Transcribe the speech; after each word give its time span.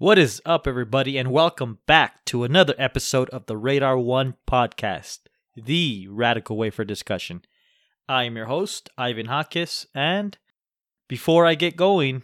What 0.00 0.18
is 0.18 0.40
up, 0.46 0.66
everybody, 0.66 1.18
and 1.18 1.30
welcome 1.30 1.80
back 1.84 2.24
to 2.24 2.42
another 2.42 2.74
episode 2.78 3.28
of 3.28 3.44
the 3.44 3.58
Radar 3.58 3.98
One 3.98 4.34
podcast, 4.48 5.18
the 5.54 6.08
radical 6.08 6.56
way 6.56 6.70
for 6.70 6.86
discussion. 6.86 7.42
I 8.08 8.24
am 8.24 8.34
your 8.34 8.46
host, 8.46 8.88
Ivan 8.96 9.26
Hakis, 9.26 9.84
and 9.94 10.38
before 11.06 11.44
I 11.44 11.54
get 11.54 11.76
going, 11.76 12.22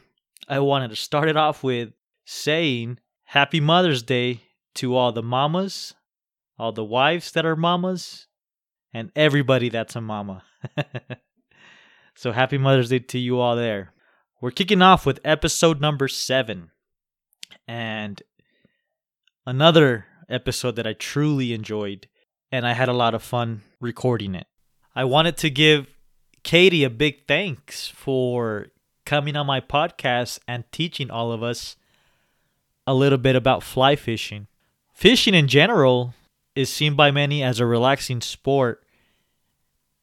I 0.48 0.60
wanted 0.60 0.88
to 0.88 0.96
start 0.96 1.28
it 1.28 1.36
off 1.36 1.62
with 1.62 1.90
saying 2.24 2.98
Happy 3.24 3.60
Mother's 3.60 4.02
Day 4.02 4.40
to 4.76 4.96
all 4.96 5.12
the 5.12 5.22
mamas, 5.22 5.92
all 6.58 6.72
the 6.72 6.82
wives 6.82 7.30
that 7.32 7.44
are 7.44 7.56
mamas, 7.56 8.26
and 8.94 9.12
everybody 9.14 9.68
that's 9.68 9.94
a 9.94 10.00
mama. 10.00 10.44
so, 12.14 12.32
happy 12.32 12.56
Mother's 12.56 12.88
Day 12.88 13.00
to 13.00 13.18
you 13.18 13.38
all 13.38 13.54
there. 13.54 13.92
We're 14.40 14.50
kicking 14.50 14.80
off 14.80 15.04
with 15.04 15.20
episode 15.26 15.78
number 15.78 16.08
seven 16.08 16.70
and 17.66 18.22
another 19.46 20.06
episode 20.28 20.76
that 20.76 20.86
I 20.86 20.92
truly 20.92 21.52
enjoyed, 21.52 22.08
and 22.50 22.66
I 22.66 22.72
had 22.72 22.88
a 22.88 22.94
lot 22.94 23.14
of 23.14 23.22
fun 23.22 23.62
recording 23.80 24.34
it. 24.34 24.46
I 24.94 25.04
wanted 25.04 25.36
to 25.38 25.50
give 25.50 25.88
Katie 26.42 26.84
a 26.84 26.90
big 26.90 27.26
thanks 27.26 27.88
for 27.88 28.68
coming 29.04 29.36
on 29.36 29.46
my 29.46 29.60
podcast 29.60 30.38
and 30.48 30.64
teaching 30.72 31.10
all 31.10 31.32
of 31.32 31.42
us 31.42 31.76
a 32.86 32.94
little 32.94 33.18
bit 33.18 33.36
about 33.36 33.62
fly 33.62 33.96
fishing. 33.96 34.46
Fishing 34.92 35.34
in 35.34 35.48
general 35.48 36.14
is 36.54 36.72
seen 36.72 36.94
by 36.94 37.10
many 37.10 37.42
as 37.42 37.60
a 37.60 37.66
relaxing 37.66 38.20
sport, 38.20 38.84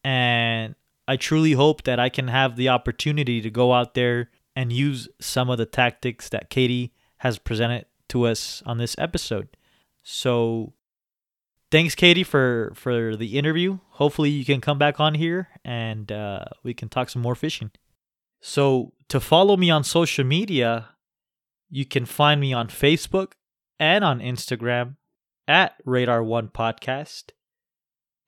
and 0.04 0.76
I 1.08 1.18
truly 1.18 1.54
hope 1.54 1.84
that 1.84 2.00
I 2.00 2.10
can 2.10 2.28
have 2.28 2.56
the 2.56 2.70
opportunity 2.70 3.42
to 3.42 3.50
go 3.50 3.74
out 3.74 3.94
there 3.94 4.30
and 4.56 4.72
use 4.72 5.10
some 5.20 5.50
of 5.50 5.58
the 5.58 5.66
tactics 5.66 6.30
that 6.30 6.50
Katie 6.50 6.94
has 7.24 7.40
presented 7.40 7.86
to 8.10 8.28
us 8.28 8.62
on 8.66 8.78
this 8.78 8.98
episode. 9.00 9.48
So 10.04 10.74
thanks 11.72 11.96
Katie 11.96 12.26
for 12.26 12.74
for 12.76 13.16
the 13.16 13.38
interview. 13.38 13.80
Hopefully 13.92 14.30
you 14.30 14.44
can 14.44 14.60
come 14.60 14.78
back 14.78 15.00
on 15.00 15.14
here 15.14 15.48
and 15.64 16.12
uh, 16.12 16.44
we 16.64 16.74
can 16.74 16.90
talk 16.90 17.10
some 17.10 17.22
more 17.22 17.34
fishing. 17.34 17.72
So 18.42 18.92
to 19.08 19.22
follow 19.22 19.56
me 19.56 19.72
on 19.72 19.86
social 19.86 20.26
media, 20.26 20.90
you 21.70 21.86
can 21.86 22.06
find 22.06 22.42
me 22.42 22.52
on 22.52 22.68
Facebook 22.68 23.32
and 23.80 24.04
on 24.04 24.20
Instagram 24.20 24.98
at 25.48 25.76
Radar 25.86 26.22
One 26.22 26.50
Podcast. 26.50 27.32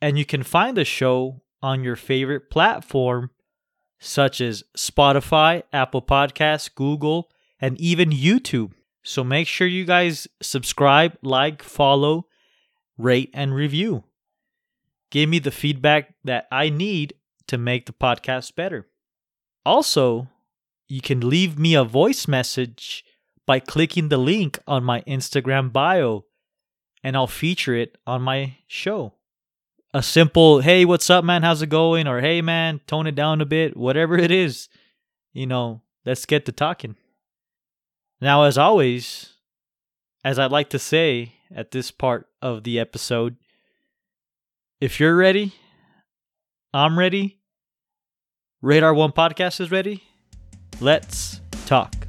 And 0.02 0.18
you 0.18 0.24
can 0.24 0.42
find 0.42 0.78
the 0.78 0.86
show 0.86 1.42
on 1.62 1.84
your 1.84 1.98
favorite 1.98 2.50
platform 2.50 3.32
such 4.00 4.40
as 4.40 4.64
Spotify, 4.78 5.64
Apple 5.74 6.02
Podcasts, 6.02 6.74
Google, 6.74 7.30
and 7.60 7.78
even 7.78 8.12
YouTube. 8.12 8.72
So 9.06 9.24
make 9.24 9.48
sure 9.48 9.68
you 9.68 9.86
guys 9.86 10.28
subscribe, 10.42 11.16
like, 11.22 11.62
follow, 11.62 12.26
rate, 12.98 13.30
and 13.36 13.54
review. 13.54 14.04
Give 15.12 15.30
me 15.30 15.38
the 15.38 15.52
feedback 15.52 16.16
that 16.24 16.48
I 16.52 16.70
need 16.70 17.14
to 17.48 17.60
make 17.60 17.86
the 17.86 17.94
podcast 17.94 18.56
better. 18.56 18.88
Also, 19.64 20.28
you 20.88 21.02
can 21.02 21.30
leave 21.30 21.60
me 21.60 21.76
a 21.76 21.84
voice 21.84 22.28
message 22.28 23.06
by 23.46 23.60
clicking 23.60 24.10
the 24.10 24.18
link 24.18 24.58
on 24.68 24.84
my 24.84 25.02
Instagram 25.02 25.72
bio, 25.72 26.26
and 27.04 27.16
I'll 27.16 27.28
feature 27.28 27.76
it 27.76 28.00
on 28.08 28.24
my 28.24 28.58
show. 28.66 29.14
A 29.94 30.02
simple, 30.02 30.62
hey, 30.62 30.84
what's 30.84 31.12
up, 31.12 31.24
man? 31.24 31.44
How's 31.44 31.62
it 31.62 31.68
going? 31.68 32.08
Or 32.08 32.22
hey, 32.22 32.42
man, 32.42 32.82
tone 32.88 33.06
it 33.06 33.14
down 33.14 33.40
a 33.40 33.46
bit, 33.46 33.78
whatever 33.78 34.18
it 34.18 34.32
is. 34.32 34.68
You 35.32 35.46
know, 35.46 35.84
let's 36.06 36.26
get 36.26 36.46
to 36.46 36.52
talking. 36.52 36.96
Now, 38.22 38.44
as 38.44 38.58
always, 38.58 39.34
as 40.24 40.40
I'd 40.40 40.52
like 40.52 40.70
to 40.70 40.80
say 40.80 41.34
at 41.54 41.72
this 41.72 41.92
part 41.92 42.28
of 42.42 42.64
the 42.64 42.80
episode, 42.80 43.36
if 44.80 45.00
you're 45.00 45.16
ready, 45.16 45.54
I'm 46.74 46.98
ready, 46.98 47.40
Radar 48.62 48.94
One 48.94 49.12
Podcast 49.12 49.60
is 49.60 49.72
ready, 49.72 50.04
let's 50.80 51.42
talk. 51.66 52.05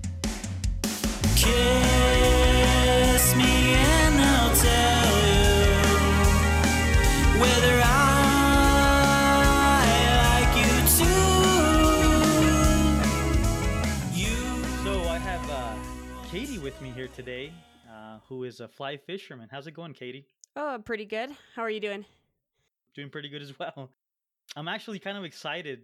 Here 17.07 17.15
today, 17.15 17.53
uh, 17.89 18.19
who 18.29 18.43
is 18.43 18.59
a 18.59 18.67
fly 18.67 18.97
fisherman. 18.97 19.49
How's 19.51 19.67
it 19.67 19.73
going, 19.73 19.93
Katie? 19.93 20.27
Oh, 20.57 20.81
pretty 20.85 21.05
good. 21.05 21.31
How 21.55 21.63
are 21.63 21.71
you 21.71 21.79
doing? 21.79 22.05
Doing 22.95 23.11
pretty 23.11 23.29
good 23.29 23.43
as 23.43 23.57
well. 23.59 23.91
I'm 24.57 24.67
actually 24.67 24.99
kind 24.99 25.17
of 25.17 25.25
excited 25.25 25.83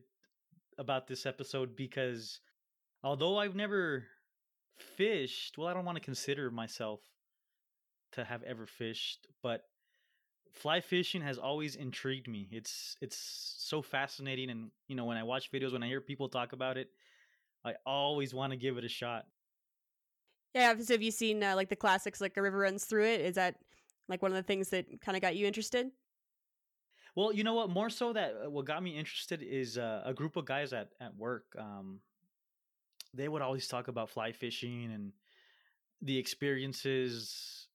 about 0.79 1.07
this 1.07 1.25
episode 1.25 1.77
because 1.77 2.41
although 3.05 3.39
I've 3.39 3.55
never 3.55 4.05
fished, 4.97 5.59
well, 5.59 5.69
I 5.69 5.75
don't 5.75 5.85
want 5.85 5.97
to 5.97 6.05
consider 6.05 6.51
myself 6.51 7.01
to 8.13 8.25
have 8.25 8.43
ever 8.43 8.67
fished, 8.67 9.29
but 9.43 9.63
fly 10.53 10.81
fishing 10.81 11.23
has 11.23 11.39
always 11.39 11.77
intrigued 11.77 12.27
me. 12.27 12.49
It's 12.51 12.97
it's 13.01 13.55
so 13.59 13.81
fascinating 13.81 14.51
and 14.51 14.71
you 14.89 14.97
know, 14.97 15.05
when 15.05 15.19
I 15.19 15.23
watch 15.23 15.53
videos, 15.53 15.73
when 15.73 15.85
I 15.85 15.87
hear 15.87 16.01
people 16.01 16.29
talk 16.29 16.53
about 16.53 16.79
it, 16.79 16.89
I 17.65 17.75
always 17.87 18.35
want 18.35 18.53
to 18.53 18.57
give 18.57 18.77
it 18.77 18.85
a 18.85 18.89
shot. 18.89 19.27
Yeah. 20.55 20.77
So 20.79 20.95
have 20.95 21.03
you 21.03 21.11
seen 21.11 21.43
uh, 21.43 21.57
like 21.57 21.69
the 21.69 21.77
classics, 21.77 22.21
like 22.21 22.37
a 22.37 22.43
river 22.43 22.59
runs 22.59 22.85
through 22.85 23.07
it? 23.07 23.21
Is 23.21 23.37
that 23.37 23.57
like 24.09 24.23
one 24.23 24.31
of 24.31 24.37
the 24.37 24.43
things 24.43 24.69
that 24.71 25.01
kind 25.01 25.17
of 25.17 25.23
got 25.23 25.37
you 25.37 25.47
interested? 25.47 25.91
Well, 27.15 27.33
you 27.33 27.45
know 27.45 27.55
what? 27.55 27.71
More 27.71 27.91
so 27.91 28.13
that 28.13 28.35
uh, 28.45 28.51
what 28.51 28.65
got 28.65 28.83
me 28.83 28.97
interested 28.97 29.43
is 29.43 29.77
uh, 29.77 30.03
a 30.05 30.15
group 30.15 30.37
of 30.37 30.45
guys 30.45 30.73
at 30.73 30.89
at 31.01 31.17
work. 31.17 31.45
Um, 31.59 32.01
they 33.15 33.29
would 33.29 33.43
always 33.43 33.69
talk 33.69 33.89
about 33.89 34.11
fly 34.11 34.33
fishing 34.33 34.91
and 34.93 35.13
the 36.01 36.17
experiences, 36.19 37.69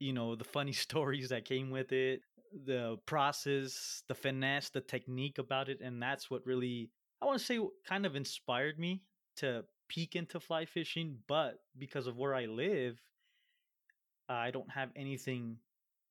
you 0.00 0.12
know, 0.12 0.34
the 0.34 0.44
funny 0.44 0.72
stories 0.86 1.28
that 1.28 1.44
came 1.44 1.70
with 1.70 1.92
it, 1.92 2.22
the 2.64 2.96
process, 3.06 4.02
the 4.08 4.14
finesse, 4.14 4.70
the 4.70 4.80
technique 4.80 5.38
about 5.38 5.68
it, 5.68 5.80
and 5.80 6.02
that's 6.02 6.30
what 6.30 6.46
really 6.46 6.90
I 7.20 7.26
want 7.26 7.38
to 7.38 7.44
say 7.44 7.60
kind 7.86 8.06
of 8.06 8.16
inspired 8.16 8.78
me 8.78 9.02
to 9.36 9.64
peek 9.88 10.16
into 10.16 10.40
fly 10.40 10.64
fishing. 10.64 11.18
But 11.26 11.60
because 11.78 12.06
of 12.06 12.16
where 12.16 12.34
I 12.34 12.46
live, 12.46 13.00
I 14.28 14.50
don't 14.50 14.70
have 14.70 14.90
anything 14.94 15.58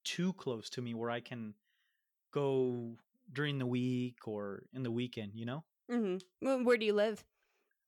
too 0.03 0.33
close 0.33 0.69
to 0.71 0.81
me 0.81 0.93
where 0.93 1.11
I 1.11 1.19
can 1.19 1.53
go 2.31 2.95
during 3.31 3.59
the 3.59 3.65
week 3.65 4.27
or 4.27 4.63
in 4.73 4.83
the 4.83 4.91
weekend, 4.91 5.31
you 5.35 5.45
know? 5.45 5.63
Mm-hmm. 5.91 6.63
Where 6.63 6.77
do 6.77 6.85
you 6.85 6.93
live? 6.93 7.23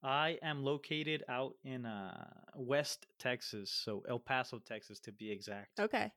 I 0.01 0.37
am 0.41 0.63
located 0.63 1.23
out 1.27 1.55
in 1.63 1.85
uh, 1.85 2.25
West 2.55 3.07
Texas, 3.19 3.69
so 3.69 4.03
El 4.07 4.19
Paso, 4.19 4.59
Texas 4.59 4.99
to 5.01 5.11
be 5.11 5.29
exact. 5.29 5.79
Okay. 5.79 6.11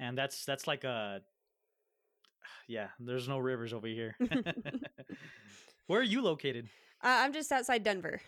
And 0.00 0.18
that's 0.18 0.44
that's 0.44 0.66
like 0.66 0.82
a 0.84 1.20
yeah, 2.68 2.88
there's 2.98 3.28
no 3.28 3.38
rivers 3.38 3.72
over 3.72 3.86
here. 3.86 4.16
Where 5.86 6.00
are 6.00 6.04
you 6.04 6.22
located? 6.22 6.68
Uh, 7.02 7.22
I'm 7.22 7.32
just 7.32 7.50
outside 7.52 7.84
Denver. 7.84 8.20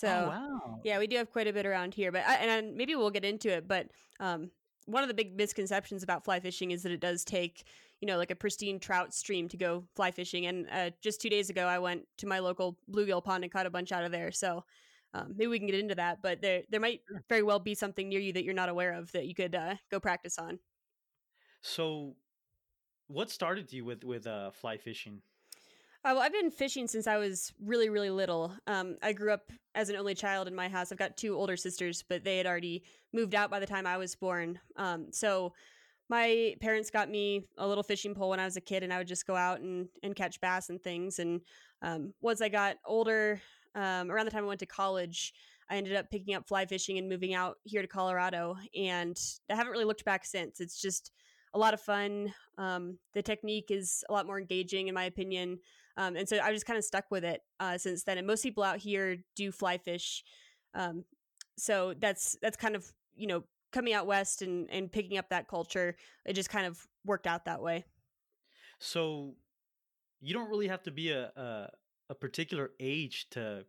So 0.00 0.08
oh, 0.08 0.28
wow. 0.28 0.80
yeah, 0.82 0.98
we 0.98 1.06
do 1.06 1.16
have 1.18 1.30
quite 1.30 1.46
a 1.46 1.52
bit 1.52 1.66
around 1.66 1.92
here, 1.92 2.10
but 2.10 2.22
I, 2.26 2.36
and 2.36 2.74
maybe 2.74 2.94
we'll 2.94 3.10
get 3.10 3.24
into 3.24 3.50
it. 3.50 3.68
But 3.68 3.88
um, 4.18 4.50
one 4.86 5.02
of 5.02 5.08
the 5.08 5.14
big 5.14 5.36
misconceptions 5.36 6.02
about 6.02 6.24
fly 6.24 6.40
fishing 6.40 6.70
is 6.70 6.82
that 6.84 6.92
it 6.92 7.00
does 7.00 7.22
take 7.22 7.64
you 8.00 8.06
know 8.06 8.16
like 8.16 8.30
a 8.30 8.34
pristine 8.34 8.80
trout 8.80 9.12
stream 9.12 9.46
to 9.48 9.58
go 9.58 9.84
fly 9.94 10.10
fishing. 10.10 10.46
And 10.46 10.66
uh, 10.72 10.90
just 11.02 11.20
two 11.20 11.28
days 11.28 11.50
ago, 11.50 11.66
I 11.66 11.78
went 11.78 12.04
to 12.18 12.26
my 12.26 12.38
local 12.38 12.78
bluegill 12.90 13.22
pond 13.22 13.44
and 13.44 13.52
caught 13.52 13.66
a 13.66 13.70
bunch 13.70 13.92
out 13.92 14.04
of 14.04 14.10
there. 14.10 14.32
So 14.32 14.64
um, 15.12 15.34
maybe 15.36 15.48
we 15.48 15.58
can 15.58 15.66
get 15.66 15.78
into 15.78 15.96
that. 15.96 16.22
But 16.22 16.40
there 16.40 16.62
there 16.70 16.80
might 16.80 17.02
very 17.28 17.42
well 17.42 17.58
be 17.58 17.74
something 17.74 18.08
near 18.08 18.20
you 18.20 18.32
that 18.32 18.44
you're 18.44 18.54
not 18.54 18.70
aware 18.70 18.94
of 18.94 19.12
that 19.12 19.26
you 19.26 19.34
could 19.34 19.54
uh, 19.54 19.74
go 19.90 20.00
practice 20.00 20.38
on. 20.38 20.60
So 21.60 22.16
what 23.06 23.28
started 23.28 23.70
you 23.70 23.84
with 23.84 24.02
with 24.02 24.26
uh, 24.26 24.50
fly 24.50 24.78
fishing? 24.78 25.20
Uh, 26.02 26.12
well, 26.14 26.20
I've 26.20 26.32
been 26.32 26.50
fishing 26.50 26.88
since 26.88 27.06
I 27.06 27.18
was 27.18 27.52
really, 27.62 27.90
really 27.90 28.08
little. 28.08 28.54
Um, 28.66 28.96
I 29.02 29.12
grew 29.12 29.32
up 29.32 29.52
as 29.74 29.90
an 29.90 29.96
only 29.96 30.14
child 30.14 30.48
in 30.48 30.54
my 30.54 30.66
house. 30.66 30.90
I've 30.90 30.98
got 30.98 31.18
two 31.18 31.36
older 31.36 31.58
sisters, 31.58 32.02
but 32.08 32.24
they 32.24 32.38
had 32.38 32.46
already 32.46 32.84
moved 33.12 33.34
out 33.34 33.50
by 33.50 33.60
the 33.60 33.66
time 33.66 33.86
I 33.86 33.98
was 33.98 34.14
born. 34.14 34.58
Um, 34.76 35.08
so 35.10 35.52
my 36.08 36.56
parents 36.62 36.90
got 36.90 37.10
me 37.10 37.44
a 37.58 37.68
little 37.68 37.82
fishing 37.82 38.14
pole 38.14 38.30
when 38.30 38.40
I 38.40 38.46
was 38.46 38.56
a 38.56 38.62
kid, 38.62 38.82
and 38.82 38.94
I 38.94 38.98
would 38.98 39.08
just 39.08 39.26
go 39.26 39.36
out 39.36 39.60
and, 39.60 39.88
and 40.02 40.16
catch 40.16 40.40
bass 40.40 40.70
and 40.70 40.82
things. 40.82 41.18
And 41.18 41.42
um, 41.82 42.14
once 42.22 42.40
I 42.40 42.48
got 42.48 42.78
older, 42.86 43.38
um, 43.74 44.10
around 44.10 44.24
the 44.24 44.30
time 44.30 44.44
I 44.44 44.48
went 44.48 44.60
to 44.60 44.66
college, 44.66 45.34
I 45.68 45.76
ended 45.76 45.96
up 45.96 46.10
picking 46.10 46.34
up 46.34 46.48
fly 46.48 46.64
fishing 46.64 46.96
and 46.96 47.10
moving 47.10 47.34
out 47.34 47.58
here 47.64 47.82
to 47.82 47.88
Colorado. 47.88 48.56
And 48.74 49.20
I 49.50 49.54
haven't 49.54 49.72
really 49.72 49.84
looked 49.84 50.06
back 50.06 50.24
since. 50.24 50.60
It's 50.60 50.80
just 50.80 51.12
a 51.52 51.58
lot 51.58 51.74
of 51.74 51.80
fun. 51.80 52.32
Um, 52.56 52.98
the 53.12 53.22
technique 53.22 53.70
is 53.70 54.02
a 54.08 54.12
lot 54.14 54.26
more 54.26 54.38
engaging, 54.38 54.88
in 54.88 54.94
my 54.94 55.04
opinion. 55.04 55.58
Um, 56.00 56.16
and 56.16 56.28
so 56.28 56.38
I 56.40 56.52
just 56.52 56.64
kind 56.64 56.78
of 56.78 56.84
stuck 56.84 57.10
with 57.10 57.24
it 57.24 57.42
uh, 57.60 57.76
since 57.76 58.04
then. 58.04 58.16
And 58.16 58.26
most 58.26 58.42
people 58.42 58.62
out 58.62 58.78
here 58.78 59.18
do 59.36 59.52
fly 59.52 59.76
fish, 59.76 60.24
um, 60.74 61.04
so 61.58 61.94
that's 61.98 62.36
that's 62.40 62.56
kind 62.56 62.74
of 62.74 62.90
you 63.20 63.26
know, 63.26 63.44
coming 63.72 63.92
out 63.92 64.06
west 64.06 64.42
and 64.42 64.68
and 64.70 64.90
picking 64.90 65.18
up 65.18 65.28
that 65.28 65.46
culture, 65.46 65.96
it 66.24 66.32
just 66.32 66.48
kind 66.50 66.66
of 66.66 66.86
worked 67.04 67.26
out 67.26 67.44
that 67.44 67.60
way. 67.60 67.84
So 68.78 69.34
you 70.20 70.32
don't 70.32 70.48
really 70.48 70.68
have 70.68 70.82
to 70.84 70.90
be 70.90 71.10
a 71.10 71.30
a, 71.36 71.70
a 72.08 72.14
particular 72.14 72.70
age 72.80 73.28
to 73.32 73.64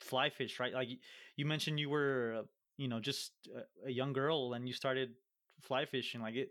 fly 0.00 0.30
fish, 0.30 0.60
right? 0.60 0.72
Like 0.72 0.88
you 1.36 1.44
mentioned, 1.44 1.80
you 1.80 1.90
were 1.90 2.44
you 2.76 2.88
know 2.88 3.00
just 3.00 3.32
a, 3.54 3.88
a 3.88 3.90
young 3.90 4.12
girl 4.12 4.54
and 4.54 4.66
you 4.66 4.72
started 4.72 5.10
fly 5.60 5.84
fishing. 5.84 6.20
Like 6.20 6.36
it, 6.36 6.50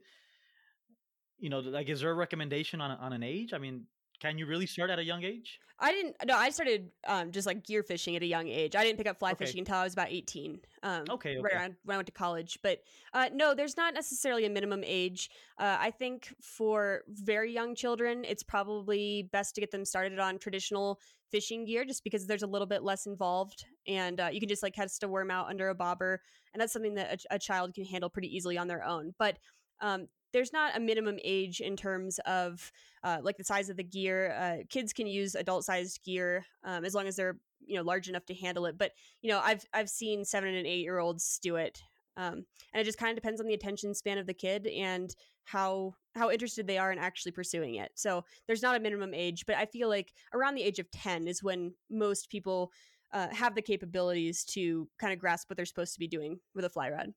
you 1.40 1.50
know, 1.50 1.60
like 1.60 1.90
is 1.90 2.02
there 2.02 2.12
a 2.12 2.16
recommendation 2.16 2.82
on 2.82 2.92
on 2.92 3.14
an 3.14 3.24
age? 3.24 3.54
I 3.54 3.58
mean, 3.58 3.86
can 4.22 4.38
you 4.38 4.46
really 4.46 4.68
start 4.68 4.90
at 4.90 5.00
a 5.00 5.04
young 5.04 5.24
age? 5.24 5.60
I 5.84 5.92
didn't. 5.92 6.16
No, 6.28 6.38
I 6.38 6.52
started 6.52 6.92
um, 7.08 7.32
just 7.32 7.48
like 7.48 7.66
gear 7.66 7.82
fishing 7.82 8.16
at 8.16 8.22
a 8.22 8.26
young 8.28 8.48
age. 8.48 8.76
I 8.76 8.84
didn't 8.84 8.98
pick 9.00 9.08
up 9.08 9.18
fly 9.18 9.32
Okay. 9.32 9.46
fishing 9.46 9.60
until 9.60 9.78
I 9.78 9.84
was 9.84 9.94
about 9.94 10.12
eighteen. 10.12 10.60
Um, 10.84 11.06
Okay, 11.10 11.38
right 11.38 11.54
okay. 11.54 11.56
around 11.56 11.76
when 11.84 11.96
I 11.96 11.98
went 11.98 12.06
to 12.06 12.12
college. 12.12 12.60
But 12.62 12.84
uh, 13.14 13.30
no, 13.34 13.56
there's 13.56 13.76
not 13.78 13.96
necessarily 13.96 14.46
a 14.46 14.50
minimum 14.50 14.84
age. 14.86 15.32
Uh, 15.58 15.78
I 15.80 15.90
think 15.90 16.36
for 16.40 17.02
very 17.08 17.52
young 17.52 17.74
children, 17.74 18.24
it's 18.28 18.44
probably 18.44 19.28
best 19.32 19.56
to 19.56 19.62
get 19.62 19.72
them 19.72 19.84
started 19.84 20.20
on 20.20 20.38
traditional 20.38 21.00
fishing 21.32 21.66
gear, 21.66 21.84
just 21.84 22.04
because 22.04 22.28
there's 22.28 22.44
a 22.44 22.48
little 22.48 22.68
bit 22.68 22.84
less 22.84 23.08
involved, 23.08 23.66
and 23.88 24.20
uh, 24.20 24.30
you 24.32 24.40
can 24.40 24.50
just 24.50 24.62
like 24.62 24.76
cast 24.76 25.02
a 25.02 25.08
worm 25.08 25.32
out 25.32 25.48
under 25.50 25.70
a 25.70 25.76
bobber, 25.76 26.22
and 26.54 26.62
that's 26.62 26.74
something 26.74 26.94
that 26.94 27.26
a, 27.32 27.36
a 27.36 27.40
child 27.40 27.74
can 27.74 27.86
handle 27.86 28.10
pretty 28.10 28.36
easily 28.36 28.58
on 28.58 28.68
their 28.68 28.84
own. 28.84 29.16
But 29.18 29.40
um, 29.80 30.08
there's 30.34 30.54
not 30.54 30.76
a 30.76 30.80
minimum 30.80 31.18
age 31.24 31.62
in 31.62 31.76
terms 31.76 32.20
of 32.26 32.72
uh, 33.04 33.18
like 33.22 33.38
the 33.38 33.44
size 33.44 33.70
of 33.70 33.78
the 33.78 33.84
gear. 33.84 34.34
Uh, 34.34 34.64
kids 34.70 34.94
can 34.94 35.08
use 35.08 35.36
adult 35.36 35.66
sized 35.66 36.04
gear 36.04 36.46
um, 36.64 36.86
as 36.86 36.94
long 36.94 37.08
as 37.08 37.16
they're 37.16 37.38
you 37.66 37.76
know 37.76 37.84
large 37.84 38.10
enough 38.10 38.26
to 38.26 38.34
handle 38.34 38.66
it. 38.66 38.78
But 38.78 38.92
you 39.22 39.30
know, 39.30 39.40
I've 39.40 39.66
I've 39.74 39.90
seen 39.90 40.26
seven 40.26 40.54
and 40.54 40.68
eight 40.68 40.82
year 40.82 41.00
olds 41.00 41.40
do 41.42 41.56
it, 41.56 41.82
um, 42.18 42.46
and 42.74 42.82
it 42.82 42.84
just 42.84 42.98
kind 42.98 43.12
of 43.12 43.22
depends 43.22 43.42
on 43.42 43.48
the 43.48 43.54
attention 43.54 43.94
span 43.94 44.18
of 44.18 44.28
the 44.28 44.34
kid 44.34 44.68
and 44.68 45.14
how 45.44 45.94
how 46.16 46.30
interested 46.30 46.68
they 46.68 46.78
are 46.78 46.92
in 46.92 47.00
actually 47.00 47.32
pursuing 47.32 47.76
it. 47.76 47.92
So 47.96 48.24
there's 48.48 48.62
not 48.62 48.76
a 48.76 48.80
minimum 48.80 49.14
age, 49.14 49.46
but 49.46 49.56
I 49.56 49.66
feel 49.66 49.90
like 49.90 50.14
around 50.34 50.56
the 50.56 50.64
age 50.64 50.80
of 50.80 50.90
ten 50.92 51.28
is 51.28 51.44
when 51.44 51.74
most 51.90 52.30
people 52.30 52.72
uh, 53.14 53.28
have 53.32 53.56
the 53.56 53.62
capabilities 53.62 54.44
to 54.46 54.88
kind 55.00 55.14
of 55.14 55.20
grasp 55.20 55.50
what 55.50 55.58
they're 55.58 55.66
supposed 55.66 55.94
to 55.94 56.00
be 56.00 56.08
doing 56.08 56.40
with 56.56 56.66
a 56.66 56.70
fly 56.70 56.90
rod. 56.90 57.14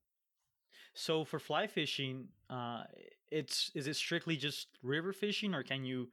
So 0.95 1.25
for 1.25 1.39
fly 1.39 1.67
fishing, 1.67 2.29
uh, 2.49 2.85
it's 3.31 3.71
is 3.75 3.87
it 3.87 3.97
strictly 3.97 4.37
just 4.37 4.69
river 4.83 5.13
fishing, 5.13 5.55
or 5.55 5.63
can 5.63 5.85
you 5.85 6.11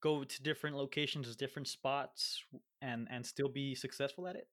go 0.00 0.24
to 0.24 0.42
different 0.42 0.76
locations, 0.76 1.34
different 1.36 1.68
spots, 1.68 2.44
and 2.82 3.06
and 3.10 3.24
still 3.24 3.48
be 3.48 3.74
successful 3.74 4.26
at 4.26 4.36
it? 4.36 4.48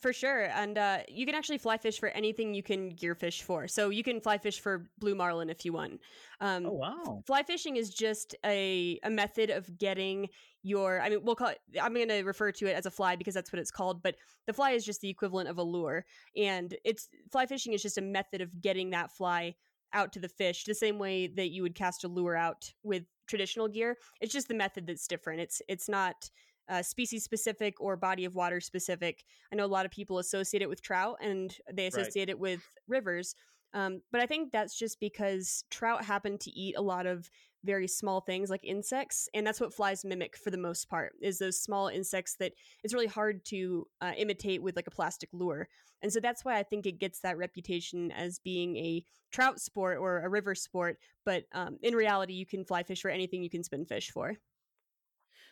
For 0.00 0.12
sure. 0.12 0.44
And 0.44 0.78
uh, 0.78 0.98
you 1.06 1.26
can 1.26 1.34
actually 1.34 1.58
fly 1.58 1.76
fish 1.76 2.00
for 2.00 2.08
anything 2.08 2.54
you 2.54 2.62
can 2.62 2.88
gear 2.88 3.14
fish 3.14 3.42
for. 3.42 3.68
So 3.68 3.90
you 3.90 4.02
can 4.02 4.20
fly 4.20 4.38
fish 4.38 4.58
for 4.58 4.86
blue 4.98 5.14
marlin 5.14 5.50
if 5.50 5.64
you 5.66 5.74
want. 5.74 6.00
Um, 6.40 6.64
Oh 6.66 6.72
wow! 6.72 7.22
Fly 7.26 7.42
fishing 7.42 7.76
is 7.76 7.90
just 7.90 8.34
a, 8.44 8.98
a 9.04 9.10
method 9.10 9.50
of 9.50 9.78
getting 9.78 10.28
your, 10.62 11.00
I 11.00 11.10
mean, 11.10 11.20
we'll 11.22 11.34
call 11.34 11.48
it, 11.48 11.58
I'm 11.80 11.92
going 11.92 12.08
to 12.08 12.22
refer 12.22 12.52
to 12.52 12.66
it 12.66 12.74
as 12.74 12.86
a 12.86 12.90
fly 12.90 13.16
because 13.16 13.34
that's 13.34 13.52
what 13.52 13.60
it's 13.60 13.70
called, 13.70 14.02
but 14.02 14.16
the 14.46 14.52
fly 14.52 14.70
is 14.70 14.84
just 14.84 15.02
the 15.02 15.10
equivalent 15.10 15.48
of 15.48 15.58
a 15.58 15.62
lure. 15.62 16.06
And 16.36 16.74
it's, 16.84 17.08
fly 17.30 17.46
fishing 17.46 17.74
is 17.74 17.82
just 17.82 17.98
a 17.98 18.02
method 18.02 18.40
of 18.40 18.60
getting 18.62 18.90
that 18.90 19.10
fly 19.10 19.54
out 19.92 20.12
to 20.14 20.20
the 20.20 20.28
fish 20.28 20.64
the 20.64 20.74
same 20.74 20.98
way 20.98 21.26
that 21.26 21.50
you 21.50 21.62
would 21.62 21.74
cast 21.74 22.04
a 22.04 22.08
lure 22.08 22.36
out 22.36 22.72
with 22.82 23.04
traditional 23.26 23.68
gear. 23.68 23.98
It's 24.22 24.32
just 24.32 24.48
the 24.48 24.54
method 24.54 24.86
that's 24.86 25.06
different. 25.06 25.40
It's, 25.40 25.60
it's 25.68 25.88
not, 25.88 26.30
uh, 26.68 26.82
species 26.82 27.24
specific 27.24 27.80
or 27.80 27.96
body 27.96 28.24
of 28.24 28.34
water 28.34 28.60
specific. 28.60 29.24
I 29.52 29.56
know 29.56 29.64
a 29.64 29.66
lot 29.66 29.86
of 29.86 29.92
people 29.92 30.18
associate 30.18 30.62
it 30.62 30.68
with 30.68 30.82
trout 30.82 31.18
and 31.20 31.56
they 31.72 31.86
Right. 31.90 32.14
associate 32.14 32.28
it 32.28 32.38
with 32.38 32.70
rivers. 32.88 33.34
Um, 33.74 34.02
but 34.10 34.20
I 34.20 34.26
think 34.26 34.52
that's 34.52 34.76
just 34.78 35.00
because 35.00 35.64
trout 35.70 36.04
happen 36.04 36.36
to 36.38 36.50
eat 36.50 36.76
a 36.76 36.82
lot 36.82 37.06
of 37.06 37.30
very 37.64 37.88
small 37.88 38.20
things 38.20 38.50
like 38.50 38.64
insects, 38.64 39.28
and 39.32 39.46
that's 39.46 39.60
what 39.60 39.72
flies 39.72 40.04
mimic 40.04 40.36
for 40.36 40.50
the 40.50 40.58
most 40.58 40.90
part. 40.90 41.14
Is 41.22 41.38
those 41.38 41.58
small 41.58 41.88
insects 41.88 42.36
that 42.36 42.52
it's 42.82 42.92
really 42.92 43.06
hard 43.06 43.44
to 43.46 43.88
uh, 44.02 44.12
imitate 44.16 44.62
with 44.62 44.76
like 44.76 44.88
a 44.88 44.90
plastic 44.90 45.30
lure, 45.32 45.68
and 46.02 46.12
so 46.12 46.20
that's 46.20 46.44
why 46.44 46.58
I 46.58 46.64
think 46.64 46.84
it 46.84 46.98
gets 46.98 47.20
that 47.20 47.38
reputation 47.38 48.10
as 48.10 48.38
being 48.38 48.76
a 48.76 49.04
trout 49.30 49.60
sport 49.60 49.98
or 49.98 50.20
a 50.20 50.28
river 50.28 50.54
sport. 50.54 50.98
But 51.24 51.44
um, 51.52 51.78
in 51.82 51.94
reality, 51.94 52.34
you 52.34 52.44
can 52.44 52.64
fly 52.66 52.82
fish 52.82 53.00
for 53.00 53.10
anything 53.10 53.42
you 53.42 53.50
can 53.50 53.62
spin 53.64 53.86
fish 53.86 54.10
for. 54.10 54.36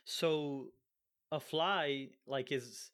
So 0.04 0.72
a 1.32 1.40
fly, 1.40 2.08
like, 2.26 2.52
is 2.52 2.90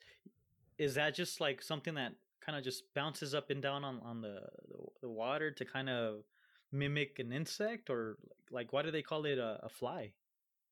is 0.79 0.95
that 0.95 1.15
just 1.15 1.41
like 1.41 1.63
something 1.63 1.95
that 1.95 2.13
kind 2.45 2.57
of 2.59 2.63
just 2.63 2.83
bounces 2.95 3.35
up 3.35 3.51
and 3.51 3.63
down 3.63 3.85
on 3.85 4.01
on 4.01 4.21
the 4.21 4.41
the, 5.01 5.09
water 5.09 5.51
to 5.51 5.65
kind 5.65 5.89
of 5.89 6.25
mimic 6.73 7.19
an 7.19 7.33
insect, 7.33 7.91
or 7.91 8.17
like, 8.51 8.73
why 8.73 8.83
do 8.83 8.91
they 8.91 9.03
call 9.03 9.25
it 9.25 9.39
a, 9.39 9.61
a 9.63 9.69
fly? 9.69 10.13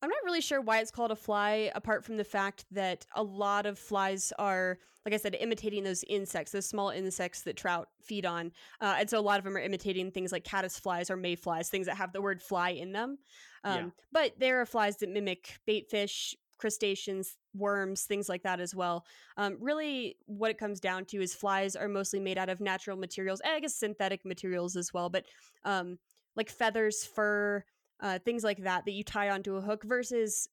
I'm 0.02 0.10
not 0.10 0.24
really 0.24 0.42
sure 0.42 0.60
why 0.60 0.80
it's 0.80 0.90
called 0.90 1.12
a 1.12 1.16
fly, 1.16 1.70
apart 1.74 2.04
from 2.04 2.18
the 2.18 2.24
fact 2.24 2.66
that 2.72 3.06
a 3.14 3.22
lot 3.22 3.64
of 3.64 3.78
flies 3.78 4.34
are, 4.38 4.78
like 5.06 5.14
I 5.14 5.16
said, 5.16 5.34
imitating 5.40 5.82
those 5.82 6.04
insects, 6.04 6.52
those 6.52 6.66
small 6.66 6.90
insects 6.90 7.40
that 7.42 7.56
trout 7.56 7.88
feed 8.02 8.26
on. 8.26 8.52
Uh, 8.82 8.96
and 8.98 9.08
so 9.08 9.18
a 9.18 9.22
lot 9.22 9.38
of 9.38 9.44
them 9.44 9.56
are 9.56 9.60
imitating 9.60 10.10
things 10.10 10.30
like 10.30 10.44
caddis 10.44 10.78
flies 10.78 11.10
or 11.10 11.16
mayflies, 11.16 11.70
things 11.70 11.86
that 11.86 11.96
have 11.96 12.12
the 12.12 12.20
word 12.20 12.42
fly 12.42 12.70
in 12.70 12.92
them. 12.92 13.16
Um, 13.62 13.76
Yeah. 13.76 13.90
But 14.12 14.32
there 14.38 14.60
are 14.60 14.66
flies 14.66 14.98
that 14.98 15.08
mimic 15.08 15.58
baitfish, 15.66 16.34
crustaceans, 16.58 17.38
worms, 17.54 18.02
things 18.02 18.28
like 18.28 18.42
that 18.42 18.60
as 18.60 18.74
well. 18.74 19.04
Um, 19.36 19.56
really, 19.60 20.16
what 20.26 20.50
it 20.50 20.58
comes 20.58 20.80
down 20.80 21.04
to 21.06 21.22
is 21.22 21.34
flies 21.34 21.76
are 21.76 21.88
mostly 21.88 22.20
made 22.20 22.38
out 22.38 22.48
of 22.48 22.60
natural 22.60 22.96
materials, 22.96 23.40
and 23.40 23.54
I 23.54 23.60
guess 23.60 23.76
synthetic 23.76 24.24
materials 24.24 24.76
as 24.76 24.92
well, 24.92 25.08
but 25.08 25.24
um, 25.64 25.98
like 26.36 26.50
feathers, 26.50 27.04
fur, 27.04 27.64
uh, 28.00 28.18
things 28.24 28.44
like 28.44 28.58
that 28.64 28.84
that 28.84 28.92
you 28.92 29.04
tie 29.04 29.30
onto 29.30 29.56
a 29.56 29.60
hook 29.60 29.84
versus 29.84 30.48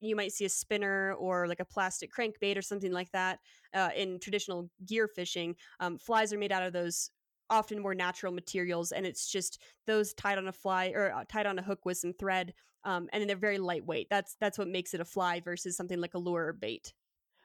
you 0.00 0.14
might 0.14 0.32
see 0.32 0.44
a 0.44 0.48
spinner 0.48 1.14
or 1.14 1.48
like 1.48 1.60
a 1.60 1.64
plastic 1.64 2.10
crankbait 2.12 2.56
or 2.56 2.62
something 2.62 2.92
like 2.92 3.10
that 3.12 3.38
uh, 3.72 3.90
in 3.96 4.18
traditional 4.20 4.70
gear 4.86 5.08
fishing. 5.08 5.56
Um, 5.80 5.98
flies 5.98 6.32
are 6.32 6.38
made 6.38 6.52
out 6.52 6.62
of 6.62 6.72
those 6.72 7.10
often 7.50 7.80
more 7.80 7.94
natural 7.94 8.32
materials, 8.32 8.92
and 8.92 9.06
it's 9.06 9.30
just 9.30 9.60
those 9.86 10.14
tied 10.14 10.38
on 10.38 10.48
a 10.48 10.52
fly 10.52 10.92
or 10.94 11.12
uh, 11.12 11.24
tied 11.28 11.46
on 11.46 11.58
a 11.58 11.62
hook 11.62 11.84
with 11.84 11.98
some 11.98 12.12
thread, 12.12 12.54
um, 12.84 13.08
and 13.12 13.20
then 13.20 13.28
they're 13.28 13.36
very 13.36 13.58
lightweight. 13.58 14.08
That's 14.10 14.36
that's 14.40 14.58
what 14.58 14.68
makes 14.68 14.94
it 14.94 15.00
a 15.00 15.04
fly 15.04 15.40
versus 15.40 15.76
something 15.76 16.00
like 16.00 16.14
a 16.14 16.18
lure 16.18 16.46
or 16.46 16.52
bait. 16.52 16.92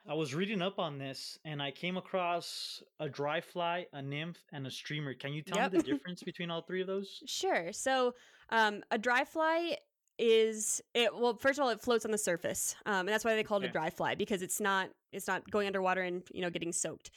I 0.06 0.14
was 0.14 0.34
reading 0.34 0.62
up 0.62 0.78
on 0.78 0.98
this 0.98 1.38
and 1.44 1.62
I 1.62 1.70
came 1.70 1.96
across 1.96 2.82
a 2.98 3.08
dry 3.08 3.40
fly, 3.40 3.86
a 3.92 4.00
nymph, 4.02 4.38
and 4.50 4.66
a 4.66 4.70
streamer. 4.70 5.14
Can 5.14 5.32
you 5.34 5.42
tell 5.42 5.58
Yep. 5.58 5.72
me 5.72 5.78
the 5.78 5.78
difference 5.84 6.22
between 6.22 6.50
all 6.50 6.62
three 6.62 6.80
of 6.80 6.86
those? 6.86 7.22
Sure. 7.26 7.72
So 7.72 8.14
um, 8.48 8.82
a 8.90 8.98
dry 8.98 9.24
fly 9.24 9.76
is 10.18 10.82
it 10.92 11.14
well 11.14 11.34
first 11.34 11.58
of 11.58 11.62
all 11.62 11.70
it 11.70 11.80
floats 11.80 12.04
on 12.04 12.10
the 12.10 12.18
surface 12.18 12.74
um, 12.84 13.00
and 13.00 13.08
that's 13.08 13.24
why 13.24 13.34
they 13.34 13.42
call 13.42 13.56
it 13.56 13.64
Okay. 13.64 13.68
a 13.68 13.68
dry 13.68 13.88
fly 13.88 14.14
because 14.14 14.42
it's 14.42 14.60
not 14.60 14.90
it's 15.12 15.26
not 15.26 15.50
going 15.50 15.66
underwater 15.66 16.02
and 16.02 16.24
you 16.30 16.42
know 16.42 16.50
getting 16.50 16.72
soaked 16.72 17.10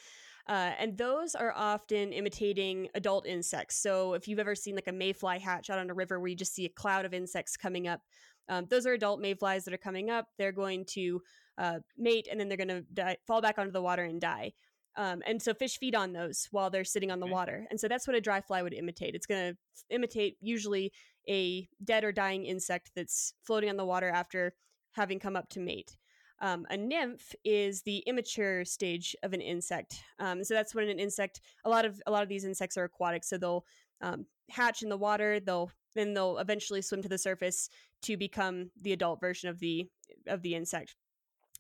uh, 0.48 0.72
and 0.80 0.98
those 0.98 1.36
are 1.36 1.54
often 1.56 2.12
imitating 2.12 2.90
adult 2.96 3.26
insects. 3.26 3.78
So 3.78 4.14
if 4.14 4.28
you've 4.28 4.40
ever 4.40 4.56
seen 4.56 4.76
like 4.76 4.88
a 4.88 4.92
mayfly 4.92 5.40
hatch 5.40 5.70
out 5.70 5.80
on 5.80 5.90
a 5.90 5.94
river 5.94 6.20
where 6.20 6.28
you 6.28 6.36
just 6.36 6.54
see 6.54 6.66
a 6.66 6.70
cloud 6.70 7.06
of 7.06 7.14
insects 7.14 7.56
coming 7.56 7.88
up 7.88 8.02
um, 8.50 8.66
those 8.70 8.86
are 8.86 8.94
adult 8.94 9.20
mayflies 9.20 9.66
that 9.66 9.74
are 9.74 9.78
coming 9.78 10.10
up. 10.10 10.28
They're 10.38 10.52
going 10.52 10.86
to 10.92 11.22
uh, 11.58 11.80
mate 11.98 12.28
and 12.30 12.40
then 12.40 12.48
they're 12.48 12.58
going 12.58 12.68
to 12.68 12.82
die, 12.94 13.18
fall 13.26 13.42
back 13.42 13.58
onto 13.58 13.72
the 13.72 13.82
water 13.82 14.04
and 14.04 14.20
die. 14.20 14.54
Um, 14.96 15.22
and 15.26 15.42
so 15.42 15.54
fish 15.54 15.80
feed 15.80 15.96
on 15.96 16.14
those 16.14 16.48
while 16.52 16.70
they're 16.70 16.84
sitting 16.84 17.10
on 17.12 17.20
the 17.20 17.26
Okay. 17.26 17.34
water. 17.34 17.66
And 17.70 17.80
so 17.80 17.88
that's 17.88 18.08
what 18.08 18.16
a 18.16 18.22
dry 18.22 18.42
fly 18.42 18.62
would 18.62 18.74
imitate. 18.74 19.16
It's 19.16 19.26
going 19.26 19.54
to 19.54 19.58
imitate 19.90 20.38
usually 20.40 20.92
a 21.28 21.68
dead 21.84 22.04
or 22.04 22.12
dying 22.12 22.46
insect 22.46 22.92
that's 22.96 23.34
floating 23.44 23.70
on 23.70 23.78
the 23.78 23.86
water 23.86 24.10
after 24.10 24.54
having 24.92 25.20
come 25.20 25.36
up 25.36 25.50
to 25.50 25.60
mate. 25.60 25.98
Um, 26.44 26.68
a 26.70 26.76
nymph 26.76 27.34
is 27.46 27.84
the 27.84 28.00
immature 28.00 28.66
stage 28.66 29.16
of 29.24 29.32
an 29.32 29.40
insect. 29.40 30.04
Um, 30.20 30.44
so 30.44 30.54
that's 30.54 30.76
when 30.76 30.90
an 30.90 31.00
insect. 31.00 31.40
A 31.64 31.70
lot 31.70 31.86
of 31.86 32.02
a 32.06 32.12
lot 32.12 32.22
of 32.22 32.28
these 32.28 32.44
insects 32.44 32.78
are 32.78 32.84
aquatic, 32.84 33.24
so 33.24 33.38
they'll 33.38 33.66
um, 34.02 34.26
hatch 34.50 34.84
in 34.84 34.90
the 34.90 34.98
water. 34.98 35.40
They'll 35.40 35.72
then 35.96 36.14
they'll 36.14 36.40
eventually 36.40 36.82
swim 36.82 37.02
to 37.02 37.08
the 37.08 37.18
surface 37.18 37.70
to 38.04 38.18
become 38.18 38.72
the 38.82 38.92
adult 38.92 39.22
version 39.22 39.50
of 39.50 39.60
the 39.60 39.88
of 40.28 40.42
the 40.42 40.54
insect. 40.54 40.96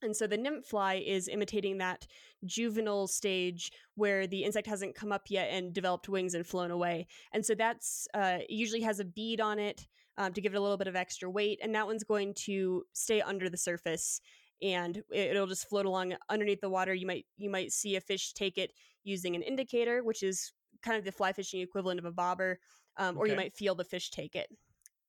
And 0.01 0.13
so 0.13 0.27
the 0.27 0.35
nymph 0.35 0.65
fly 0.65 0.95
is 0.95 1.29
imitating 1.29 1.77
that 1.77 2.05
juvenile 2.43 3.07
stage 3.07 3.71
where 3.95 4.27
the 4.27 4.43
insect 4.43 4.67
hasn't 4.67 4.95
come 4.95 5.13
up 5.13 5.27
yet 5.29 5.47
and 5.49 5.71
developed 5.71 6.09
wings 6.09 6.33
and 6.33 6.45
flown 6.45 6.71
away. 6.71 7.07
And 7.31 7.45
so 7.45 7.55
that's 7.55 8.05
uh, 8.13 8.39
usually 8.49 8.81
has 8.81 8.99
a 8.99 9.05
bead 9.05 9.39
on 9.39 9.59
it 9.59 9.87
um, 10.17 10.33
to 10.33 10.41
give 10.41 10.53
it 10.53 10.57
a 10.57 10.61
little 10.61 10.75
bit 10.75 10.87
of 10.87 10.95
extra 10.97 11.29
weight, 11.29 11.59
and 11.63 11.73
that 11.73 11.87
one's 11.87 12.03
going 12.03 12.33
to 12.45 12.83
stay 12.91 13.21
under 13.21 13.49
the 13.49 13.57
surface 13.57 14.19
and 14.63 14.97
it- 15.11 15.31
it'll 15.31 15.45
just 15.47 15.67
float 15.69 15.85
along 15.85 16.15
underneath 16.29 16.61
the 16.61 16.69
water. 16.69 16.93
You 16.93 17.05
might 17.05 17.27
you 17.37 17.49
might 17.51 17.71
see 17.71 17.95
a 17.95 18.01
fish 18.01 18.33
take 18.33 18.57
it 18.57 18.71
using 19.03 19.35
an 19.35 19.43
indicator, 19.43 20.03
which 20.03 20.23
is 20.23 20.53
kind 20.81 20.97
of 20.97 21.03
the 21.05 21.11
fly 21.11 21.33
fishing 21.33 21.61
equivalent 21.61 21.99
of 21.99 22.05
a 22.05 22.11
bobber, 22.11 22.59
um, 22.97 23.17
or 23.17 23.27
you 23.27 23.33
might 23.37 23.53
feel 23.55 23.75
the 23.75 23.83
fish 23.83 24.09
take 24.09 24.35
it. 24.35 24.49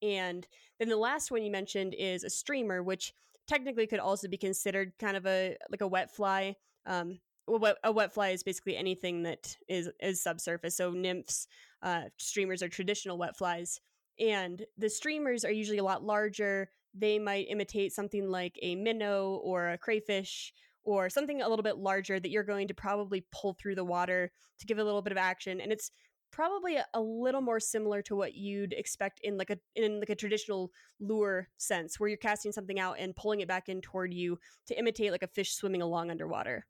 And 0.02 0.46
then 0.78 0.88
the 0.88 0.96
last 0.96 1.30
one 1.30 1.42
you 1.42 1.50
mentioned 1.50 1.94
is 1.94 2.24
a 2.24 2.30
streamer, 2.30 2.82
which 2.82 3.14
technically 3.46 3.86
could 3.86 4.00
also 4.00 4.28
be 4.28 4.36
considered 4.36 4.92
kind 4.98 5.16
of 5.16 5.26
a 5.26 5.56
like 5.70 5.80
a 5.80 5.88
wet 5.88 6.10
fly. 6.14 6.56
Um, 6.86 7.20
a 7.46 7.58
wet, 7.58 7.76
a 7.84 7.92
wet 7.92 8.12
fly 8.12 8.30
is 8.30 8.42
basically 8.42 8.76
anything 8.76 9.22
that 9.22 9.56
is 9.68 9.88
is 10.00 10.22
subsurface. 10.22 10.76
So 10.76 10.90
nymphs, 10.92 11.46
uh, 11.82 12.08
streamers 12.18 12.62
are 12.62 12.68
traditional 12.68 13.18
wet 13.18 13.36
flies, 13.36 13.80
and 14.18 14.66
the 14.76 14.90
streamers 14.90 15.44
are 15.44 15.52
usually 15.52 15.78
a 15.78 15.84
lot 15.84 16.02
larger. 16.02 16.70
They 16.94 17.18
might 17.18 17.46
imitate 17.48 17.92
something 17.92 18.28
like 18.30 18.58
a 18.62 18.76
minnow 18.76 19.40
or 19.42 19.70
a 19.70 19.78
crayfish 19.78 20.52
or 20.84 21.10
something 21.10 21.42
a 21.42 21.48
little 21.48 21.62
bit 21.62 21.78
larger 21.78 22.20
that 22.20 22.30
you're 22.30 22.44
going 22.44 22.68
to 22.68 22.74
probably 22.74 23.26
pull 23.32 23.54
through 23.54 23.74
the 23.74 23.84
water 23.84 24.30
to 24.58 24.66
give 24.66 24.78
a 24.78 24.84
little 24.84 25.02
bit 25.02 25.12
of 25.12 25.18
action, 25.18 25.60
and 25.60 25.72
it's 25.72 25.90
probably 26.30 26.76
a, 26.76 26.84
a 26.94 27.00
little 27.00 27.40
more 27.40 27.60
similar 27.60 28.02
to 28.02 28.16
what 28.16 28.34
you'd 28.34 28.72
expect 28.72 29.20
in 29.22 29.38
like 29.38 29.50
a 29.50 29.58
in 29.76 30.00
like 30.00 30.10
a 30.10 30.14
traditional 30.16 30.70
lure 30.98 31.48
sense 31.58 31.98
where 31.98 32.08
you're 32.08 32.16
casting 32.16 32.50
something 32.50 32.80
out 32.80 32.96
and 32.98 33.14
pulling 33.14 33.40
it 33.40 33.46
back 33.46 33.68
in 33.68 33.80
toward 33.80 34.12
you 34.12 34.36
to 34.66 34.76
imitate 34.76 35.12
like 35.12 35.22
a 35.22 35.28
fish 35.28 35.54
swimming 35.54 35.80
along 35.80 36.10
underwater 36.10 36.66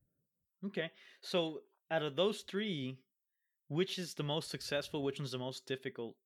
Okay. 0.67 0.91
So 1.21 1.61
out 1.91 2.03
of 2.03 2.17
those 2.17 2.43
three, 2.43 2.99
which 3.69 3.99
is 3.99 4.15
the 4.15 4.23
most 4.23 4.51
successful? 4.51 5.03
Which 5.03 5.19
one's 5.19 5.33
the 5.33 5.39
most 5.39 5.67
difficult 5.67 6.17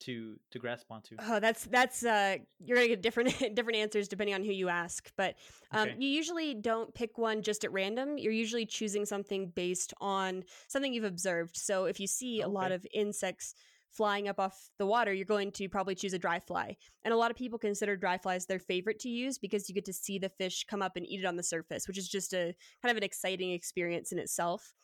to 0.00 0.38
to 0.50 0.58
grasp 0.58 0.86
onto? 0.90 1.16
oh 1.28 1.40
that's 1.40 1.64
that's 1.66 2.04
uh 2.04 2.36
you're 2.64 2.76
gonna 2.76 2.88
get 2.88 3.02
different 3.02 3.30
different 3.54 3.76
answers 3.78 4.08
depending 4.08 4.34
on 4.34 4.42
who 4.42 4.52
you 4.52 4.68
ask 4.68 5.10
but 5.16 5.34
um, 5.72 5.88
Okay. 5.88 5.96
you 5.98 6.08
usually 6.08 6.54
don't 6.54 6.94
pick 6.94 7.18
one 7.18 7.42
just 7.42 7.64
at 7.64 7.72
random 7.72 8.18
you're 8.18 8.32
usually 8.32 8.66
choosing 8.66 9.04
something 9.06 9.52
based 9.54 9.94
on 10.00 10.44
something 10.68 10.92
you've 10.92 11.04
observed 11.04 11.56
so 11.56 11.86
if 11.86 11.98
you 12.00 12.06
see 12.06 12.40
a 12.40 12.48
lot 12.48 12.72
of 12.72 12.86
insects 12.92 13.54
flying 13.92 14.28
up 14.28 14.38
off 14.38 14.68
the 14.78 14.84
water 14.84 15.12
you're 15.12 15.24
going 15.24 15.50
to 15.50 15.68
probably 15.70 15.94
choose 15.94 16.12
a 16.12 16.18
dry 16.18 16.38
fly 16.38 16.76
and 17.04 17.14
a 17.14 17.16
lot 17.16 17.30
of 17.30 17.36
people 17.36 17.58
consider 17.58 17.96
dry 17.96 18.18
flies 18.18 18.44
their 18.44 18.58
favorite 18.58 18.98
to 18.98 19.08
use 19.08 19.38
because 19.38 19.68
you 19.68 19.74
get 19.74 19.86
to 19.86 19.92
see 19.92 20.18
the 20.18 20.28
fish 20.28 20.66
come 20.68 20.82
up 20.82 20.96
and 20.96 21.06
eat 21.06 21.20
it 21.20 21.24
on 21.26 21.36
the 21.36 21.42
surface 21.42 21.88
which 21.88 21.96
is 21.96 22.06
just 22.08 22.34
a 22.34 22.54
kind 22.82 22.90
of 22.90 22.96
an 22.98 23.02
exciting 23.02 23.52
experience 23.52 24.12
in 24.12 24.18
itself 24.18 24.74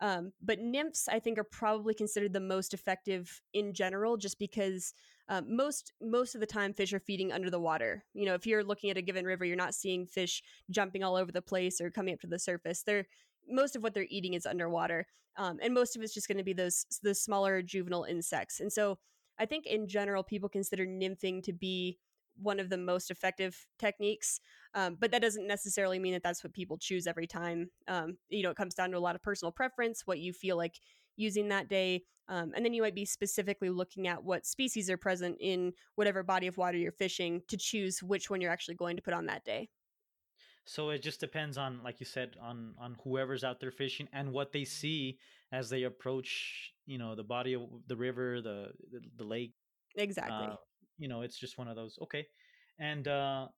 um, 0.00 0.32
but 0.42 0.60
nymphs, 0.60 1.08
I 1.08 1.18
think, 1.18 1.38
are 1.38 1.44
probably 1.44 1.94
considered 1.94 2.32
the 2.32 2.40
most 2.40 2.72
effective 2.72 3.40
in 3.52 3.74
general, 3.74 4.16
just 4.16 4.38
because 4.38 4.94
um, 5.28 5.54
most 5.54 5.92
most 6.00 6.34
of 6.34 6.40
the 6.40 6.46
time 6.46 6.72
fish 6.72 6.92
are 6.92 7.00
feeding 7.00 7.32
under 7.32 7.50
the 7.50 7.60
water. 7.60 8.04
You 8.14 8.26
know, 8.26 8.34
if 8.34 8.46
you're 8.46 8.64
looking 8.64 8.90
at 8.90 8.96
a 8.96 9.02
given 9.02 9.26
river, 9.26 9.44
you're 9.44 9.56
not 9.56 9.74
seeing 9.74 10.06
fish 10.06 10.42
jumping 10.70 11.04
all 11.04 11.16
over 11.16 11.30
the 11.30 11.42
place 11.42 11.80
or 11.80 11.90
coming 11.90 12.14
up 12.14 12.20
to 12.20 12.26
the 12.26 12.38
surface. 12.38 12.82
They're 12.82 13.06
most 13.48 13.76
of 13.76 13.82
what 13.82 13.94
they're 13.94 14.06
eating 14.08 14.34
is 14.34 14.46
underwater, 14.46 15.06
um, 15.36 15.58
and 15.62 15.74
most 15.74 15.96
of 15.96 16.02
it's 16.02 16.14
just 16.14 16.28
going 16.28 16.38
to 16.38 16.44
be 16.44 16.54
those 16.54 16.86
the 17.02 17.14
smaller 17.14 17.60
juvenile 17.60 18.04
insects. 18.04 18.60
And 18.60 18.72
so, 18.72 18.98
I 19.38 19.44
think 19.44 19.66
in 19.66 19.86
general, 19.86 20.22
people 20.22 20.48
consider 20.48 20.86
nymphing 20.86 21.42
to 21.44 21.52
be 21.52 21.98
one 22.36 22.60
of 22.60 22.68
the 22.70 22.78
most 22.78 23.10
effective 23.10 23.66
techniques 23.78 24.40
um, 24.74 24.96
but 24.98 25.10
that 25.10 25.22
doesn't 25.22 25.46
necessarily 25.46 25.98
mean 25.98 26.12
that 26.12 26.22
that's 26.22 26.42
what 26.44 26.52
people 26.52 26.78
choose 26.78 27.06
every 27.06 27.26
time 27.26 27.70
um, 27.88 28.16
you 28.28 28.42
know 28.42 28.50
it 28.50 28.56
comes 28.56 28.74
down 28.74 28.90
to 28.90 28.96
a 28.96 29.00
lot 29.00 29.14
of 29.14 29.22
personal 29.22 29.52
preference 29.52 30.06
what 30.06 30.18
you 30.18 30.32
feel 30.32 30.56
like 30.56 30.78
using 31.16 31.48
that 31.48 31.68
day 31.68 32.02
um, 32.28 32.52
and 32.54 32.64
then 32.64 32.72
you 32.72 32.82
might 32.82 32.94
be 32.94 33.04
specifically 33.04 33.70
looking 33.70 34.06
at 34.06 34.22
what 34.22 34.46
species 34.46 34.88
are 34.88 34.96
present 34.96 35.36
in 35.40 35.72
whatever 35.96 36.22
body 36.22 36.46
of 36.46 36.56
water 36.56 36.78
you're 36.78 36.92
fishing 36.92 37.42
to 37.48 37.56
choose 37.56 38.02
which 38.02 38.30
one 38.30 38.40
you're 38.40 38.52
actually 38.52 38.76
going 38.76 38.96
to 38.96 39.02
put 39.02 39.14
on 39.14 39.26
that 39.26 39.44
day 39.44 39.68
So 40.64 40.90
it 40.90 41.02
just 41.02 41.20
depends 41.20 41.58
on, 41.58 41.82
like 41.82 42.00
you 42.00 42.06
said, 42.06 42.36
on 42.40 42.74
on 42.78 42.96
whoever's 43.02 43.44
out 43.44 43.60
there 43.60 43.70
fishing 43.70 44.08
and 44.12 44.32
what 44.32 44.52
they 44.52 44.64
see 44.64 45.18
as 45.52 45.70
they 45.70 45.82
approach, 45.84 46.72
you 46.86 46.98
know, 46.98 47.14
the 47.14 47.24
body 47.24 47.54
of 47.54 47.62
the 47.86 47.96
river, 47.96 48.40
the 48.40 48.72
the, 48.90 49.00
the 49.16 49.24
lake. 49.24 49.54
exactly 49.96 50.46
Uh, 50.52 50.56
you 51.00 51.08
know, 51.08 51.22
it's 51.22 51.38
just 51.38 51.58
one 51.58 51.66
of 51.66 51.74
those. 51.74 51.98
Okay, 52.02 52.26
and 52.78 53.08
uh, 53.08 53.48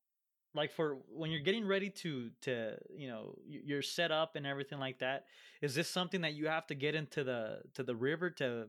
like 0.54 0.72
for 0.72 0.98
when 1.08 1.30
you're 1.30 1.40
getting 1.40 1.66
ready 1.66 1.90
to 1.90 2.30
to 2.42 2.76
you 2.96 3.08
know 3.08 3.34
you're 3.46 3.82
set 3.82 4.10
up 4.10 4.36
and 4.36 4.46
everything 4.46 4.78
like 4.78 4.98
that. 5.00 5.24
Is 5.60 5.74
this 5.74 5.88
something 5.88 6.22
that 6.22 6.34
you 6.34 6.48
have 6.48 6.66
to 6.68 6.74
get 6.74 6.94
into 6.94 7.24
the 7.24 7.58
to 7.74 7.82
the 7.82 7.96
river 7.96 8.30
to 8.30 8.66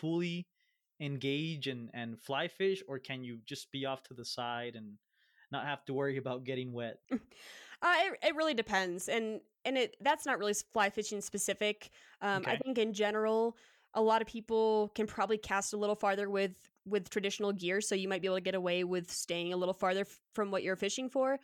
fully 0.00 0.46
engage 1.00 1.66
and 1.66 1.90
and 1.94 2.18
fly 2.18 2.48
fish, 2.48 2.82
or 2.88 2.98
can 2.98 3.22
you 3.22 3.38
just 3.44 3.70
be 3.70 3.84
off 3.84 4.02
to 4.04 4.14
the 4.14 4.24
side 4.24 4.74
and 4.74 4.94
not 5.52 5.66
have 5.66 5.84
to 5.84 5.94
worry 5.94 6.16
about 6.16 6.44
getting 6.44 6.72
wet? 6.72 6.98
Uh, 7.82 7.96
it, 8.06 8.28
it 8.28 8.36
really 8.36 8.54
depends, 8.54 9.08
and 9.08 9.42
and 9.66 9.76
it 9.76 9.94
that's 10.00 10.24
not 10.24 10.38
really 10.38 10.54
fly 10.72 10.88
fishing 10.88 11.20
specific. 11.20 11.90
Um, 12.22 12.42
I 12.46 12.56
think 12.56 12.78
in 12.78 12.94
general, 12.94 13.58
a 13.92 14.00
lot 14.00 14.22
of 14.22 14.28
people 14.28 14.90
can 14.94 15.06
probably 15.06 15.36
cast 15.36 15.74
a 15.74 15.76
little 15.76 15.96
farther 15.96 16.30
with 16.30 16.56
with 16.86 17.10
traditional 17.10 17.52
gear, 17.52 17.80
so 17.80 17.94
you 17.94 18.08
might 18.08 18.20
be 18.22 18.28
able 18.28 18.36
to 18.36 18.42
get 18.42 18.54
away 18.54 18.84
with 18.84 19.10
staying 19.10 19.52
a 19.52 19.56
little 19.56 19.74
farther 19.74 20.02
f- 20.02 20.18
from 20.34 20.50
what 20.50 20.62
you're 20.62 20.76
fishing 20.76 21.08
for. 21.08 21.38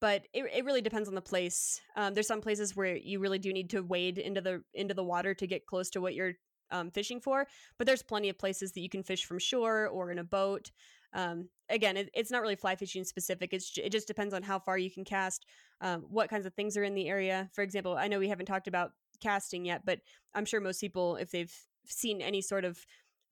But 0.00 0.26
it, 0.32 0.44
it 0.54 0.64
really 0.64 0.80
depends 0.80 1.08
on 1.08 1.14
the 1.14 1.20
place. 1.20 1.80
Um, 1.96 2.14
there's 2.14 2.26
some 2.26 2.40
places 2.40 2.74
where 2.74 2.96
you 2.96 3.20
really 3.20 3.38
do 3.38 3.52
need 3.52 3.70
to 3.70 3.82
wade 3.82 4.18
into 4.18 4.40
the 4.40 4.62
into 4.74 4.94
the 4.94 5.04
water 5.04 5.34
to 5.34 5.46
get 5.46 5.66
close 5.66 5.90
to 5.90 6.00
what 6.00 6.14
you're 6.14 6.32
um, 6.70 6.90
fishing 6.90 7.20
for. 7.20 7.46
But 7.78 7.86
there's 7.86 8.02
plenty 8.02 8.28
of 8.28 8.38
places 8.38 8.72
that 8.72 8.80
you 8.80 8.88
can 8.88 9.02
fish 9.02 9.24
from 9.24 9.38
shore 9.38 9.88
or 9.88 10.10
in 10.10 10.18
a 10.18 10.24
boat. 10.24 10.70
Um, 11.12 11.48
again, 11.68 11.96
it, 11.96 12.08
it's 12.14 12.30
not 12.30 12.42
really 12.42 12.56
fly 12.56 12.76
fishing 12.76 13.04
specific. 13.04 13.52
It's 13.52 13.76
it 13.76 13.90
just 13.90 14.06
depends 14.06 14.32
on 14.32 14.42
how 14.42 14.58
far 14.58 14.78
you 14.78 14.90
can 14.90 15.04
cast, 15.04 15.44
um, 15.80 16.02
what 16.08 16.30
kinds 16.30 16.46
of 16.46 16.54
things 16.54 16.76
are 16.76 16.84
in 16.84 16.94
the 16.94 17.08
area. 17.08 17.50
For 17.52 17.62
example, 17.62 17.96
I 17.96 18.08
know 18.08 18.18
we 18.18 18.28
haven't 18.28 18.46
talked 18.46 18.68
about 18.68 18.92
casting 19.20 19.64
yet, 19.64 19.82
but 19.84 20.00
I'm 20.34 20.44
sure 20.44 20.60
most 20.60 20.80
people, 20.80 21.16
if 21.16 21.30
they've 21.30 21.54
seen 21.86 22.22
any 22.22 22.40
sort 22.40 22.64
of 22.64 22.78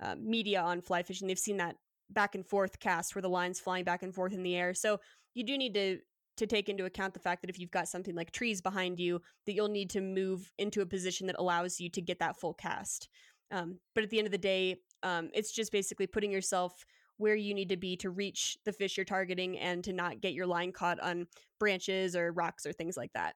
uh, 0.01 0.15
media 0.19 0.61
on 0.61 0.81
fly 0.81 1.03
fishing, 1.03 1.29
they've 1.29 1.39
seen 1.39 1.57
that 1.59 1.77
back 2.11 2.35
and 2.35 2.47
forth 2.47 2.81
cast 2.81 3.15
where 3.15 3.23
the 3.23 3.29
line's 3.29 3.61
flying 3.61 3.85
back 3.85 4.03
and 4.03 4.15
forth 4.15 4.33
in 4.33 4.43
the 4.43 4.57
air. 4.57 4.75
So 4.75 5.01
you 5.35 5.45
do 5.45 5.59
need 5.59 5.75
to 5.75 5.99
to 6.37 6.47
take 6.47 6.69
into 6.69 6.85
account 6.85 7.15
the 7.15 7.21
fact 7.21 7.43
that 7.43 7.51
if 7.51 7.59
you've 7.59 7.73
got 7.73 7.89
something 7.89 8.15
like 8.15 8.31
trees 8.31 8.61
behind 8.61 9.01
you, 9.01 9.21
that 9.45 9.55
you'll 9.55 9.69
need 9.69 9.91
to 9.91 10.01
move 10.01 10.53
into 10.57 10.81
a 10.83 10.87
position 10.87 11.27
that 11.27 11.35
allows 11.37 11.81
you 11.81 11.91
to 11.91 12.01
get 12.01 12.21
that 12.21 12.39
full 12.39 12.55
cast. 12.55 13.09
Um, 13.51 13.81
but 13.93 14.05
at 14.05 14.11
the 14.11 14.19
end 14.19 14.27
of 14.27 14.31
the 14.31 14.39
day, 14.39 14.77
um, 15.03 15.31
it's 15.35 15.51
just 15.51 15.73
basically 15.73 16.07
putting 16.07 16.31
yourself 16.31 16.87
where 17.17 17.35
you 17.35 17.55
need 17.55 17.69
to 17.69 17.77
be 17.77 17.97
to 17.97 18.11
reach 18.11 18.57
the 18.65 18.73
fish 18.73 18.97
you're 18.97 19.05
targeting 19.05 19.59
and 19.59 19.83
to 19.83 19.93
not 19.93 20.21
get 20.21 20.33
your 20.33 20.47
line 20.47 20.71
caught 20.71 21.01
on 21.01 21.27
branches 21.59 22.15
or 22.15 22.31
rocks 22.31 22.65
or 22.65 22.73
things 22.73 22.97
like 22.97 23.13
that. 23.15 23.35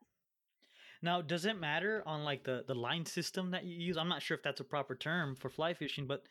Now, 1.03 1.21
does 1.21 1.45
it 1.45 1.59
matter 1.59 2.05
on 2.07 2.23
like 2.23 2.45
the 2.45 2.65
the 2.67 2.77
line 2.77 3.05
system 3.05 3.51
that 3.51 3.65
you 3.65 3.77
use? 3.77 3.97
I'm 3.97 4.09
not 4.09 4.23
sure 4.23 4.37
if 4.37 4.43
that's 4.45 4.61
a 4.61 4.65
proper 4.65 4.95
term 4.95 5.35
for 5.35 5.51
fly 5.51 5.75
fishing, 5.75 6.07
but 6.07 6.23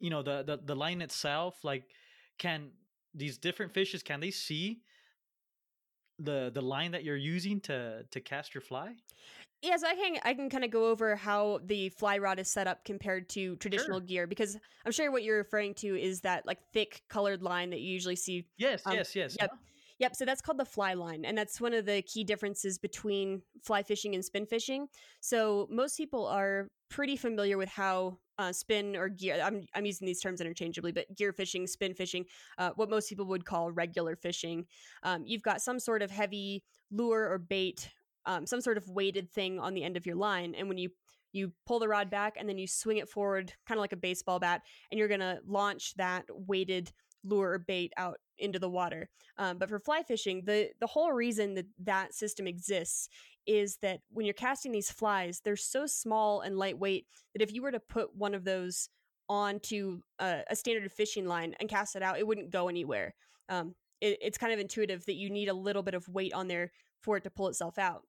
you 0.00 0.10
know 0.10 0.22
the 0.22 0.42
the, 0.42 0.56
the 0.58 0.76
line 0.76 1.02
itself, 1.02 1.64
like 1.64 1.90
can 2.38 2.72
these 3.14 3.38
different 3.38 3.72
fishes 3.72 4.02
can 4.02 4.20
they 4.20 4.30
see 4.30 4.82
the 6.18 6.50
the 6.54 6.62
line 6.62 6.92
that 6.92 7.04
you're 7.04 7.16
using 7.16 7.60
to 7.60 8.04
to 8.10 8.20
cast 8.20 8.54
your 8.54 8.60
fly? 8.62 8.96
Yes, 9.62 9.82
I 9.82 9.94
can. 9.94 10.18
I 10.24 10.34
can 10.34 10.50
kind 10.50 10.64
of 10.64 10.70
go 10.70 10.90
over 10.90 11.16
how 11.16 11.58
the 11.64 11.88
fly 11.88 12.18
rod 12.18 12.38
is 12.38 12.48
set 12.50 12.66
up 12.66 12.84
compared 12.84 13.28
to 13.30 13.56
traditional 13.56 13.98
Sure. 13.98 14.00
gear 14.00 14.26
because 14.26 14.58
I'm 14.84 14.92
sure 14.92 15.10
what 15.10 15.22
you're 15.22 15.38
referring 15.38 15.74
to 15.76 15.96
is 15.98 16.20
that 16.20 16.44
like 16.46 16.58
thick 16.72 17.02
colored 17.08 17.42
line 17.42 17.70
that 17.70 17.80
you 17.80 17.92
usually 17.92 18.16
see 18.16 18.48
Yes, 18.56 18.84
Um, 18.86 18.96
yes, 18.96 19.14
yes. 19.14 19.38
yep. 19.40 19.50
Yep, 20.00 20.16
so 20.16 20.24
that's 20.24 20.40
called 20.42 20.58
the 20.58 20.64
fly 20.64 20.94
line, 20.94 21.24
and 21.24 21.38
that's 21.38 21.60
one 21.60 21.72
of 21.72 21.86
the 21.86 22.02
key 22.02 22.24
differences 22.24 22.78
between 22.78 23.42
fly 23.62 23.84
fishing 23.84 24.12
and 24.12 24.24
spin 24.24 24.44
fishing. 24.44 24.88
So 25.20 25.68
most 25.70 25.96
people 25.96 26.26
are 26.26 26.68
pretty 26.90 27.16
familiar 27.16 27.56
with 27.56 27.68
how 27.68 28.18
uh, 28.38 28.52
spin 28.52 28.96
or 28.96 29.08
gear. 29.08 29.40
I'm 29.42 29.66
I'm 29.74 29.84
using 29.84 30.06
these 30.06 30.20
terms 30.20 30.40
interchangeably, 30.40 30.92
but 30.92 31.14
gear 31.16 31.32
fishing, 31.32 31.66
spin 31.66 31.94
fishing, 31.94 32.24
uh, 32.58 32.70
what 32.76 32.90
most 32.90 33.08
people 33.08 33.26
would 33.26 33.44
call 33.44 33.70
regular 33.70 34.16
fishing. 34.16 34.66
Um, 35.02 35.24
you've 35.26 35.42
got 35.42 35.62
some 35.62 35.78
sort 35.78 36.02
of 36.02 36.10
heavy 36.10 36.62
lure 36.90 37.30
or 37.30 37.38
bait, 37.38 37.90
um, 38.26 38.46
some 38.46 38.60
sort 38.60 38.76
of 38.76 38.88
weighted 38.88 39.30
thing 39.30 39.58
on 39.58 39.74
the 39.74 39.84
end 39.84 39.96
of 39.96 40.06
your 40.06 40.16
line, 40.16 40.54
and 40.54 40.68
when 40.68 40.78
you 40.78 40.90
you 41.32 41.52
pull 41.66 41.80
the 41.80 41.88
rod 41.88 42.10
back 42.10 42.34
and 42.38 42.48
then 42.48 42.58
you 42.58 42.66
swing 42.66 42.98
it 42.98 43.08
forward, 43.08 43.52
kind 43.66 43.78
of 43.78 43.82
like 43.82 43.92
a 43.92 43.96
baseball 43.96 44.38
bat, 44.38 44.62
and 44.90 44.98
you're 44.98 45.08
gonna 45.08 45.38
launch 45.46 45.94
that 45.94 46.24
weighted 46.30 46.92
lure 47.24 47.52
or 47.52 47.58
bait 47.58 47.92
out 47.96 48.18
into 48.38 48.58
the 48.58 48.68
water. 48.70 49.08
Um, 49.38 49.58
but 49.58 49.68
for 49.68 49.78
fly 49.78 50.02
fishing, 50.02 50.42
the 50.44 50.70
the 50.80 50.86
whole 50.86 51.12
reason 51.12 51.54
that 51.54 51.66
that 51.84 52.14
system 52.14 52.46
exists 52.46 53.08
is 53.46 53.76
that 53.82 54.00
when 54.10 54.26
you're 54.26 54.32
casting 54.34 54.72
these 54.72 54.90
flies, 54.90 55.40
they're 55.40 55.56
so 55.56 55.86
small 55.86 56.40
and 56.40 56.56
lightweight 56.58 57.06
that 57.34 57.42
if 57.42 57.52
you 57.52 57.62
were 57.62 57.72
to 57.72 57.80
put 57.80 58.14
one 58.16 58.34
of 58.34 58.44
those 58.44 58.88
onto 59.28 60.00
a, 60.18 60.42
a 60.50 60.56
standard 60.56 60.90
fishing 60.92 61.26
line 61.26 61.54
and 61.60 61.68
cast 61.68 61.96
it 61.96 62.02
out, 62.02 62.18
it 62.18 62.26
wouldn't 62.26 62.50
go 62.50 62.68
anywhere. 62.68 63.14
Um, 63.48 63.74
it, 64.00 64.18
it's 64.20 64.38
kind 64.38 64.52
of 64.52 64.58
intuitive 64.58 65.04
that 65.06 65.14
you 65.14 65.30
need 65.30 65.48
a 65.48 65.54
little 65.54 65.82
bit 65.82 65.94
of 65.94 66.08
weight 66.08 66.32
on 66.32 66.48
there 66.48 66.72
for 67.00 67.16
it 67.16 67.24
to 67.24 67.30
pull 67.30 67.48
itself 67.48 67.78
out. 67.78 68.02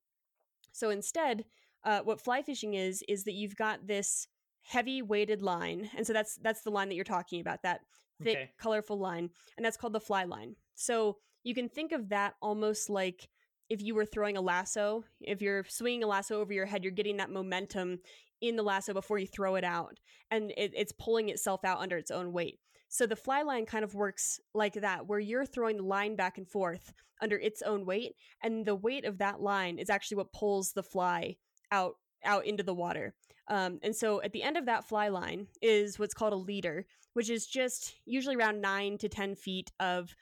So 0.71 0.89
instead, 0.89 1.45
uh, 1.83 1.99
what 1.99 2.21
fly 2.21 2.41
fishing 2.41 2.73
is 2.73 3.03
is 3.07 3.23
that 3.25 3.33
you've 3.33 3.55
got 3.55 3.87
this 3.87 4.27
heavy 4.61 5.01
weighted 5.01 5.41
line, 5.41 5.89
and 5.95 6.05
so 6.05 6.13
that's 6.13 6.35
that's 6.41 6.61
the 6.61 6.71
line 6.71 6.89
that 6.89 6.95
you're 6.95 7.03
talking 7.03 7.39
about 7.41 7.61
that 7.63 7.81
thick, 8.21 8.37
Okay. 8.37 8.51
colorful 8.57 8.97
line, 8.97 9.29
and 9.57 9.65
that's 9.65 9.77
called 9.77 9.93
the 9.93 9.99
fly 9.99 10.23
line. 10.23 10.55
So 10.75 11.17
you 11.43 11.53
can 11.53 11.69
think 11.69 11.91
of 11.91 12.09
that 12.09 12.35
almost 12.41 12.89
like 12.89 13.29
if 13.69 13.81
you 13.81 13.95
were 13.95 14.05
throwing 14.05 14.37
a 14.37 14.41
lasso. 14.41 15.03
If 15.21 15.41
you're 15.41 15.63
swinging 15.67 16.03
a 16.03 16.07
lasso 16.07 16.39
over 16.39 16.53
your 16.53 16.65
head, 16.65 16.83
you're 16.83 16.91
getting 16.91 17.17
that 17.17 17.31
momentum 17.31 17.99
in 18.41 18.55
the 18.55 18.63
lasso 18.63 18.93
before 18.93 19.17
you 19.17 19.27
throw 19.27 19.55
it 19.55 19.63
out, 19.63 19.97
and 20.29 20.51
it, 20.57 20.71
it's 20.75 20.91
pulling 20.91 21.29
itself 21.29 21.63
out 21.63 21.79
under 21.79 21.97
its 21.97 22.11
own 22.11 22.31
weight. 22.31 22.59
So 22.89 23.07
the 23.07 23.15
fly 23.15 23.41
line 23.41 23.65
kind 23.65 23.83
of 23.83 23.95
works 23.95 24.39
like 24.53 24.73
that, 24.75 25.07
where 25.07 25.19
you're 25.19 25.45
throwing 25.45 25.77
the 25.77 25.83
line 25.83 26.15
back 26.15 26.37
and 26.37 26.47
forth 26.47 26.93
under 27.21 27.37
its 27.37 27.61
own 27.61 27.85
weight, 27.85 28.13
and 28.43 28.65
the 28.65 28.75
weight 28.75 29.05
of 29.05 29.17
that 29.17 29.41
line 29.41 29.79
is 29.79 29.89
actually 29.89 30.17
what 30.17 30.33
pulls 30.33 30.73
the 30.73 30.83
fly 30.83 31.37
out 31.71 31.95
out 32.23 32.45
into 32.45 32.63
the 32.63 32.73
water. 32.73 33.13
Um, 33.47 33.79
and 33.83 33.95
so 33.95 34.21
at 34.21 34.33
the 34.33 34.41
end 34.43 34.57
of 34.57 34.65
that 34.65 34.87
fly 34.87 35.09
line 35.09 35.47
is 35.61 35.99
what's 35.99 36.13
called 36.15 36.33
a 36.33 36.37
leader, 36.37 36.85
which 37.15 37.29
is 37.29 37.47
just 37.47 37.93
usually 38.05 38.35
around 38.35 38.59
nine 38.59 38.97
to 38.97 39.07
10 39.07 39.35
feet 39.35 39.71
of 39.79 40.13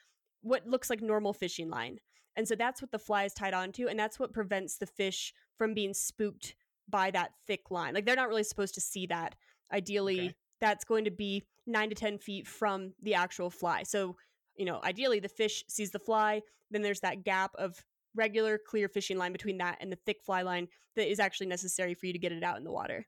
what 0.42 0.68
looks 0.68 0.92
like 0.92 1.02
normal 1.02 1.34
fishing 1.34 1.68
line. 1.68 1.98
And 2.36 2.48
so 2.48 2.56
that's 2.56 2.84
what 2.84 2.92
the 2.92 3.00
fly 3.00 3.24
is 3.24 3.34
tied 3.34 3.56
onto, 3.56 3.88
and 3.88 4.00
that's 4.00 4.20
what 4.20 4.32
prevents 4.32 4.78
the 4.78 4.86
fish 4.86 5.34
from 5.58 5.74
being 5.74 5.94
spooked 5.96 6.54
by 6.88 7.10
that 7.12 7.32
thick 7.48 7.72
line. 7.72 7.96
Like 7.96 8.06
they're 8.06 8.16
not 8.16 8.30
really 8.30 8.44
supposed 8.44 8.76
to 8.76 8.82
see 8.82 9.08
that. 9.08 9.34
Ideally, 9.72 10.20
Okay. 10.20 10.36
that's 10.62 10.86
going 10.86 11.06
to 11.06 11.12
be 11.12 11.44
nine 11.66 11.90
to 11.90 11.96
10 11.96 12.20
feet 12.20 12.48
from 12.48 12.94
the 13.02 13.16
actual 13.16 13.50
fly. 13.50 13.82
So, 13.82 14.16
you 14.56 14.66
know, 14.66 14.80
ideally 14.84 15.20
the 15.20 15.30
fish 15.30 15.64
sees 15.68 15.90
the 15.90 16.00
fly, 16.00 16.42
then 16.70 16.84
there's 16.84 17.00
that 17.00 17.24
gap 17.24 17.56
of 17.56 17.84
regular 18.14 18.60
clear 18.60 18.88
fishing 18.88 19.18
line 19.18 19.32
between 19.32 19.58
that 19.58 19.78
and 19.82 19.92
the 19.92 19.96
thick 20.06 20.22
fly 20.24 20.44
line 20.44 20.68
that 20.96 21.10
is 21.10 21.20
actually 21.20 21.48
necessary 21.48 21.96
for 21.96 22.06
you 22.06 22.14
to 22.14 22.20
get 22.20 22.32
it 22.32 22.44
out 22.44 22.58
in 22.58 22.64
the 22.64 22.72
water. 22.72 23.08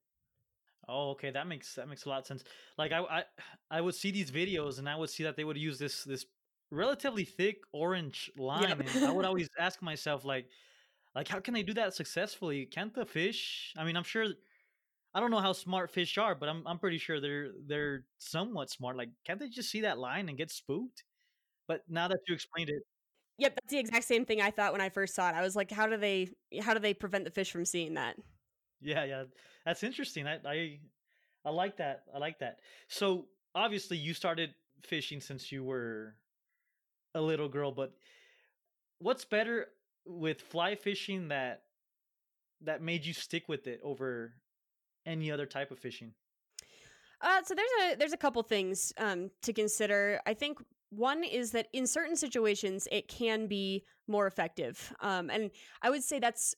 Oh, 0.88 1.12
okay, 1.12 1.32
that 1.32 1.48
makes 1.48 1.76
that 1.76 1.88
makes 1.88 2.06
a 2.06 2.10
lot 2.10 2.20
of 2.20 2.28
sense. 2.28 2.44
Like 2.78 2.92
I 2.92 3.00
I 3.00 3.24
I 3.72 3.82
would 3.82 3.96
see 3.96 4.12
these 4.12 4.32
videos 4.32 4.80
and 4.80 4.90
I 4.90 4.96
would 4.96 5.10
see 5.10 5.24
that 5.24 5.36
they 5.36 5.44
would 5.44 5.58
use 5.58 5.80
this 5.80 6.04
this 6.04 6.26
relatively 6.72 7.26
thick 7.26 7.64
orange 7.74 8.32
line 8.38 8.82
and 8.82 9.00
I 9.04 9.12
would 9.12 9.26
always 9.26 9.48
ask 9.60 9.82
myself 9.82 10.26
like 10.26 10.50
like 11.16 11.28
how 11.28 11.40
can 11.42 11.54
they 11.56 11.64
do 11.64 11.74
that 11.76 11.94
successfully? 11.96 12.66
Can't 12.68 12.94
the 12.94 13.06
fish? 13.06 13.74
I 13.78 13.86
mean, 13.86 13.98
I'm 13.98 14.04
sure 14.04 14.28
I 15.14 15.20
don't 15.22 15.32
know 15.32 15.40
how 15.42 15.54
smart 15.54 15.92
fish 15.92 16.18
are, 16.18 16.36
but 16.36 16.50
I'm 16.50 16.68
I'm 16.68 16.80
pretty 16.80 17.00
sure 17.00 17.22
they're 17.22 17.54
they're 17.68 18.08
somewhat 18.20 18.70
smart. 18.72 18.98
Like 18.98 19.12
can't 19.26 19.40
they 19.40 19.50
just 19.50 19.72
see 19.72 19.82
that 19.82 20.00
line 20.00 20.30
and 20.30 20.38
get 20.38 20.52
spooked? 20.52 21.06
But 21.68 21.84
now 21.90 22.08
that 22.10 22.20
you 22.28 22.36
explained 22.36 22.70
it, 22.72 22.84
Yep, 23.38 23.56
that's 23.56 23.72
the 23.72 23.80
exact 23.80 24.06
same 24.06 24.26
thing 24.26 24.42
I 24.42 24.52
thought 24.52 24.72
when 24.72 24.82
I 24.82 24.90
first 24.90 25.14
saw 25.14 25.30
it. 25.30 25.36
I 25.36 25.42
was 25.42 25.56
like, 25.56 25.70
how 25.72 25.88
do 25.88 25.98
they 25.98 26.30
how 26.62 26.74
do 26.74 26.80
they 26.80 26.94
prevent 26.94 27.26
the 27.26 27.32
fish 27.32 27.52
from 27.52 27.66
seeing 27.66 27.96
that? 27.96 28.18
Yeah, 28.82 29.04
yeah, 29.06 29.24
that's 29.66 29.84
interesting. 29.84 30.28
I, 30.28 30.40
I, 30.46 30.80
I 31.44 31.50
like 31.50 31.78
that. 31.78 32.04
I 32.14 32.18
like 32.20 32.40
that. 32.40 32.60
So 32.88 33.26
obviously, 33.54 33.98
you 33.98 34.14
started 34.14 34.54
fishing 34.84 35.22
since 35.22 35.52
you 35.52 35.64
were 35.64 36.16
a 37.14 37.22
little 37.22 37.50
girl, 37.50 37.72
but 37.72 37.94
what's 39.00 39.26
better 39.26 39.68
with 40.06 40.42
fly 40.42 40.76
fishing 40.76 41.30
that 41.30 41.64
that 42.62 42.82
made 42.82 43.06
you 43.06 43.14
stick 43.14 43.48
with 43.48 43.68
it 43.68 43.80
over 43.84 44.34
any 45.06 45.32
other 45.32 45.46
type 45.46 45.72
of 45.72 45.80
fishing? 45.80 46.14
Uh, 47.22 47.42
so 47.44 47.56
there's 47.56 47.94
a 47.94 47.96
there's 47.96 48.14
a 48.14 48.18
couple 48.18 48.44
things 48.44 48.94
um, 48.98 49.30
to 49.42 49.54
consider. 49.54 50.20
I 50.26 50.34
think 50.34 50.60
one 50.90 51.24
is 51.24 51.52
that 51.52 51.68
in 51.74 51.88
certain 51.88 52.16
situations 52.16 52.88
it 52.92 53.08
can 53.08 53.48
be 53.48 53.84
more 54.08 54.28
effective, 54.28 54.94
um, 55.02 55.30
and 55.30 55.52
I 55.82 55.90
would 55.90 56.04
say 56.04 56.20
that's 56.20 56.56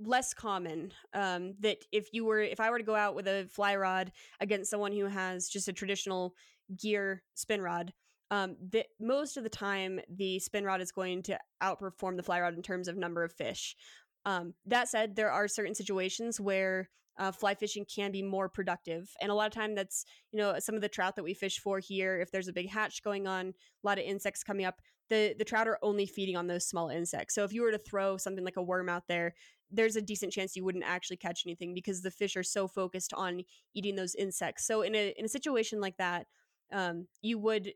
less 0.00 0.34
common. 0.34 0.92
Um, 1.14 1.54
that 1.60 1.78
if 1.92 2.08
you 2.12 2.24
were 2.24 2.40
if 2.40 2.60
I 2.60 2.70
were 2.70 2.78
to 2.78 2.84
go 2.84 2.94
out 2.94 3.14
with 3.14 3.26
a 3.26 3.46
fly 3.50 3.76
rod 3.76 4.12
against 4.40 4.70
someone 4.70 4.92
who 4.92 5.06
has 5.06 5.48
just 5.48 5.68
a 5.68 5.72
traditional 5.72 6.34
gear 6.76 7.22
spin 7.34 7.60
rod, 7.60 7.92
um, 8.30 8.56
that 8.72 8.86
most 9.00 9.36
of 9.36 9.42
the 9.42 9.48
time 9.48 10.00
the 10.08 10.38
spin 10.38 10.64
rod 10.64 10.80
is 10.80 10.92
going 10.92 11.22
to 11.24 11.38
outperform 11.62 12.16
the 12.16 12.22
fly 12.22 12.40
rod 12.40 12.54
in 12.54 12.62
terms 12.62 12.88
of 12.88 12.96
number 12.96 13.24
of 13.24 13.32
fish. 13.32 13.76
Um, 14.24 14.54
that 14.66 14.88
said, 14.88 15.16
there 15.16 15.30
are 15.30 15.48
certain 15.48 15.74
situations 15.74 16.40
where 16.40 16.88
uh, 17.18 17.32
fly 17.32 17.54
fishing 17.54 17.84
can 17.84 18.12
be 18.12 18.22
more 18.22 18.48
productive, 18.48 19.10
and 19.20 19.30
a 19.30 19.34
lot 19.34 19.46
of 19.46 19.52
time 19.52 19.74
that's 19.74 20.04
you 20.32 20.38
know 20.38 20.58
some 20.58 20.74
of 20.74 20.80
the 20.80 20.88
trout 20.88 21.16
that 21.16 21.24
we 21.24 21.34
fish 21.34 21.58
for 21.58 21.78
here. 21.80 22.20
If 22.20 22.30
there's 22.30 22.48
a 22.48 22.52
big 22.52 22.68
hatch 22.68 23.02
going 23.02 23.26
on, 23.26 23.48
a 23.48 23.52
lot 23.86 23.98
of 23.98 24.04
insects 24.04 24.44
coming 24.44 24.66
up, 24.66 24.76
the 25.08 25.34
the 25.38 25.44
trout 25.44 25.66
are 25.68 25.78
only 25.82 26.06
feeding 26.06 26.36
on 26.36 26.46
those 26.46 26.66
small 26.66 26.88
insects. 26.88 27.34
So 27.34 27.44
if 27.44 27.52
you 27.52 27.62
were 27.62 27.72
to 27.72 27.78
throw 27.78 28.16
something 28.16 28.44
like 28.44 28.56
a 28.56 28.62
worm 28.62 28.88
out 28.88 29.08
there, 29.08 29.34
there's 29.70 29.96
a 29.96 30.02
decent 30.02 30.32
chance 30.32 30.54
you 30.56 30.64
wouldn't 30.64 30.84
actually 30.84 31.16
catch 31.16 31.42
anything 31.46 31.74
because 31.74 32.02
the 32.02 32.10
fish 32.10 32.36
are 32.36 32.42
so 32.44 32.68
focused 32.68 33.12
on 33.14 33.42
eating 33.74 33.96
those 33.96 34.14
insects. 34.14 34.64
So 34.66 34.82
in 34.82 34.94
a 34.94 35.12
in 35.18 35.24
a 35.24 35.28
situation 35.28 35.80
like 35.80 35.96
that, 35.96 36.26
um, 36.72 37.08
you 37.22 37.38
would 37.38 37.72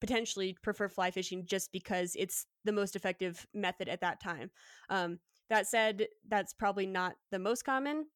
potentially 0.00 0.56
prefer 0.62 0.88
fly 0.88 1.10
fishing 1.10 1.46
just 1.46 1.70
because 1.72 2.16
it's 2.18 2.46
the 2.64 2.72
most 2.72 2.96
effective 2.96 3.46
method 3.54 3.88
at 3.88 4.00
that 4.00 4.20
time. 4.20 4.50
Um, 4.90 5.20
that 5.52 5.66
said, 5.66 6.06
that's 6.28 6.52
probably 6.52 6.86
not 6.86 7.14
the 7.30 7.38
most 7.38 7.64
common. 7.64 8.06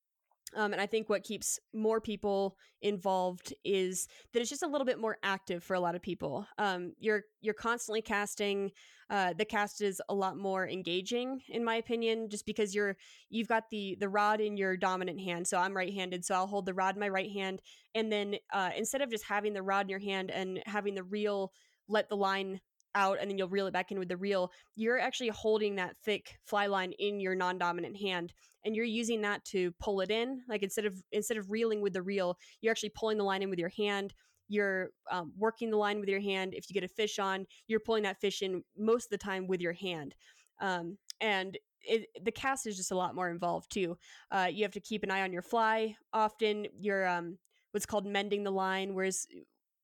Um, 0.54 0.72
and 0.72 0.80
I 0.80 0.86
think 0.86 1.08
what 1.08 1.24
keeps 1.24 1.58
more 1.74 2.00
people 2.00 2.56
involved 2.80 3.52
is 3.64 4.06
that 4.32 4.40
it's 4.40 4.48
just 4.48 4.62
a 4.62 4.68
little 4.68 4.84
bit 4.84 4.98
more 4.98 5.18
active 5.22 5.62
for 5.62 5.74
a 5.74 5.80
lot 5.80 5.94
of 5.94 6.02
people. 6.02 6.46
Um, 6.56 6.92
you're 6.98 7.24
you're 7.40 7.52
constantly 7.54 8.00
casting. 8.00 8.70
Uh, 9.10 9.34
the 9.36 9.44
cast 9.44 9.82
is 9.82 10.00
a 10.08 10.14
lot 10.14 10.36
more 10.36 10.68
engaging, 10.68 11.40
in 11.48 11.64
my 11.64 11.76
opinion, 11.76 12.28
just 12.30 12.46
because 12.46 12.74
you're 12.74 12.96
you've 13.28 13.48
got 13.48 13.64
the 13.70 13.96
the 13.98 14.08
rod 14.08 14.40
in 14.40 14.56
your 14.56 14.76
dominant 14.76 15.20
hand. 15.20 15.46
So 15.46 15.58
I'm 15.58 15.76
right-handed, 15.76 16.24
so 16.24 16.34
I'll 16.36 16.46
hold 16.46 16.64
the 16.64 16.74
rod 16.74 16.94
in 16.94 17.00
my 17.00 17.08
right 17.08 17.30
hand, 17.30 17.60
and 17.94 18.10
then 18.10 18.36
uh, 18.52 18.70
instead 18.76 19.02
of 19.02 19.10
just 19.10 19.24
having 19.24 19.52
the 19.52 19.62
rod 19.62 19.86
in 19.86 19.90
your 19.90 19.98
hand 19.98 20.30
and 20.30 20.62
having 20.64 20.94
the 20.94 21.04
reel 21.04 21.52
let 21.88 22.08
the 22.08 22.16
line 22.16 22.60
out 22.96 23.18
and 23.20 23.30
then 23.30 23.38
you'll 23.38 23.48
reel 23.48 23.68
it 23.68 23.72
back 23.72 23.92
in 23.92 23.98
with 23.98 24.08
the 24.08 24.16
reel, 24.16 24.50
you're 24.74 24.98
actually 24.98 25.28
holding 25.28 25.76
that 25.76 25.96
thick 26.04 26.38
fly 26.44 26.66
line 26.66 26.92
in 26.98 27.20
your 27.20 27.36
non-dominant 27.36 27.96
hand 27.96 28.32
and 28.64 28.74
you're 28.74 28.84
using 28.84 29.20
that 29.20 29.44
to 29.44 29.70
pull 29.78 30.00
it 30.00 30.10
in. 30.10 30.40
Like 30.48 30.64
instead 30.64 30.86
of 30.86 31.00
instead 31.12 31.36
of 31.36 31.50
reeling 31.50 31.80
with 31.80 31.92
the 31.92 32.02
reel, 32.02 32.36
you're 32.60 32.72
actually 32.72 32.92
pulling 32.96 33.18
the 33.18 33.24
line 33.24 33.42
in 33.42 33.50
with 33.50 33.60
your 33.60 33.72
hand. 33.76 34.12
You're 34.48 34.90
um, 35.10 35.32
working 35.36 35.70
the 35.70 35.76
line 35.76 36.00
with 36.00 36.08
your 36.08 36.20
hand. 36.20 36.54
If 36.54 36.68
you 36.68 36.74
get 36.74 36.84
a 36.84 36.88
fish 36.88 37.18
on, 37.18 37.46
you're 37.68 37.80
pulling 37.80 38.02
that 38.04 38.20
fish 38.20 38.42
in 38.42 38.62
most 38.76 39.04
of 39.04 39.10
the 39.10 39.18
time 39.18 39.46
with 39.46 39.60
your 39.60 39.72
hand. 39.72 40.14
Um, 40.60 40.98
and 41.20 41.56
it, 41.82 42.06
the 42.24 42.32
cast 42.32 42.66
is 42.66 42.76
just 42.76 42.90
a 42.90 42.96
lot 42.96 43.14
more 43.14 43.30
involved 43.30 43.70
too. 43.70 43.96
Uh, 44.30 44.48
you 44.50 44.64
have 44.64 44.72
to 44.72 44.80
keep 44.80 45.04
an 45.04 45.10
eye 45.10 45.22
on 45.22 45.32
your 45.32 45.42
fly. 45.42 45.94
Often, 46.12 46.66
you're 46.78 47.06
um, 47.06 47.38
what's 47.70 47.86
called 47.86 48.06
mending 48.06 48.42
the 48.42 48.50
line, 48.50 48.94
whereas 48.94 49.26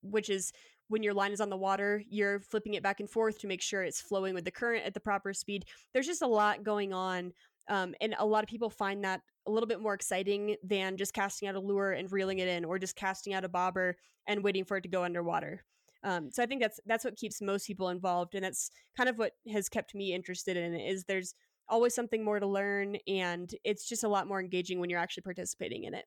which 0.01 0.29
is 0.29 0.51
when 0.93 1.01
your 1.01 1.13
line 1.15 1.31
is 1.31 1.41
on 1.41 1.49
the 1.49 1.57
water, 1.57 2.03
you're 2.07 2.39
flipping 2.39 2.75
it 2.75 2.83
back 2.83 2.99
and 2.99 3.09
forth 3.09 3.39
to 3.39 3.47
make 3.47 3.63
sure 3.63 3.81
it's 3.81 3.99
flowing 3.99 4.35
with 4.35 4.45
the 4.45 4.51
current 4.51 4.85
at 4.85 4.93
the 4.93 4.99
proper 4.99 5.33
speed. 5.33 5.65
There's 5.91 6.05
just 6.05 6.21
a 6.21 6.27
lot 6.27 6.63
going 6.63 6.93
on. 6.93 7.33
Um, 7.67 7.95
and 7.99 8.13
a 8.19 8.25
lot 8.25 8.43
of 8.43 8.49
people 8.49 8.69
find 8.69 9.03
that 9.03 9.21
a 9.47 9.51
little 9.51 9.65
bit 9.65 9.81
more 9.81 9.95
exciting 9.95 10.55
than 10.63 10.95
just 10.95 11.13
casting 11.13 11.47
out 11.47 11.55
a 11.55 11.59
lure 11.59 11.93
and 11.93 12.11
reeling 12.11 12.39
it 12.39 12.47
in 12.47 12.63
or 12.63 12.77
just 12.77 12.95
casting 12.95 13.33
out 13.33 13.43
a 13.43 13.49
bobber 13.49 13.97
and 14.27 14.43
waiting 14.43 14.65
for 14.65 14.77
it 14.77 14.81
to 14.81 14.89
go 14.89 15.03
underwater. 15.03 15.63
Um, 16.03 16.29
so 16.31 16.43
I 16.43 16.45
think 16.45 16.61
that's 16.61 16.79
that's 16.85 17.05
what 17.05 17.15
keeps 17.15 17.41
most 17.41 17.65
people 17.65 17.89
involved, 17.89 18.35
and 18.35 18.43
that's 18.43 18.69
kind 18.95 19.09
of 19.09 19.17
what 19.17 19.31
has 19.51 19.69
kept 19.69 19.95
me 19.95 20.13
interested 20.13 20.57
in 20.57 20.73
it. 20.73 20.91
Is 20.91 21.05
there's 21.05 21.33
always 21.69 21.95
something 21.95 22.23
more 22.23 22.39
to 22.39 22.45
learn, 22.45 22.97
and 23.07 23.49
it's 23.63 23.87
just 23.87 24.03
a 24.03 24.09
lot 24.09 24.27
more 24.27 24.41
engaging 24.41 24.79
when 24.79 24.89
you're 24.89 24.99
actually 24.99 25.23
participating 25.23 25.85
in 25.85 25.93
it. 25.93 26.05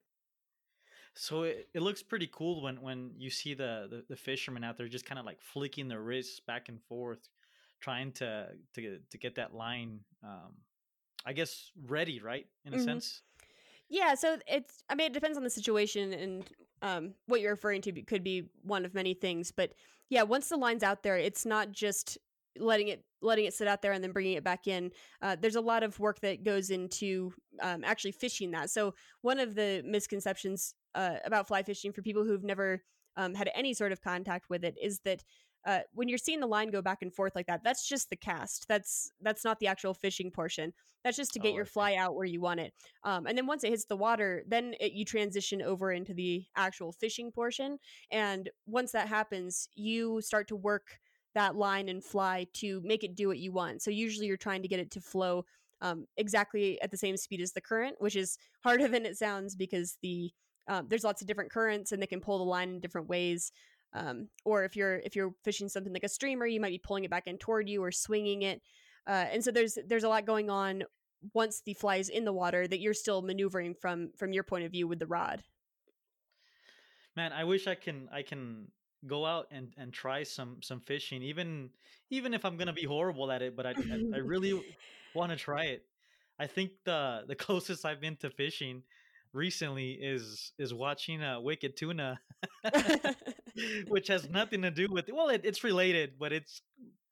So 1.16 1.44
it, 1.44 1.68
it 1.74 1.80
looks 1.80 2.02
pretty 2.02 2.28
cool 2.30 2.62
when 2.62 2.80
when 2.82 3.12
you 3.16 3.30
see 3.30 3.54
the 3.54 3.88
the, 3.90 4.04
the 4.10 4.16
fishermen 4.16 4.62
out 4.64 4.76
there 4.76 4.86
just 4.88 5.06
kind 5.06 5.18
of 5.18 5.24
like 5.24 5.40
flicking 5.40 5.88
their 5.88 6.02
wrists 6.02 6.40
back 6.40 6.68
and 6.68 6.80
forth, 6.82 7.28
trying 7.80 8.12
to 8.12 8.48
to 8.74 8.98
to 9.10 9.18
get 9.18 9.34
that 9.36 9.54
line. 9.54 10.00
Um, 10.22 10.54
I 11.24 11.32
guess 11.32 11.72
ready, 11.86 12.20
right? 12.20 12.46
In 12.64 12.74
a 12.74 12.76
Mhm. 12.76 12.84
sense. 12.84 13.22
Yeah, 13.88 14.14
so 14.14 14.38
it's 14.46 14.82
I 14.88 14.94
mean 14.94 15.06
it 15.08 15.12
depends 15.12 15.38
on 15.38 15.44
the 15.44 15.50
situation 15.50 16.12
and 16.12 16.52
um, 16.82 17.14
what 17.26 17.40
you're 17.40 17.52
referring 17.52 17.80
to 17.82 18.02
could 18.02 18.22
be 18.22 18.50
one 18.62 18.84
of 18.84 18.94
many 18.94 19.14
things, 19.14 19.50
but 19.50 19.72
yeah, 20.08 20.22
once 20.22 20.48
the 20.50 20.56
line's 20.56 20.82
out 20.82 21.02
there, 21.02 21.16
it's 21.16 21.44
not 21.46 21.72
just 21.72 22.18
letting 22.60 22.88
it 22.88 23.04
letting 23.22 23.44
it 23.46 23.54
sit 23.54 23.66
out 23.66 23.82
there 23.82 23.92
and 23.92 24.04
then 24.04 24.12
bringing 24.12 24.34
it 24.34 24.44
back 24.44 24.66
in. 24.66 24.90
Uh, 25.22 25.36
there's 25.40 25.56
a 25.56 25.60
lot 25.60 25.82
of 25.82 25.98
work 25.98 26.20
that 26.20 26.44
goes 26.44 26.70
into 26.70 27.32
um, 27.60 27.82
actually 27.84 28.12
fishing 28.12 28.50
that. 28.52 28.70
So 28.70 28.94
one 29.22 29.40
of 29.40 29.54
the 29.54 29.82
misconceptions 29.84 30.74
uh, 30.94 31.16
about 31.24 31.48
fly 31.48 31.62
fishing 31.62 31.92
for 31.92 32.02
people 32.02 32.24
who've 32.24 32.44
never 32.44 32.82
um, 33.16 33.34
had 33.34 33.50
any 33.54 33.74
sort 33.74 33.92
of 33.92 34.00
contact 34.02 34.50
with 34.50 34.64
it 34.64 34.76
is 34.80 35.00
that 35.00 35.24
uh, 35.66 35.80
when 35.94 36.06
you're 36.06 36.18
seeing 36.18 36.38
the 36.38 36.46
line 36.46 36.70
go 36.70 36.80
back 36.80 37.02
and 37.02 37.12
forth 37.12 37.34
like 37.34 37.46
that, 37.46 37.64
that's 37.64 37.88
just 37.88 38.08
the 38.08 38.16
cast. 38.16 38.66
That's 38.68 39.10
that's 39.20 39.44
not 39.44 39.58
the 39.58 39.66
actual 39.66 39.94
fishing 39.94 40.30
portion. 40.30 40.72
That's 41.02 41.16
just 41.16 41.32
to 41.32 41.40
get 41.40 41.52
Oh, 41.52 41.54
your 41.54 41.62
okay. 41.62 41.70
fly 41.72 41.94
out 41.96 42.14
where 42.14 42.24
you 42.24 42.40
want 42.40 42.60
it. 42.60 42.72
Um, 43.02 43.26
and 43.26 43.36
then 43.36 43.46
once 43.46 43.64
it 43.64 43.70
hits 43.70 43.84
the 43.86 43.96
water, 43.96 44.44
then 44.46 44.74
it, 44.80 44.92
you 44.92 45.04
transition 45.04 45.62
over 45.62 45.90
into 45.90 46.14
the 46.14 46.44
actual 46.56 46.92
fishing 46.92 47.32
portion. 47.32 47.78
And 48.12 48.48
once 48.66 48.92
that 48.92 49.08
happens, 49.08 49.68
you 49.74 50.20
start 50.20 50.46
to 50.48 50.56
work 50.56 51.00
that 51.36 51.54
line 51.54 51.88
and 51.90 52.02
fly 52.02 52.46
to 52.54 52.80
make 52.82 53.04
it 53.04 53.14
do 53.14 53.28
what 53.28 53.38
you 53.38 53.52
want. 53.52 53.82
So 53.82 53.90
usually 53.90 54.26
you're 54.26 54.38
trying 54.38 54.62
to 54.62 54.68
get 54.68 54.80
it 54.80 54.90
to 54.92 55.00
flow 55.00 55.44
um, 55.82 56.06
exactly 56.16 56.80
at 56.80 56.90
the 56.90 56.96
same 56.96 57.16
speed 57.18 57.42
as 57.42 57.52
the 57.52 57.60
current, 57.60 57.96
which 57.98 58.16
is 58.16 58.38
harder 58.64 58.88
than 58.88 59.06
it 59.06 59.16
sounds 59.16 59.54
because 59.54 59.98
the 60.02 60.32
um, 60.68 60.86
there's 60.88 61.04
lots 61.04 61.20
of 61.20 61.28
different 61.28 61.52
currents 61.52 61.92
and 61.92 62.02
they 62.02 62.08
can 62.08 62.20
pull 62.20 62.38
the 62.38 62.44
line 62.44 62.70
in 62.70 62.80
different 62.80 63.08
ways. 63.08 63.52
Um, 63.92 64.28
or 64.44 64.64
if 64.64 64.74
you're 64.74 64.96
if 65.04 65.14
you're 65.14 65.32
fishing 65.44 65.68
something 65.68 65.92
like 65.92 66.02
a 66.02 66.08
streamer, 66.08 66.46
you 66.46 66.60
might 66.60 66.70
be 66.70 66.78
pulling 66.78 67.04
it 67.04 67.10
back 67.10 67.26
in 67.26 67.38
toward 67.38 67.68
you 67.68 67.84
or 67.84 67.92
swinging 67.92 68.42
it. 68.42 68.62
Uh, 69.06 69.26
and 69.30 69.44
so 69.44 69.52
there's 69.52 69.78
there's 69.86 70.04
a 70.04 70.08
lot 70.08 70.26
going 70.26 70.50
on 70.50 70.82
once 71.34 71.62
the 71.64 71.74
fly 71.74 71.96
is 71.96 72.08
in 72.08 72.24
the 72.24 72.32
water 72.32 72.66
that 72.66 72.80
you're 72.80 72.94
still 72.94 73.22
maneuvering 73.22 73.74
from 73.74 74.10
from 74.16 74.32
your 74.32 74.42
point 74.42 74.64
of 74.64 74.72
view 74.72 74.88
with 74.88 74.98
the 74.98 75.06
rod. 75.06 75.42
Man, 77.14 77.32
I 77.32 77.44
wish 77.44 77.66
I 77.66 77.74
can 77.74 78.08
I 78.10 78.22
can 78.22 78.68
go 79.06 79.26
out 79.26 79.46
and 79.50 79.74
and 79.76 79.92
try 79.92 80.22
some 80.22 80.58
some 80.62 80.80
fishing 80.80 81.22
even 81.22 81.70
even 82.10 82.34
if 82.34 82.44
I'm 82.44 82.56
going 82.56 82.68
to 82.68 82.72
be 82.72 82.84
horrible 82.84 83.30
at 83.30 83.42
it, 83.42 83.56
but 83.56 83.66
I 83.66 83.70
I, 83.70 84.02
I 84.14 84.18
really 84.24 84.60
want 85.14 85.32
to 85.32 85.36
try 85.36 85.64
it. 85.64 85.84
I 86.38 86.46
think 86.46 86.72
the 86.84 87.24
the 87.26 87.34
closest 87.46 87.84
I've 87.84 88.00
been 88.00 88.16
to 88.16 88.30
fishing 88.30 88.82
recently 89.32 89.92
is 89.92 90.52
is 90.58 90.72
watching 90.72 91.22
uh, 91.22 91.40
Wicked 91.40 91.76
Tuna, 91.76 92.20
which 93.88 94.08
has 94.08 94.28
nothing 94.28 94.62
to 94.62 94.70
do 94.70 94.88
with 94.90 95.08
well, 95.12 95.28
it, 95.28 95.42
it's 95.44 95.64
related, 95.64 96.18
but 96.18 96.32
it's 96.32 96.62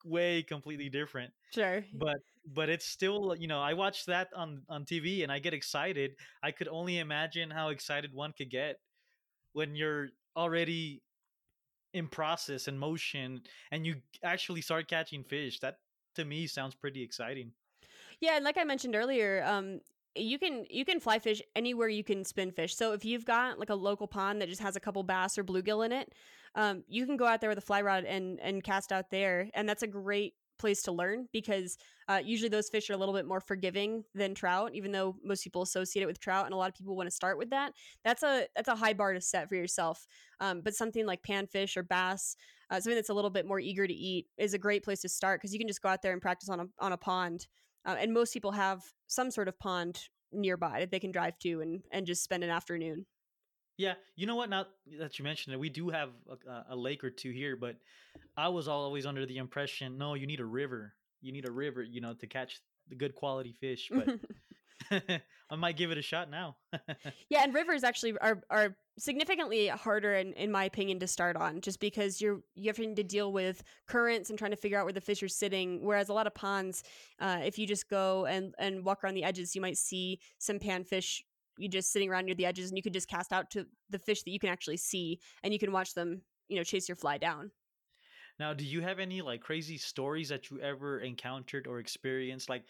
way 0.03 0.43
completely 0.43 0.89
different. 0.89 1.31
sure. 1.53 1.83
But 1.93 2.17
but 2.45 2.69
it's 2.69 2.85
still 2.85 3.35
you 3.37 3.47
know 3.47 3.61
I 3.61 3.73
watch 3.73 4.05
that 4.05 4.29
on 4.35 4.63
on 4.69 4.85
TV 4.85 5.23
and 5.23 5.31
I 5.31 5.39
get 5.39 5.53
excited. 5.53 6.15
I 6.43 6.51
could 6.51 6.67
only 6.67 6.99
imagine 6.99 7.49
how 7.49 7.69
excited 7.69 8.13
one 8.13 8.33
could 8.33 8.49
get 8.49 8.79
when 9.53 9.75
you're 9.75 10.09
already 10.35 11.01
in 11.95 12.07
process 12.09 12.67
and 12.67 12.77
motion 12.77 13.41
and 13.71 13.87
you 13.87 13.95
actually 14.21 14.61
start 14.61 14.87
catching 14.89 15.23
fish. 15.23 15.59
That 15.61 15.77
to 16.15 16.25
me 16.25 16.45
sounds 16.45 16.75
pretty 16.75 17.01
exciting. 17.01 17.53
Yeah, 18.19 18.35
and 18.35 18.43
like 18.43 18.57
I 18.57 18.65
mentioned 18.65 18.95
earlier, 18.95 19.43
um, 19.45 19.79
you 20.13 20.37
can 20.37 20.65
you 20.69 20.83
can 20.83 20.99
fly 20.99 21.19
fish 21.19 21.41
anywhere 21.55 21.87
you 21.87 22.03
can 22.03 22.25
spin 22.25 22.51
fish. 22.51 22.75
So 22.75 22.91
if 22.91 23.05
you've 23.05 23.25
got 23.25 23.59
like 23.59 23.69
a 23.69 23.75
local 23.75 24.07
pond 24.07 24.41
that 24.41 24.49
just 24.49 24.61
has 24.61 24.75
a 24.75 24.79
couple 24.79 25.03
bass 25.03 25.37
or 25.37 25.43
bluegill 25.43 25.85
in 25.85 25.93
it, 25.93 26.13
um, 26.53 26.83
you 26.87 27.05
can 27.05 27.15
go 27.15 27.25
out 27.25 27.39
there 27.39 27.49
with 27.49 27.57
a 27.57 27.61
fly 27.61 27.81
rod 27.81 28.03
and 28.03 28.39
and 28.41 28.61
cast 28.61 28.91
out 28.91 29.09
there, 29.09 29.49
and 29.53 29.67
that's 29.67 29.83
a 29.83 29.87
great 29.87 30.33
place 30.57 30.81
to 30.83 30.91
learn 30.91 31.27
because 31.31 31.77
uh, 32.07 32.21
usually 32.23 32.49
those 32.49 32.69
fish 32.69 32.89
are 32.89 32.93
a 32.93 32.97
little 32.97 33.13
bit 33.13 33.25
more 33.25 33.39
forgiving 33.39 34.03
than 34.13 34.33
trout 34.33 34.71
even 34.73 34.91
though 34.91 35.15
most 35.23 35.43
people 35.43 35.61
associate 35.61 36.03
it 36.03 36.05
with 36.05 36.19
trout 36.19 36.45
and 36.45 36.53
a 36.53 36.57
lot 36.57 36.69
of 36.69 36.75
people 36.75 36.95
want 36.95 37.07
to 37.07 37.15
start 37.15 37.37
with 37.37 37.49
that. 37.49 37.73
That's 38.03 38.23
a 38.23 38.47
that's 38.55 38.67
a 38.67 38.75
high 38.75 38.93
bar 38.93 39.13
to 39.13 39.21
set 39.21 39.49
for 39.49 39.55
yourself 39.55 40.05
um, 40.39 40.61
but 40.61 40.75
something 40.75 41.05
like 41.05 41.23
panfish 41.23 41.77
or 41.77 41.83
bass 41.83 42.35
uh, 42.69 42.75
something 42.75 42.95
that's 42.95 43.09
a 43.09 43.13
little 43.13 43.29
bit 43.29 43.47
more 43.47 43.59
eager 43.59 43.87
to 43.87 43.93
eat 43.93 44.27
is 44.37 44.53
a 44.53 44.57
great 44.57 44.83
place 44.83 45.01
to 45.01 45.09
start 45.09 45.39
because 45.39 45.53
you 45.53 45.59
can 45.59 45.67
just 45.67 45.81
go 45.81 45.89
out 45.89 46.01
there 46.01 46.13
and 46.13 46.21
practice 46.21 46.49
on 46.49 46.59
a, 46.59 46.65
on 46.79 46.91
a 46.91 46.97
pond 46.97 47.47
uh, 47.85 47.95
and 47.99 48.13
most 48.13 48.33
people 48.33 48.51
have 48.51 48.83
some 49.07 49.29
sort 49.29 49.47
of 49.47 49.57
pond 49.59 49.99
nearby 50.31 50.79
that 50.79 50.91
they 50.91 50.99
can 50.99 51.11
drive 51.11 51.37
to 51.39 51.61
and 51.61 51.81
and 51.91 52.05
just 52.05 52.23
spend 52.23 52.43
an 52.43 52.49
afternoon 52.49 53.05
Yeah, 53.77 53.95
you 54.15 54.25
know 54.25 54.35
what? 54.35 54.49
Now 54.49 54.65
that 54.99 55.19
you 55.19 55.23
mentioned 55.23 55.53
it, 55.53 55.59
we 55.59 55.69
do 55.69 55.89
have 55.89 56.09
a, 56.47 56.73
a 56.73 56.75
lake 56.75 57.03
or 57.03 57.09
two 57.09 57.31
here, 57.31 57.55
but 57.55 57.75
I 58.37 58.47
was 58.47 58.67
always 58.67 59.05
under 59.05 59.25
the 59.25 59.37
impression, 59.37 59.97
no, 59.97 60.13
you 60.13 60.27
need 60.27 60.39
a 60.39 60.45
river. 60.45 60.93
You 61.21 61.31
need 61.31 61.47
a 61.47 61.51
river, 61.51 61.83
you 61.83 62.01
know, 62.01 62.13
to 62.13 62.27
catch 62.27 62.61
the 62.87 62.95
good 62.95 63.15
quality 63.15 63.53
fish. 63.59 63.89
But 63.91 64.19
I 65.49 65.55
might 65.55 65.77
give 65.77 65.91
it 65.91 65.97
a 65.97 66.01
shot 66.01 66.29
now. 66.29 66.57
Yeah, 67.29 67.43
and 67.43 67.53
rivers 67.53 67.83
actually 67.83 68.17
are 68.19 68.41
are 68.49 68.77
significantly 68.97 69.67
harder 69.67 70.13
in, 70.15 70.33
in 70.33 70.51
my 70.51 70.63
opinion 70.65 70.99
to 70.99 71.07
start 71.07 71.35
on 71.35 71.59
just 71.59 71.79
because 71.79 72.21
you're 72.21 72.41
you 72.53 72.69
having 72.69 72.95
to 72.95 73.03
deal 73.03 73.31
with 73.31 73.63
currents 73.87 74.29
and 74.29 74.39
trying 74.39 74.51
to 74.51 74.57
figure 74.57 74.77
out 74.77 74.85
where 74.85 74.93
the 74.93 75.01
fish 75.01 75.21
are 75.23 75.27
sitting 75.27 75.83
whereas 75.83 76.09
a 76.09 76.13
lot 76.13 76.27
of 76.27 76.33
ponds 76.33 76.83
uh, 77.19 77.39
if 77.43 77.57
you 77.57 77.67
just 77.67 77.89
go 77.89 78.25
and 78.25 78.53
and 78.57 78.85
walk 78.85 79.03
around 79.03 79.15
the 79.15 79.23
edges 79.23 79.55
you 79.55 79.61
might 79.61 79.77
see 79.77 80.19
some 80.37 80.59
panfish 80.59 81.21
you 81.57 81.69
just 81.69 81.91
sitting 81.91 82.09
around 82.09 82.25
near 82.25 82.35
the 82.35 82.45
edges 82.45 82.69
and 82.69 82.77
you 82.77 82.83
can 82.83 82.93
just 82.93 83.07
cast 83.07 83.31
out 83.33 83.49
to 83.51 83.67
the 83.89 83.99
fish 83.99 84.23
that 84.23 84.31
you 84.31 84.39
can 84.39 84.49
actually 84.49 84.77
see 84.77 85.19
and 85.43 85.53
you 85.53 85.59
can 85.59 85.71
watch 85.71 85.93
them 85.93 86.23
you 86.47 86.55
know 86.57 86.63
chase 86.63 86.87
your 86.87 86.95
fly 86.95 87.17
down 87.17 87.51
now, 88.39 88.53
do 88.53 88.65
you 88.65 88.81
have 88.81 88.99
any 88.99 89.21
like 89.21 89.41
crazy 89.41 89.77
stories 89.77 90.29
that 90.29 90.49
you 90.49 90.59
ever 90.59 90.99
encountered 90.99 91.67
or 91.67 91.79
experienced? 91.79 92.49
Like, 92.49 92.65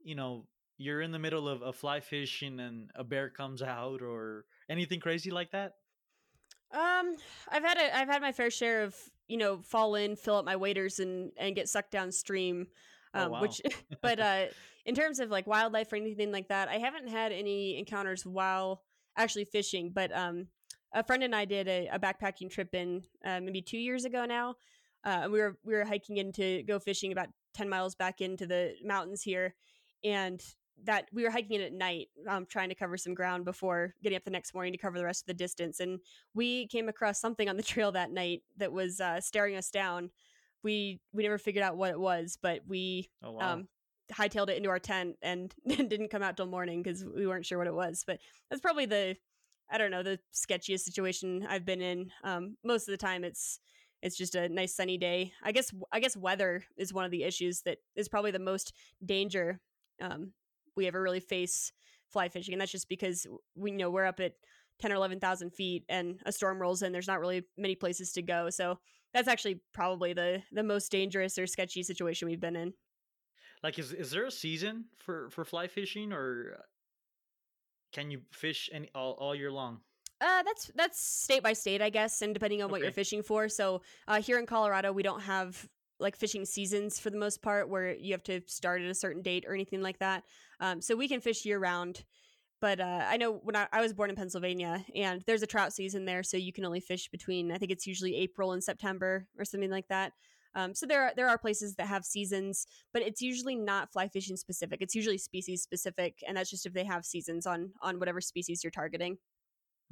you 0.00 0.14
know, 0.14 0.48
you're 0.76 1.00
in 1.02 1.12
the 1.12 1.18
middle 1.18 1.48
of 1.48 1.62
a 1.62 1.72
fly 1.72 2.00
fishing 2.00 2.60
and 2.60 2.90
a 2.94 3.04
bear 3.04 3.30
comes 3.30 3.62
out 3.62 4.02
or 4.02 4.46
anything 4.68 5.00
crazy 5.00 5.30
like 5.30 5.50
that? 5.52 5.74
Um, 6.70 7.16
I've 7.48 7.64
had 7.64 7.78
a 7.78 7.96
I've 7.96 8.08
had 8.08 8.22
my 8.22 8.32
fair 8.32 8.50
share 8.50 8.82
of 8.82 9.10
you 9.28 9.36
know 9.36 9.60
fall 9.62 9.94
in, 9.94 10.16
fill 10.16 10.36
up 10.36 10.44
my 10.44 10.56
waders, 10.56 11.00
and 11.00 11.32
and 11.36 11.56
get 11.56 11.68
sucked 11.68 11.90
downstream. 11.90 12.68
Oh, 13.14 13.24
Um, 13.24 13.28
wow. 13.28 13.38
which, 13.38 13.60
but 14.02 14.20
uh, 14.20 14.46
in 14.84 14.94
terms 14.94 15.20
of 15.20 15.30
like 15.30 15.46
wildlife 15.46 15.92
or 15.92 15.96
anything 15.96 16.32
like 16.32 16.48
that, 16.48 16.68
I 16.68 16.78
haven't 16.78 17.08
had 17.08 17.32
any 17.32 17.78
encounters 17.78 18.24
while 18.24 18.82
actually 19.16 19.44
fishing. 19.44 19.90
But 19.94 20.14
um, 20.16 20.46
a 20.92 21.04
friend 21.04 21.22
and 21.22 21.34
I 21.34 21.44
did 21.44 21.68
a, 21.68 21.88
a 21.92 21.98
backpacking 21.98 22.50
trip 22.50 22.74
in 22.74 23.02
uh, 23.24 23.40
maybe 23.40 23.62
two 23.62 23.78
years 23.78 24.04
ago 24.04 24.24
now. 24.24 24.54
Uh, 25.04 25.28
we 25.30 25.38
were 25.40 25.56
we 25.64 25.74
were 25.74 25.84
hiking 25.84 26.18
in 26.18 26.32
to 26.32 26.62
go 26.64 26.78
fishing 26.78 27.12
about 27.12 27.28
ten 27.54 27.68
miles 27.68 27.94
back 27.94 28.20
into 28.20 28.46
the 28.46 28.74
mountains 28.84 29.22
here, 29.22 29.54
and 30.04 30.42
that 30.84 31.06
we 31.12 31.22
were 31.22 31.30
hiking 31.30 31.56
in 31.56 31.62
at 31.62 31.72
night, 31.72 32.08
um, 32.28 32.46
trying 32.46 32.68
to 32.68 32.74
cover 32.74 32.96
some 32.96 33.14
ground 33.14 33.44
before 33.44 33.94
getting 34.02 34.16
up 34.16 34.24
the 34.24 34.30
next 34.30 34.54
morning 34.54 34.72
to 34.72 34.78
cover 34.78 34.98
the 34.98 35.04
rest 35.04 35.22
of 35.22 35.26
the 35.26 35.34
distance. 35.34 35.80
And 35.80 36.00
we 36.34 36.66
came 36.68 36.88
across 36.88 37.20
something 37.20 37.48
on 37.48 37.56
the 37.56 37.62
trail 37.72 37.92
that 37.92 38.10
night 38.10 38.42
that 38.56 38.72
was 38.72 39.00
uh, 39.00 39.20
staring 39.20 39.56
us 39.56 39.70
down. 39.70 40.10
We 40.62 41.00
we 41.12 41.22
never 41.22 41.38
figured 41.38 41.64
out 41.64 41.76
what 41.76 41.90
it 41.90 42.00
was, 42.00 42.38
but 42.40 42.60
we 42.66 43.08
Oh 43.22 43.32
wow. 43.32 43.54
um, 43.54 43.68
hightailed 44.12 44.48
it 44.48 44.56
into 44.56 44.68
our 44.68 44.78
tent 44.78 45.16
and 45.22 45.54
didn't 45.66 46.10
come 46.10 46.22
out 46.22 46.36
till 46.36 46.46
morning 46.46 46.82
because 46.82 47.04
we 47.04 47.26
weren't 47.26 47.46
sure 47.46 47.58
what 47.58 47.66
it 47.66 47.74
was. 47.74 48.04
But 48.06 48.18
that's 48.48 48.62
probably 48.62 48.86
the 48.86 49.16
I 49.70 49.78
don't 49.78 49.90
know 49.90 50.02
the 50.02 50.18
sketchiest 50.34 50.80
situation 50.80 51.46
I've 51.48 51.64
been 51.64 51.80
in. 51.80 52.10
Um, 52.24 52.56
most 52.64 52.88
of 52.88 52.92
the 52.92 52.98
time, 52.98 53.24
it's 53.24 53.60
it's 54.02 54.16
just 54.16 54.34
a 54.34 54.48
nice 54.48 54.74
sunny 54.74 54.98
day. 54.98 55.32
I 55.42 55.52
guess 55.52 55.72
I 55.92 56.00
guess 56.00 56.16
weather 56.16 56.64
is 56.76 56.92
one 56.92 57.04
of 57.04 57.10
the 57.10 57.24
issues 57.24 57.62
that 57.62 57.78
is 57.94 58.08
probably 58.08 58.30
the 58.30 58.38
most 58.38 58.72
danger 59.04 59.60
um, 60.00 60.32
we 60.76 60.86
ever 60.86 61.00
really 61.00 61.20
face 61.20 61.72
fly 62.08 62.28
fishing, 62.28 62.54
and 62.54 62.60
that's 62.60 62.72
just 62.72 62.88
because 62.88 63.26
we 63.54 63.70
you 63.70 63.76
know 63.76 63.90
we're 63.90 64.06
up 64.06 64.20
at 64.20 64.32
ten 64.80 64.92
or 64.92 64.96
eleven 64.96 65.20
thousand 65.20 65.50
feet, 65.50 65.84
and 65.88 66.20
a 66.26 66.32
storm 66.32 66.60
rolls 66.60 66.82
in. 66.82 66.92
There's 66.92 67.08
not 67.08 67.20
really 67.20 67.44
many 67.56 67.74
places 67.76 68.12
to 68.12 68.22
go, 68.22 68.50
so 68.50 68.78
that's 69.14 69.28
actually 69.28 69.60
probably 69.72 70.12
the 70.12 70.42
the 70.52 70.62
most 70.62 70.90
dangerous 70.90 71.38
or 71.38 71.46
sketchy 71.46 71.82
situation 71.82 72.28
we've 72.28 72.40
been 72.40 72.56
in. 72.56 72.72
Like 73.62 73.78
is 73.78 73.92
is 73.92 74.10
there 74.10 74.26
a 74.26 74.30
season 74.30 74.86
for 74.98 75.30
for 75.30 75.44
fly 75.44 75.66
fishing 75.68 76.12
or 76.12 76.64
can 77.92 78.10
you 78.10 78.20
fish 78.30 78.70
any 78.72 78.88
all, 78.94 79.12
all 79.12 79.34
year 79.34 79.50
long? 79.50 79.80
Uh, 80.20 80.42
that's 80.42 80.70
that's 80.74 81.00
state 81.00 81.42
by 81.42 81.52
state, 81.52 81.80
I 81.80 81.90
guess, 81.90 82.22
and 82.22 82.34
depending 82.34 82.62
on 82.62 82.70
what 82.70 82.82
you're 82.82 82.92
fishing 82.92 83.22
for. 83.22 83.48
So 83.48 83.82
uh, 84.06 84.20
here 84.20 84.38
in 84.38 84.46
Colorado, 84.46 84.92
we 84.92 85.02
don't 85.02 85.22
have 85.22 85.66
like 85.98 86.16
fishing 86.16 86.44
seasons 86.44 86.98
for 86.98 87.10
the 87.10 87.18
most 87.18 87.42
part, 87.42 87.68
where 87.68 87.94
you 87.94 88.12
have 88.12 88.22
to 88.24 88.40
start 88.46 88.82
at 88.82 88.88
a 88.88 88.94
certain 88.94 89.22
date 89.22 89.44
or 89.46 89.54
anything 89.54 89.82
like 89.82 89.98
that. 89.98 90.24
Um, 90.60 90.80
so 90.80 90.94
we 90.94 91.08
can 91.08 91.20
fish 91.20 91.44
year 91.44 91.58
round. 91.58 92.04
But 92.60 92.80
uh, 92.80 93.06
I 93.08 93.16
know 93.16 93.40
when 93.42 93.56
I, 93.56 93.66
I 93.72 93.80
was 93.80 93.94
born 93.94 94.10
in 94.10 94.16
Pennsylvania, 94.16 94.84
and 94.94 95.22
there's 95.26 95.42
a 95.42 95.46
trout 95.46 95.72
season 95.72 96.04
there, 96.04 96.22
so 96.22 96.36
you 96.36 96.52
can 96.52 96.66
only 96.66 96.80
fish 96.80 97.08
between 97.08 97.50
I 97.50 97.56
think 97.56 97.70
it's 97.72 97.86
usually 97.86 98.16
April 98.16 98.52
and 98.52 98.62
September 98.62 99.26
or 99.38 99.46
something 99.46 99.70
like 99.70 99.88
that. 99.88 100.12
Um, 100.54 100.74
so 100.74 100.86
there 100.86 101.02
are 101.04 101.12
there 101.14 101.28
are 101.28 101.38
places 101.38 101.76
that 101.76 101.86
have 101.86 102.04
seasons, 102.04 102.66
but 102.92 103.02
it's 103.02 103.22
usually 103.22 103.56
not 103.56 103.92
fly 103.92 104.08
fishing 104.08 104.36
specific. 104.36 104.80
It's 104.82 104.94
usually 104.94 105.18
species 105.18 105.62
specific, 105.62 106.22
and 106.26 106.36
that's 106.36 106.50
just 106.50 106.66
if 106.66 106.72
they 106.72 106.84
have 106.84 107.04
seasons 107.04 107.46
on 107.46 107.72
on 107.82 107.98
whatever 107.98 108.20
species 108.20 108.62
you're 108.64 108.70
targeting. 108.70 109.18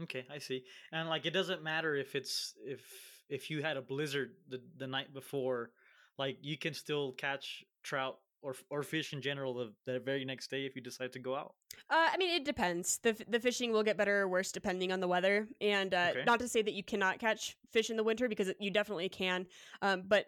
Okay, 0.01 0.27
I 0.31 0.38
see. 0.38 0.64
And 0.92 1.09
like 1.09 1.27
it 1.27 1.33
doesn't 1.33 1.62
matter 1.62 1.94
if 1.97 2.14
it's 2.14 2.55
if 2.64 3.25
if 3.29 3.51
you 3.51 3.62
had 3.62 3.77
a 3.77 3.83
blizzard 3.83 4.37
the 4.49 4.62
the 4.77 4.87
night 4.87 5.12
before, 5.12 5.73
like 6.18 6.38
you 6.40 6.57
can 6.57 6.73
still 6.73 7.12
catch 7.12 7.64
trout 7.83 8.21
or 8.42 8.55
or 8.71 8.83
fish 8.85 9.12
in 9.12 9.21
general 9.21 9.55
the, 9.55 9.75
the 9.87 9.99
very 10.01 10.25
next 10.25 10.51
day 10.51 10.66
if 10.66 10.77
you 10.77 10.83
decide 10.83 11.12
to 11.14 11.18
go 11.18 11.35
out. 11.35 11.55
Uh, 11.90 12.09
I 12.12 12.16
mean, 12.16 12.31
it 12.31 12.44
depends. 12.44 12.99
the 12.99 13.12
The 13.29 13.40
fishing 13.40 13.73
will 13.73 13.83
get 13.83 13.97
better 13.97 14.21
or 14.23 14.29
worse 14.29 14.53
depending 14.53 14.92
on 14.92 15.01
the 15.01 15.09
weather, 15.09 15.49
and 15.61 15.92
uh, 15.94 16.14
Okay. 16.14 16.25
not 16.25 16.38
to 16.40 16.49
say 16.49 16.62
that 16.62 16.73
you 16.73 16.83
cannot 16.83 17.18
catch 17.18 17.57
fish 17.73 17.90
in 17.90 17.97
the 17.97 18.05
winter 18.05 18.29
because 18.29 18.53
you 18.59 18.71
definitely 18.71 19.09
can. 19.09 19.47
Um, 19.83 20.03
but 20.07 20.27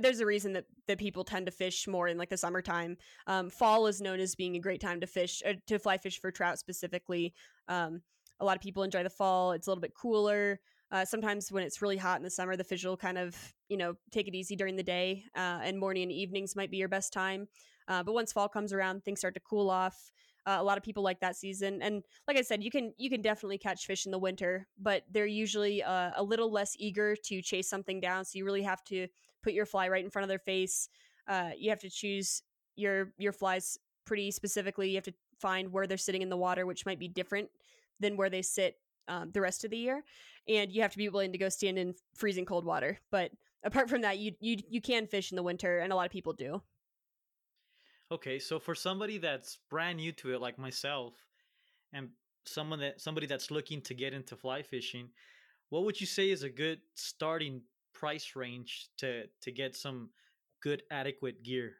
there's 0.00 0.20
a 0.20 0.26
reason 0.26 0.52
that 0.54 0.64
that 0.86 0.98
people 0.98 1.24
tend 1.24 1.46
to 1.46 1.52
fish 1.52 1.86
more 1.86 2.08
in 2.08 2.18
like 2.18 2.30
the 2.30 2.36
summertime. 2.36 2.96
Um, 3.26 3.50
fall 3.50 3.86
is 3.86 4.00
known 4.00 4.20
as 4.20 4.34
being 4.34 4.56
a 4.56 4.60
great 4.60 4.80
time 4.80 5.00
to 5.00 5.06
fish 5.06 5.42
uh, 5.46 5.54
to 5.66 5.78
fly 5.78 5.98
fish 5.98 6.20
for 6.20 6.30
trout 6.30 6.58
specifically. 6.58 7.34
Um, 7.68 8.02
a 8.40 8.44
lot 8.44 8.56
of 8.56 8.62
people 8.62 8.82
enjoy 8.82 9.02
the 9.02 9.10
fall. 9.10 9.52
It's 9.52 9.66
a 9.66 9.70
little 9.70 9.82
bit 9.82 9.94
cooler. 9.94 10.60
Uh, 10.90 11.04
sometimes 11.04 11.50
when 11.50 11.64
it's 11.64 11.82
really 11.82 11.96
hot 11.96 12.18
in 12.18 12.22
the 12.22 12.30
summer, 12.30 12.56
the 12.56 12.64
fish 12.64 12.84
will 12.84 12.96
kind 12.96 13.18
of 13.18 13.36
you 13.68 13.76
know 13.76 13.94
take 14.10 14.28
it 14.28 14.34
easy 14.34 14.56
during 14.56 14.76
the 14.76 14.82
day, 14.82 15.24
uh, 15.36 15.60
and 15.62 15.78
morning 15.78 16.04
and 16.04 16.12
evenings 16.12 16.56
might 16.56 16.70
be 16.70 16.76
your 16.76 16.88
best 16.88 17.12
time. 17.12 17.48
Uh, 17.88 18.02
but 18.02 18.14
once 18.14 18.32
fall 18.32 18.48
comes 18.48 18.72
around, 18.72 19.04
things 19.04 19.18
start 19.18 19.34
to 19.34 19.40
cool 19.40 19.70
off. 19.70 20.10
Uh, 20.46 20.58
a 20.60 20.62
lot 20.62 20.76
of 20.76 20.84
people 20.84 21.02
like 21.02 21.20
that 21.20 21.36
season, 21.36 21.80
and 21.80 22.02
like 22.28 22.36
I 22.36 22.42
said, 22.42 22.62
you 22.62 22.70
can 22.70 22.92
you 22.98 23.08
can 23.08 23.22
definitely 23.22 23.56
catch 23.56 23.86
fish 23.86 24.04
in 24.04 24.12
the 24.12 24.18
winter, 24.18 24.66
but 24.78 25.02
they're 25.10 25.26
usually 25.26 25.82
uh, 25.82 26.10
a 26.16 26.22
little 26.22 26.52
less 26.52 26.76
eager 26.78 27.16
to 27.16 27.40
chase 27.40 27.68
something 27.68 27.98
down. 27.98 28.26
So 28.26 28.36
you 28.38 28.44
really 28.44 28.62
have 28.62 28.84
to 28.84 29.08
put 29.44 29.52
your 29.52 29.66
fly 29.66 29.88
right 29.88 30.04
in 30.04 30.10
front 30.10 30.24
of 30.24 30.28
their 30.28 30.38
face. 30.38 30.88
Uh, 31.28 31.50
you 31.56 31.70
have 31.70 31.80
to 31.80 31.90
choose 31.90 32.42
your 32.74 33.12
your 33.18 33.32
flies 33.32 33.78
pretty 34.04 34.30
specifically. 34.30 34.88
You 34.88 34.96
have 34.96 35.04
to 35.04 35.14
find 35.38 35.70
where 35.70 35.86
they're 35.86 35.96
sitting 35.96 36.22
in 36.22 36.30
the 36.30 36.36
water, 36.36 36.66
which 36.66 36.86
might 36.86 36.98
be 36.98 37.08
different 37.08 37.48
than 38.00 38.16
where 38.16 38.30
they 38.30 38.42
sit 38.42 38.78
um, 39.06 39.30
the 39.32 39.40
rest 39.40 39.64
of 39.64 39.70
the 39.70 39.76
year, 39.76 40.02
and 40.48 40.72
you 40.72 40.82
have 40.82 40.92
to 40.92 40.98
be 40.98 41.08
willing 41.08 41.32
to 41.32 41.38
go 41.38 41.48
stand 41.48 41.78
in 41.78 41.94
freezing 42.14 42.46
cold 42.46 42.64
water. 42.64 42.98
But 43.10 43.30
apart 43.62 43.88
from 43.88 44.00
that, 44.00 44.18
you 44.18 44.32
you 44.40 44.56
you 44.68 44.80
can 44.80 45.06
fish 45.06 45.30
in 45.30 45.36
the 45.36 45.42
winter, 45.42 45.78
and 45.78 45.92
a 45.92 45.96
lot 45.96 46.06
of 46.06 46.12
people 46.12 46.32
do. 46.32 46.62
Okay, 48.10 48.38
so 48.38 48.58
for 48.58 48.74
somebody 48.74 49.18
that's 49.18 49.58
brand 49.70 49.98
new 49.98 50.12
to 50.12 50.34
it 50.34 50.40
like 50.40 50.58
myself 50.58 51.14
and 51.92 52.10
someone 52.44 52.78
that 52.80 53.00
somebody 53.00 53.26
that's 53.26 53.50
looking 53.50 53.80
to 53.82 53.94
get 53.94 54.12
into 54.12 54.36
fly 54.36 54.62
fishing, 54.62 55.08
what 55.70 55.84
would 55.84 56.00
you 56.00 56.06
say 56.06 56.30
is 56.30 56.42
a 56.42 56.50
good 56.50 56.80
starting 56.94 57.62
price 57.94 58.36
range 58.36 58.88
to 58.98 59.24
to 59.42 59.52
get 59.52 59.74
some 59.76 60.10
good 60.62 60.82
adequate 60.90 61.42
gear? 61.42 61.74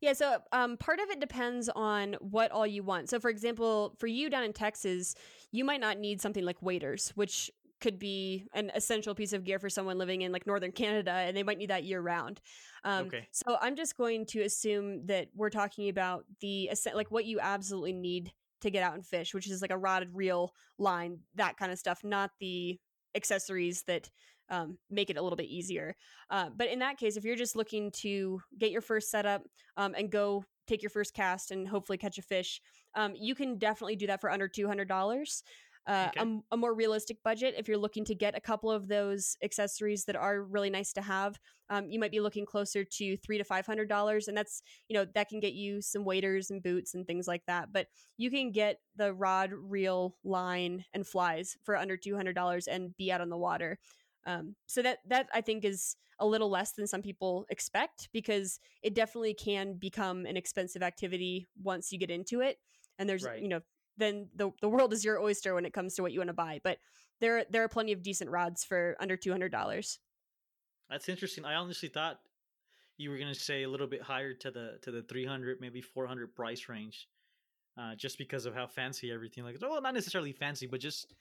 Yeah, 0.00 0.14
so 0.14 0.38
um, 0.50 0.76
part 0.78 0.98
of 0.98 1.10
it 1.10 1.20
depends 1.20 1.68
on 1.68 2.14
what 2.14 2.50
all 2.50 2.66
you 2.66 2.82
want. 2.82 3.08
So, 3.08 3.20
for 3.20 3.30
example, 3.30 3.94
for 3.98 4.08
you 4.08 4.28
down 4.28 4.42
in 4.42 4.52
Texas, 4.52 5.14
you 5.52 5.64
might 5.64 5.80
not 5.80 5.98
need 5.98 6.20
something 6.20 6.44
like 6.44 6.60
waders, 6.60 7.12
which 7.14 7.52
could 7.80 8.00
be 8.00 8.46
an 8.52 8.70
essential 8.74 9.14
piece 9.14 9.32
of 9.32 9.44
gear 9.44 9.58
for 9.60 9.70
someone 9.70 9.98
living 9.98 10.22
in 10.22 10.32
like 10.32 10.46
northern 10.46 10.72
Canada, 10.72 11.12
and 11.12 11.36
they 11.36 11.44
might 11.44 11.58
need 11.58 11.70
that 11.70 11.84
year 11.84 12.00
round. 12.00 12.40
Um, 12.82 13.06
Okay. 13.06 13.28
So, 13.30 13.56
I'm 13.60 13.76
just 13.76 13.96
going 13.96 14.26
to 14.26 14.42
assume 14.42 15.06
that 15.06 15.28
we're 15.36 15.50
talking 15.50 15.88
about 15.88 16.24
the 16.40 16.70
like 16.94 17.12
what 17.12 17.24
you 17.24 17.38
absolutely 17.40 17.92
need 17.92 18.32
to 18.62 18.70
get 18.70 18.82
out 18.82 18.94
and 18.94 19.06
fish, 19.06 19.34
which 19.34 19.48
is 19.48 19.62
like 19.62 19.70
a 19.70 19.78
rod, 19.78 20.08
reel, 20.12 20.52
line, 20.78 21.18
that 21.36 21.56
kind 21.56 21.70
of 21.70 21.78
stuff, 21.78 22.02
not 22.02 22.30
the 22.40 22.80
accessories 23.14 23.82
that 23.84 24.10
um, 24.52 24.78
make 24.90 25.10
it 25.10 25.16
a 25.16 25.22
little 25.22 25.36
bit 25.36 25.46
easier. 25.48 25.96
Uh, 26.30 26.50
but 26.54 26.68
in 26.68 26.78
that 26.78 26.98
case, 26.98 27.16
if 27.16 27.24
you're 27.24 27.34
just 27.34 27.56
looking 27.56 27.90
to 28.02 28.40
get 28.58 28.70
your 28.70 28.82
first 28.82 29.10
setup 29.10 29.42
um, 29.76 29.94
and 29.96 30.10
go 30.12 30.44
take 30.68 30.82
your 30.82 30.90
first 30.90 31.14
cast 31.14 31.50
and 31.50 31.66
hopefully 31.66 31.98
catch 31.98 32.18
a 32.18 32.22
fish, 32.22 32.60
um, 32.94 33.14
you 33.16 33.34
can 33.34 33.58
definitely 33.58 33.96
do 33.96 34.06
that 34.06 34.20
for 34.20 34.30
under 34.30 34.46
two 34.46 34.68
hundred 34.68 34.86
dollars. 34.88 35.42
Uh, 35.84 36.10
Okay. 36.10 36.20
a 36.20 36.54
a, 36.54 36.56
more 36.56 36.74
realistic 36.74 37.16
budget, 37.24 37.54
if 37.58 37.66
you're 37.66 37.76
looking 37.76 38.04
to 38.04 38.14
get 38.14 38.36
a 38.36 38.40
couple 38.40 38.70
of 38.70 38.86
those 38.86 39.36
accessories 39.42 40.04
that 40.04 40.14
are 40.14 40.42
really 40.44 40.70
nice 40.70 40.92
to 40.92 41.02
have, 41.02 41.40
um, 41.70 41.90
you 41.90 41.98
might 41.98 42.12
be 42.12 42.20
looking 42.20 42.46
closer 42.46 42.84
to 42.84 43.16
three 43.16 43.36
to 43.36 43.42
five 43.42 43.66
hundred 43.66 43.88
dollars, 43.88 44.28
and 44.28 44.36
that's 44.36 44.62
you 44.88 44.94
know 44.94 45.04
that 45.14 45.28
can 45.28 45.40
get 45.40 45.54
you 45.54 45.82
some 45.82 46.04
waders 46.04 46.50
and 46.50 46.62
boots 46.62 46.94
and 46.94 47.04
things 47.04 47.26
like 47.26 47.42
that. 47.48 47.72
But 47.72 47.88
you 48.16 48.30
can 48.30 48.52
get 48.52 48.78
the 48.94 49.12
rod, 49.12 49.50
reel, 49.52 50.16
line, 50.22 50.84
and 50.94 51.04
flies 51.04 51.56
for 51.64 51.76
under 51.76 51.96
two 51.96 52.14
hundred 52.14 52.34
dollars 52.34 52.68
and 52.68 52.96
be 52.96 53.10
out 53.10 53.20
on 53.20 53.28
the 53.30 53.36
water. 53.36 53.76
Um, 54.26 54.54
so 54.66 54.82
that 54.82 54.98
that 55.08 55.28
I 55.34 55.40
think 55.40 55.64
is 55.64 55.96
a 56.18 56.26
little 56.26 56.48
less 56.50 56.72
than 56.72 56.86
some 56.86 57.02
people 57.02 57.46
expect 57.48 58.08
because 58.12 58.60
it 58.82 58.94
definitely 58.94 59.34
can 59.34 59.74
become 59.74 60.26
an 60.26 60.36
expensive 60.36 60.82
activity 60.82 61.48
once 61.62 61.90
you 61.90 61.98
get 61.98 62.10
into 62.10 62.40
it. 62.40 62.58
And 62.98 63.08
there's 63.08 63.24
Right. 63.24 63.42
you 63.42 63.48
know 63.48 63.60
then 63.96 64.28
the 64.34 64.50
the 64.60 64.68
world 64.68 64.92
is 64.92 65.04
your 65.04 65.20
oyster 65.20 65.54
when 65.54 65.66
it 65.66 65.72
comes 65.72 65.94
to 65.94 66.02
what 66.02 66.12
you 66.12 66.20
want 66.20 66.28
to 66.28 66.34
buy. 66.34 66.60
But 66.62 66.78
there 67.20 67.44
there 67.50 67.64
are 67.64 67.68
plenty 67.68 67.92
of 67.92 68.02
decent 68.02 68.30
rods 68.30 68.64
for 68.64 68.96
under 69.00 69.16
two 69.16 69.30
hundred 69.30 69.52
dollars. 69.52 69.98
That's 70.88 71.08
interesting. 71.08 71.44
I 71.44 71.54
honestly 71.54 71.88
thought 71.88 72.20
you 72.98 73.10
were 73.10 73.18
gonna 73.18 73.34
say 73.34 73.62
a 73.62 73.68
little 73.68 73.86
bit 73.86 74.02
higher 74.02 74.34
to 74.34 74.50
the 74.50 74.78
to 74.82 74.90
the 74.90 75.02
three 75.02 75.24
hundred, 75.24 75.60
maybe 75.60 75.80
four 75.80 76.06
hundred 76.06 76.34
price 76.34 76.68
range, 76.68 77.08
uh, 77.76 77.94
just 77.96 78.18
because 78.18 78.46
of 78.46 78.54
how 78.54 78.66
fancy 78.66 79.10
everything. 79.10 79.44
Like, 79.44 79.56
well, 79.60 79.80
not 79.80 79.94
necessarily 79.94 80.32
fancy, 80.32 80.66
but 80.66 80.80
just 80.80 81.12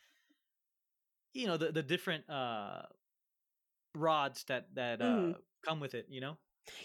you 1.33 1.47
know 1.47 1.57
the 1.57 1.71
the 1.71 1.83
different 1.83 2.29
uh 2.29 2.83
rods 3.95 4.43
that 4.45 4.73
that 4.75 5.01
uh 5.01 5.33
Mhm. 5.33 5.35
come 5.65 5.79
with 5.79 5.93
it. 5.93 6.07
You 6.09 6.21
know. 6.21 6.37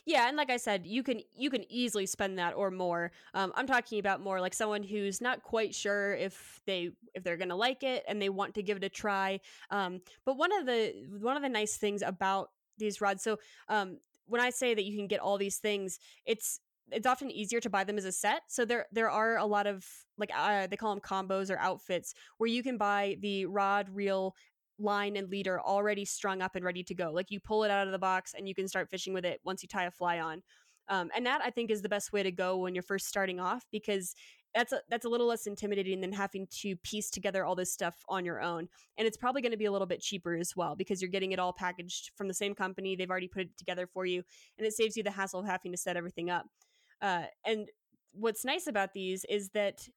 Yeah, 0.04 0.28
and 0.28 0.36
like 0.36 0.50
I 0.50 0.56
said, 0.56 0.86
you 0.86 1.02
can 1.02 1.20
you 1.34 1.50
can 1.50 1.64
easily 1.70 2.06
spend 2.06 2.38
that 2.38 2.54
or 2.54 2.70
more. 2.70 3.12
Um, 3.34 3.52
I'm 3.54 3.66
talking 3.66 3.98
about 3.98 4.20
more 4.20 4.40
like 4.40 4.54
someone 4.54 4.82
who's 4.82 5.20
not 5.20 5.42
quite 5.42 5.74
sure 5.74 6.14
if 6.14 6.60
they 6.66 6.90
if 7.14 7.22
they're 7.22 7.36
gonna 7.36 7.56
like 7.56 7.82
it 7.82 8.04
and 8.08 8.20
they 8.20 8.28
want 8.28 8.54
to 8.54 8.62
give 8.62 8.76
it 8.78 8.84
a 8.84 8.88
try. 8.88 9.40
Um, 9.70 10.00
but 10.24 10.36
one 10.36 10.52
of 10.52 10.66
the 10.66 10.94
one 11.20 11.36
of 11.36 11.42
the 11.42 11.48
nice 11.48 11.76
things 11.76 12.02
about 12.02 12.50
these 12.78 13.00
rods, 13.00 13.22
so 13.22 13.38
um, 13.68 13.98
when 14.26 14.40
I 14.40 14.50
say 14.50 14.74
that 14.74 14.84
you 14.84 14.96
can 14.96 15.06
get 15.06 15.20
all 15.20 15.38
these 15.38 15.58
things, 15.58 15.98
it's 16.24 16.60
it's 16.90 17.06
often 17.06 17.30
easier 17.30 17.60
to 17.60 17.70
buy 17.70 17.84
them 17.84 17.98
as 17.98 18.04
a 18.04 18.12
set. 18.12 18.42
So 18.48 18.64
there 18.64 18.86
there 18.92 19.10
are 19.10 19.38
a 19.38 19.46
lot 19.46 19.66
of 19.66 19.86
like 20.18 20.30
uh, 20.34 20.66
they 20.66 20.76
call 20.76 20.94
them 20.94 21.00
combos 21.00 21.50
or 21.50 21.58
outfits 21.58 22.14
where 22.38 22.48
you 22.48 22.62
can 22.62 22.78
buy 22.78 23.16
the 23.20 23.46
rod, 23.46 23.88
reel, 23.92 24.34
line 24.78 25.16
and 25.16 25.30
leader 25.30 25.60
already 25.60 26.04
strung 26.04 26.42
up 26.42 26.54
and 26.54 26.64
ready 26.64 26.82
to 26.84 26.94
go. 26.94 27.10
Like 27.12 27.30
you 27.30 27.40
pull 27.40 27.64
it 27.64 27.70
out 27.70 27.86
of 27.86 27.92
the 27.92 27.98
box 27.98 28.34
and 28.36 28.48
you 28.48 28.54
can 28.54 28.68
start 28.68 28.90
fishing 28.90 29.14
with 29.14 29.24
it 29.24 29.40
once 29.44 29.62
you 29.62 29.68
tie 29.68 29.86
a 29.86 29.90
fly 29.90 30.20
on. 30.20 30.42
Um, 30.88 31.10
and 31.16 31.26
that 31.26 31.40
I 31.42 31.50
think 31.50 31.70
is 31.70 31.82
the 31.82 31.88
best 31.88 32.12
way 32.12 32.22
to 32.22 32.30
go 32.30 32.58
when 32.58 32.74
you're 32.74 32.82
first 32.82 33.08
starting 33.08 33.40
off 33.40 33.64
because 33.72 34.14
that's 34.54 34.72
a, 34.72 34.80
that's 34.88 35.04
a 35.04 35.08
little 35.08 35.26
less 35.26 35.46
intimidating 35.46 36.00
than 36.00 36.12
having 36.12 36.46
to 36.60 36.76
piece 36.76 37.10
together 37.10 37.44
all 37.44 37.54
this 37.54 37.72
stuff 37.72 37.96
on 38.08 38.24
your 38.24 38.40
own. 38.40 38.68
And 38.96 39.06
it's 39.06 39.16
probably 39.16 39.42
going 39.42 39.52
to 39.52 39.58
be 39.58 39.66
a 39.66 39.72
little 39.72 39.86
bit 39.86 40.00
cheaper 40.00 40.34
as 40.36 40.54
well 40.56 40.76
because 40.76 41.02
you're 41.02 41.10
getting 41.10 41.32
it 41.32 41.38
all 41.38 41.52
packaged 41.52 42.12
from 42.16 42.28
the 42.28 42.34
same 42.34 42.54
company. 42.54 42.96
They've 42.96 43.10
already 43.10 43.28
put 43.28 43.42
it 43.42 43.58
together 43.58 43.86
for 43.86 44.06
you, 44.06 44.22
and 44.56 44.66
it 44.66 44.72
saves 44.72 44.96
you 44.96 45.02
the 45.02 45.10
hassle 45.10 45.40
of 45.40 45.46
having 45.46 45.72
to 45.72 45.78
set 45.78 45.96
everything 45.96 46.30
up. 46.30 46.46
Uh, 47.02 47.24
and 47.44 47.68
what's 48.12 48.44
nice 48.44 48.66
about 48.66 48.94
these 48.94 49.24
is 49.28 49.50
that 49.50 49.88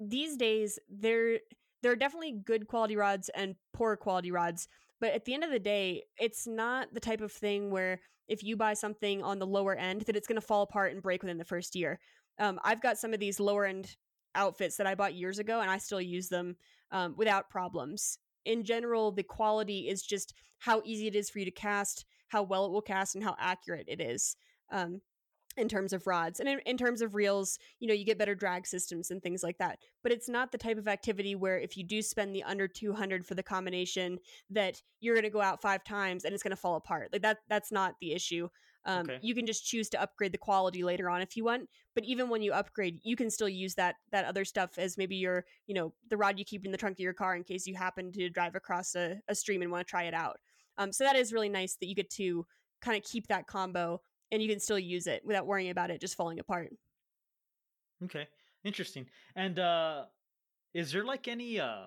these 0.00 0.36
days 0.36 0.78
they're 0.88 1.38
there 1.82 1.92
are 1.92 1.96
definitely 1.96 2.32
good 2.44 2.66
quality 2.66 2.96
rods 2.96 3.30
and 3.34 3.54
poor 3.72 3.96
quality 3.96 4.30
rods 4.30 4.68
but 5.00 5.12
at 5.12 5.24
the 5.24 5.34
end 5.34 5.44
of 5.44 5.50
the 5.50 5.58
day 5.58 6.02
it's 6.18 6.46
not 6.46 6.92
the 6.92 7.00
type 7.00 7.20
of 7.20 7.32
thing 7.32 7.70
where 7.70 8.00
if 8.28 8.42
you 8.42 8.56
buy 8.56 8.74
something 8.74 9.22
on 9.22 9.38
the 9.38 9.46
lower 9.46 9.74
end 9.74 10.02
that 10.02 10.16
it's 10.16 10.26
going 10.26 10.40
to 10.40 10.46
fall 10.46 10.62
apart 10.62 10.92
and 10.92 11.02
break 11.02 11.22
within 11.22 11.38
the 11.38 11.44
first 11.44 11.74
year. 11.74 12.00
Um, 12.38 12.58
i've 12.64 12.82
got 12.82 12.98
some 12.98 13.14
of 13.14 13.20
these 13.20 13.40
lower 13.40 13.64
end 13.64 13.96
outfits 14.34 14.76
that 14.76 14.86
i 14.86 14.94
bought 14.94 15.14
years 15.14 15.38
ago 15.38 15.60
and 15.60 15.70
i 15.70 15.78
still 15.78 16.00
use 16.00 16.28
them 16.28 16.56
um, 16.90 17.14
without 17.16 17.50
problems. 17.50 18.18
In 18.44 18.64
general 18.64 19.12
the 19.12 19.22
quality 19.22 19.88
is 19.88 20.02
just 20.02 20.34
how 20.58 20.82
easy 20.84 21.06
it 21.06 21.14
is 21.14 21.30
for 21.30 21.38
you 21.38 21.44
to 21.44 21.50
cast 21.50 22.04
how 22.28 22.42
well 22.42 22.66
it 22.66 22.72
will 22.72 22.82
cast 22.82 23.14
and 23.14 23.24
how 23.24 23.36
accurate 23.38 23.86
it 23.88 24.00
is. 24.00 24.36
Um, 24.70 25.00
in 25.56 25.68
terms 25.68 25.92
of 25.92 26.06
rods 26.06 26.40
and 26.40 26.48
in, 26.48 26.58
in 26.66 26.76
terms 26.76 27.00
of 27.00 27.14
reels 27.14 27.58
you 27.80 27.88
know 27.88 27.94
you 27.94 28.04
get 28.04 28.18
better 28.18 28.34
drag 28.34 28.66
systems 28.66 29.10
and 29.10 29.22
things 29.22 29.42
like 29.42 29.58
that 29.58 29.78
but 30.02 30.12
it's 30.12 30.28
not 30.28 30.52
the 30.52 30.58
type 30.58 30.78
of 30.78 30.88
activity 30.88 31.34
where 31.34 31.58
if 31.58 31.76
you 31.76 31.84
do 31.84 32.02
spend 32.02 32.34
the 32.34 32.42
under 32.42 32.68
200 32.68 33.24
for 33.24 33.34
the 33.34 33.42
combination 33.42 34.18
that 34.50 34.80
you're 35.00 35.14
going 35.14 35.24
to 35.24 35.30
go 35.30 35.40
out 35.40 35.62
five 35.62 35.82
times 35.84 36.24
and 36.24 36.34
it's 36.34 36.42
going 36.42 36.50
to 36.50 36.56
fall 36.56 36.76
apart 36.76 37.08
like 37.12 37.22
that 37.22 37.38
that's 37.48 37.72
not 37.72 37.94
the 38.00 38.12
issue 38.12 38.48
um, 38.84 39.00
Okay. 39.00 39.18
you 39.20 39.34
can 39.34 39.46
just 39.46 39.66
choose 39.66 39.88
to 39.88 40.00
upgrade 40.00 40.30
the 40.32 40.38
quality 40.38 40.84
later 40.84 41.10
on 41.10 41.20
if 41.20 41.36
you 41.36 41.44
want 41.44 41.68
but 41.94 42.04
even 42.04 42.28
when 42.28 42.42
you 42.42 42.52
upgrade 42.52 43.00
you 43.02 43.16
can 43.16 43.30
still 43.30 43.48
use 43.48 43.74
that 43.74 43.96
that 44.12 44.24
other 44.24 44.44
stuff 44.44 44.70
as 44.78 44.96
maybe 44.96 45.16
your 45.16 45.44
you 45.66 45.74
know 45.74 45.92
the 46.08 46.16
rod 46.16 46.38
you 46.38 46.44
keep 46.44 46.64
in 46.64 46.70
the 46.70 46.78
trunk 46.78 46.94
of 46.94 47.00
your 47.00 47.12
car 47.12 47.34
in 47.34 47.42
case 47.42 47.66
you 47.66 47.74
happen 47.74 48.12
to 48.12 48.28
drive 48.30 48.54
across 48.54 48.94
a, 48.94 49.16
a 49.28 49.34
stream 49.34 49.62
and 49.62 49.70
want 49.72 49.84
to 49.86 49.90
try 49.90 50.04
it 50.04 50.14
out 50.14 50.38
um, 50.78 50.92
so 50.92 51.02
that 51.02 51.16
is 51.16 51.32
really 51.32 51.48
nice 51.48 51.76
that 51.76 51.86
you 51.86 51.94
get 51.94 52.10
to 52.10 52.46
kind 52.80 52.96
of 52.96 53.02
keep 53.02 53.26
that 53.26 53.46
combo 53.46 54.00
and 54.32 54.42
you 54.42 54.48
can 54.48 54.60
still 54.60 54.78
use 54.78 55.06
it 55.06 55.22
without 55.24 55.46
worrying 55.46 55.70
about 55.70 55.90
it 55.90 56.00
just 56.00 56.16
falling 56.16 56.38
apart. 56.38 56.72
Okay, 58.04 58.26
interesting. 58.64 59.06
And 59.34 59.58
uh 59.58 60.06
is 60.74 60.92
there 60.92 61.04
like 61.04 61.26
any 61.28 61.58
uh, 61.58 61.86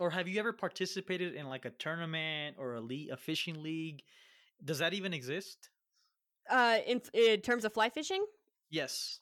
or 0.00 0.10
have 0.10 0.26
you 0.26 0.38
ever 0.40 0.52
participated 0.52 1.34
in 1.34 1.46
like 1.48 1.64
a 1.64 1.70
tournament 1.70 2.56
or 2.58 2.74
a 2.74 2.80
league, 2.80 3.10
a 3.10 3.16
fishing 3.16 3.62
league? 3.62 4.02
Does 4.64 4.78
that 4.80 4.92
even 4.92 5.12
exist? 5.14 5.70
Uh, 6.50 6.78
in, 6.86 7.00
in 7.12 7.40
terms 7.40 7.64
of 7.64 7.72
fly 7.72 7.90
fishing, 7.90 8.24
Yes. 8.70 9.20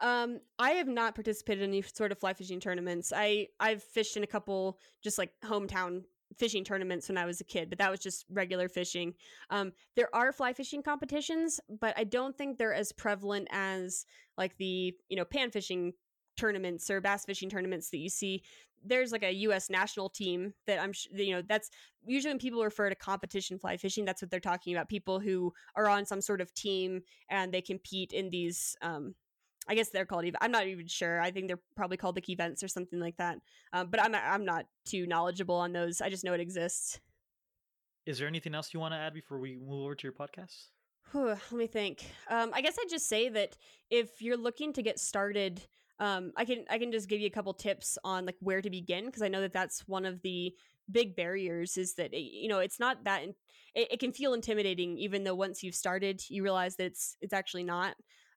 um, 0.00 0.40
I 0.58 0.72
have 0.72 0.88
not 0.88 1.14
participated 1.14 1.62
in 1.62 1.70
any 1.70 1.82
sort 1.82 2.12
of 2.12 2.18
fly 2.18 2.34
fishing 2.34 2.60
tournaments. 2.60 3.12
I 3.14 3.48
I've 3.60 3.82
fished 3.82 4.16
in 4.16 4.24
a 4.24 4.26
couple 4.26 4.78
just 5.02 5.16
like 5.16 5.30
hometown 5.42 6.02
fishing 6.36 6.64
tournaments 6.64 7.08
when 7.08 7.18
I 7.18 7.24
was 7.24 7.40
a 7.40 7.44
kid, 7.44 7.68
but 7.68 7.78
that 7.78 7.90
was 7.90 8.00
just 8.00 8.24
regular 8.30 8.68
fishing. 8.68 9.14
Um, 9.50 9.72
there 9.96 10.14
are 10.14 10.32
fly 10.32 10.52
fishing 10.52 10.82
competitions, 10.82 11.60
but 11.80 11.94
I 11.96 12.04
don't 12.04 12.36
think 12.36 12.58
they're 12.58 12.74
as 12.74 12.92
prevalent 12.92 13.48
as 13.50 14.06
like 14.36 14.56
the 14.56 14.94
you 15.08 15.16
know 15.16 15.24
pan 15.24 15.50
fishing 15.50 15.92
tournaments 16.36 16.90
or 16.90 17.00
bass 17.00 17.24
fishing 17.24 17.48
tournaments 17.48 17.90
that 17.90 17.98
you 17.98 18.08
see. 18.08 18.42
There's 18.86 19.12
like 19.12 19.22
a 19.22 19.32
U.S. 19.32 19.70
national 19.70 20.10
team 20.10 20.52
that 20.66 20.78
I'm 20.78 20.92
sh- 20.92 21.08
you 21.14 21.34
know 21.34 21.42
that's 21.42 21.70
usually 22.06 22.32
when 22.32 22.38
people 22.38 22.62
refer 22.62 22.88
to 22.88 22.94
competition 22.94 23.58
fly 23.58 23.76
fishing, 23.76 24.04
that's 24.04 24.20
what 24.20 24.30
they're 24.30 24.40
talking 24.40 24.74
about. 24.74 24.88
People 24.88 25.20
who 25.20 25.52
are 25.74 25.88
on 25.88 26.04
some 26.04 26.20
sort 26.20 26.40
of 26.40 26.52
team 26.54 27.02
and 27.30 27.52
they 27.52 27.62
compete 27.62 28.12
in 28.12 28.30
these. 28.30 28.76
Um, 28.82 29.14
I 29.68 29.74
guess 29.74 29.90
they're 29.90 30.04
called. 30.04 30.26
I'm 30.40 30.50
not 30.50 30.66
even 30.66 30.86
sure. 30.86 31.20
I 31.20 31.30
think 31.30 31.48
they're 31.48 31.60
probably 31.76 31.96
called 31.96 32.16
like 32.16 32.28
events 32.28 32.62
or 32.62 32.68
something 32.68 33.00
like 33.00 33.16
that. 33.16 33.38
Um, 33.72 33.88
but 33.90 34.02
I'm 34.02 34.12
not, 34.12 34.22
I'm 34.24 34.44
not 34.44 34.66
too 34.84 35.06
knowledgeable 35.06 35.54
on 35.56 35.72
those. 35.72 36.00
I 36.00 36.10
just 36.10 36.24
know 36.24 36.34
it 36.34 36.40
exists. 36.40 37.00
Is 38.06 38.18
there 38.18 38.28
anything 38.28 38.54
else 38.54 38.74
you 38.74 38.80
want 38.80 38.92
to 38.92 38.98
add 38.98 39.14
before 39.14 39.38
we 39.38 39.56
move 39.56 39.84
over 39.84 39.94
to 39.94 40.02
your 40.06 40.12
podcast? 40.12 40.68
Let 41.14 41.52
me 41.52 41.66
think. 41.66 42.04
Um, 42.28 42.50
I 42.52 42.60
guess 42.60 42.76
I'd 42.78 42.90
just 42.90 43.08
say 43.08 43.28
that 43.30 43.56
if 43.90 44.20
you're 44.20 44.36
looking 44.36 44.72
to 44.74 44.82
get 44.82 44.98
started, 44.98 45.62
um, 46.00 46.32
I 46.36 46.44
can 46.44 46.64
I 46.68 46.78
can 46.78 46.90
just 46.90 47.08
give 47.08 47.20
you 47.20 47.28
a 47.28 47.30
couple 47.30 47.54
tips 47.54 47.96
on 48.04 48.26
like 48.26 48.36
where 48.40 48.60
to 48.60 48.68
begin 48.68 49.06
because 49.06 49.22
I 49.22 49.28
know 49.28 49.40
that 49.42 49.52
that's 49.52 49.86
one 49.86 50.04
of 50.04 50.20
the 50.22 50.52
big 50.90 51.14
barriers 51.14 51.76
is 51.76 51.94
that 51.94 52.12
it, 52.12 52.20
you 52.20 52.48
know 52.48 52.58
it's 52.58 52.80
not 52.80 53.04
that 53.04 53.22
in, 53.22 53.34
it, 53.74 53.92
it 53.92 54.00
can 54.00 54.12
feel 54.12 54.34
intimidating 54.34 54.98
even 54.98 55.22
though 55.24 55.36
once 55.36 55.62
you've 55.62 55.74
started 55.74 56.20
you 56.28 56.42
realize 56.42 56.76
that 56.76 56.86
it's 56.86 57.16
it's 57.20 57.32
actually 57.32 57.64
not. 57.64 57.94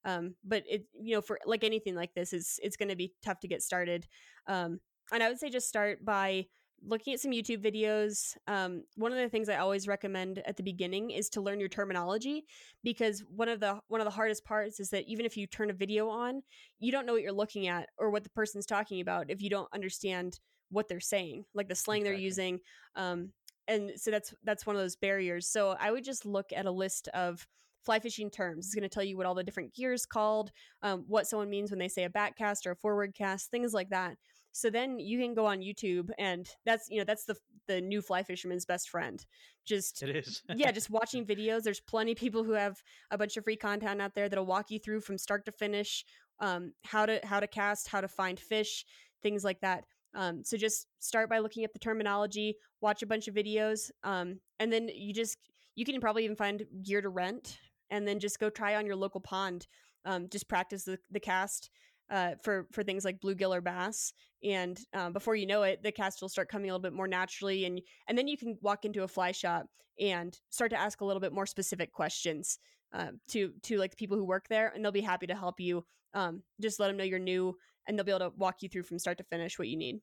Um, 0.08 0.36
but 0.44 0.64
it 0.68 0.86
you 1.00 1.16
know 1.16 1.22
for 1.22 1.38
like 1.46 1.64
anything 1.64 1.94
like 1.94 2.14
this 2.16 2.34
is 2.34 2.60
it's 2.64 2.78
going 2.78 2.90
to 2.90 2.96
be 2.96 3.14
tough 3.24 3.40
to 3.42 3.48
get 3.48 3.62
started. 3.62 4.08
Um, 4.48 4.80
and 5.12 5.22
I 5.22 5.30
would 5.30 5.40
say 5.40 5.50
just 5.50 5.68
start 5.68 6.04
by 6.04 6.48
looking 6.86 7.14
at 7.14 7.20
some 7.20 7.32
YouTube 7.32 7.64
videos. 7.64 8.36
Um, 8.48 8.84
one 8.96 9.12
of 9.12 9.18
the 9.18 9.30
things 9.30 9.50
I 9.50 9.58
always 9.58 9.88
recommend 9.88 10.42
at 10.46 10.58
the 10.58 10.64
beginning 10.64 11.12
is 11.12 11.30
to 11.30 11.42
learn 11.42 11.60
your 11.60 11.70
terminology 11.70 12.46
because 12.84 13.24
one 13.30 13.50
of 13.50 13.60
the 13.60 13.80
one 13.88 14.02
of 14.02 14.06
the 14.06 14.12
hardest 14.12 14.46
parts 14.46 14.80
is 14.80 14.90
that 14.92 15.06
even 15.08 15.26
if 15.26 15.38
you 15.38 15.48
turn 15.48 15.70
a 15.70 15.74
video 15.74 16.10
on, 16.10 16.42
you 16.80 16.92
don't 16.92 17.06
know 17.06 17.14
what 17.14 17.22
you're 17.22 17.32
looking 17.32 17.68
at 17.68 17.90
or 17.98 18.10
what 18.10 18.24
the 18.24 18.30
person's 18.30 18.66
talking 18.66 19.02
about 19.02 19.30
if 19.30 19.42
you 19.42 19.50
don't 19.50 19.70
understand 19.74 20.40
what 20.70 20.88
they're 20.88 21.00
saying, 21.00 21.46
like 21.54 21.70
the 21.70 21.76
slang 21.76 22.04
they're 22.04 22.14
using. 22.14 22.60
Um, 22.96 23.32
and 23.68 23.92
so 23.96 24.12
that's 24.12 24.34
that's 24.44 24.66
one 24.66 24.76
of 24.76 24.82
those 24.82 24.96
barriers. 24.96 25.48
So 25.50 25.76
I 25.80 25.92
would 25.92 26.04
just 26.04 26.26
look 26.26 26.48
at 26.56 26.66
a 26.66 26.72
list 26.72 27.08
of 27.10 27.46
fly 27.88 28.00
fishing 28.00 28.30
terms. 28.30 28.66
It's 28.66 28.76
going 28.76 28.84
to 28.84 28.90
tell 28.90 29.04
you 29.04 29.16
what 29.16 29.26
all 29.26 29.34
the 29.34 29.44
different 29.44 29.74
gears 29.74 30.06
called, 30.06 30.52
um, 30.84 31.06
what 31.08 31.26
someone 31.26 31.50
means 31.50 31.72
when 31.72 31.80
they 31.80 31.88
say 31.88 32.04
a 32.04 32.10
back 32.10 32.38
cast 32.38 32.68
or 32.68 32.72
a 32.72 32.76
forward 32.76 33.16
cast, 33.16 33.50
things 33.50 33.74
like 33.74 33.90
that. 33.92 34.18
So 34.52 34.70
then 34.70 35.00
you 35.00 35.20
can 35.20 35.34
go 35.34 35.46
on 35.46 35.60
YouTube, 35.60 36.10
and 36.18 36.50
that's 36.66 36.90
you 36.90 36.98
know 36.98 37.06
that's 37.06 37.26
the 37.26 37.36
the 37.68 37.80
new 37.80 38.02
fly 38.02 38.24
fisherman's 38.24 38.66
best 38.66 38.90
friend. 38.90 39.24
Just 39.66 40.04
It 40.04 40.16
is. 40.16 40.42
yeah, 40.56 40.72
just 40.72 40.90
watching 40.90 41.26
videos. 41.26 41.64
There's 41.64 41.80
plenty 41.80 42.12
of 42.12 42.18
people 42.18 42.44
who 42.44 42.54
have 42.54 42.82
a 43.12 43.18
bunch 43.18 43.38
of 43.38 43.44
free 43.44 43.56
content 43.56 44.02
out 44.02 44.16
there 44.16 44.28
that'll 44.28 44.46
walk 44.46 44.70
you 44.70 44.80
through 44.80 45.02
from 45.02 45.18
start 45.18 45.46
to 45.46 45.52
finish, 45.52 46.04
um, 46.40 46.74
how 46.84 47.06
to 47.06 47.20
how 47.24 47.40
to 47.40 47.48
cast, 47.48 47.88
how 47.88 48.02
to 48.02 48.08
find 48.08 48.40
fish, 48.40 48.84
things 49.22 49.44
like 49.44 49.62
that. 49.62 49.86
Um, 50.14 50.44
so 50.44 50.58
just 50.58 50.88
start 51.00 51.30
by 51.30 51.40
looking 51.40 51.64
up 51.64 51.72
the 51.72 51.80
terminology, 51.80 52.58
watch 52.82 53.04
a 53.04 53.08
bunch 53.08 53.28
of 53.28 53.36
videos, 53.36 53.92
um, 54.04 54.40
and 54.60 54.74
then 54.74 54.90
you 54.94 55.14
just 55.14 55.38
you 55.76 55.86
can 55.86 56.02
probably 56.02 56.26
even 56.26 56.36
find 56.36 56.66
gear 56.82 57.02
to 57.02 57.10
rent, 57.10 57.60
and 57.90 58.08
then 58.08 58.20
just 58.20 58.40
go 58.40 58.50
try 58.50 58.76
on 58.76 58.86
your 58.86 58.96
local 58.96 59.22
pond. 59.22 59.68
Um, 60.06 60.28
just 60.30 60.48
practice 60.48 60.84
the, 60.84 60.98
the 61.12 61.20
cast 61.20 61.70
uh, 62.10 62.32
for 62.42 62.68
for 62.72 62.84
things 62.84 63.04
like 63.04 63.20
bluegill 63.20 63.56
or 63.56 63.62
bass, 63.62 64.14
and 64.44 64.80
um, 64.94 65.14
before 65.14 65.36
you 65.36 65.46
know 65.46 65.64
it, 65.64 65.84
the 65.84 65.92
cast 65.92 66.22
will 66.22 66.30
start 66.30 66.50
coming 66.50 66.70
a 66.70 66.74
little 66.74 66.82
bit 66.82 66.94
more 66.94 67.08
naturally, 67.08 67.66
and 67.66 67.82
and 68.08 68.18
then 68.18 68.28
you 68.28 68.38
can 68.38 68.58
walk 68.62 68.86
into 68.86 69.04
a 69.04 69.08
fly 69.08 69.32
shop 69.32 69.68
and 70.00 70.40
start 70.50 70.72
to 70.72 70.80
ask 70.80 71.02
a 71.02 71.06
little 71.06 71.20
bit 71.20 71.34
more 71.34 71.46
specific 71.46 71.92
questions 71.92 72.60
um, 72.94 73.20
to 73.28 73.52
to 73.64 73.78
like 73.78 73.92
the 73.92 73.98
people 73.98 74.18
who 74.18 74.24
work 74.24 74.48
there, 74.48 74.72
and 74.74 74.84
they'll 74.84 74.92
be 74.92 75.02
happy 75.02 75.28
to 75.28 75.36
help 75.36 75.60
you. 75.60 75.86
Um, 76.14 76.42
just 76.62 76.80
let 76.80 76.88
them 76.88 76.98
know 76.98 77.04
you're 77.04 77.20
new, 77.20 77.58
and 77.88 77.98
they'll 77.98 78.06
be 78.06 78.12
able 78.12 78.32
to 78.32 78.38
walk 78.38 78.62
you 78.62 78.70
through 78.70 78.84
from 78.84 79.00
start 79.00 79.18
to 79.18 79.26
finish 79.26 79.60
what 79.60 79.68
you 79.68 79.78
need. 79.78 80.00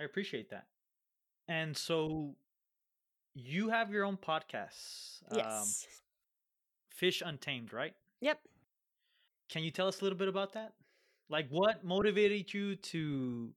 I 0.00 0.04
appreciate 0.04 0.50
that. 0.50 0.64
And 1.46 1.76
so 1.76 2.34
you 3.34 3.68
have 3.68 3.90
your 3.90 4.04
own 4.04 4.16
podcasts. 4.16 5.22
um, 5.30 5.38
Yes. 5.38 5.86
Fish 7.00 7.22
Untamed, 7.24 7.72
right? 7.72 7.94
yep. 8.20 8.38
Can 9.48 9.64
you 9.64 9.70
tell 9.70 9.88
us 9.88 10.02
a 10.02 10.04
little 10.04 10.18
bit 10.18 10.28
about 10.28 10.52
that? 10.52 10.74
Like 11.30 11.48
what 11.48 11.82
motivated 11.82 12.52
you 12.52 12.76
to 12.76 13.54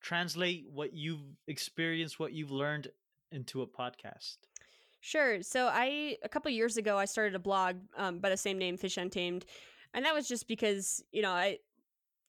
translate 0.00 0.66
what 0.72 0.94
you've 0.94 1.20
experienced, 1.46 2.18
what 2.18 2.32
you've 2.32 2.50
learned 2.50 2.88
into 3.32 3.60
a 3.60 3.66
podcast? 3.66 4.38
Sure. 5.00 5.42
So 5.42 5.68
I 5.70 6.16
a 6.22 6.28
couple 6.28 6.50
years 6.50 6.78
ago 6.78 6.96
I 6.96 7.04
started 7.04 7.34
a 7.34 7.38
blog 7.38 7.76
um, 7.98 8.18
by 8.18 8.30
the 8.30 8.36
same 8.36 8.56
name, 8.56 8.78
Fish 8.78 8.96
Untamed, 8.96 9.44
and 9.92 10.04
that 10.06 10.14
was 10.14 10.26
just 10.26 10.48
because 10.48 11.04
you 11.12 11.20
know 11.20 11.32
I 11.32 11.58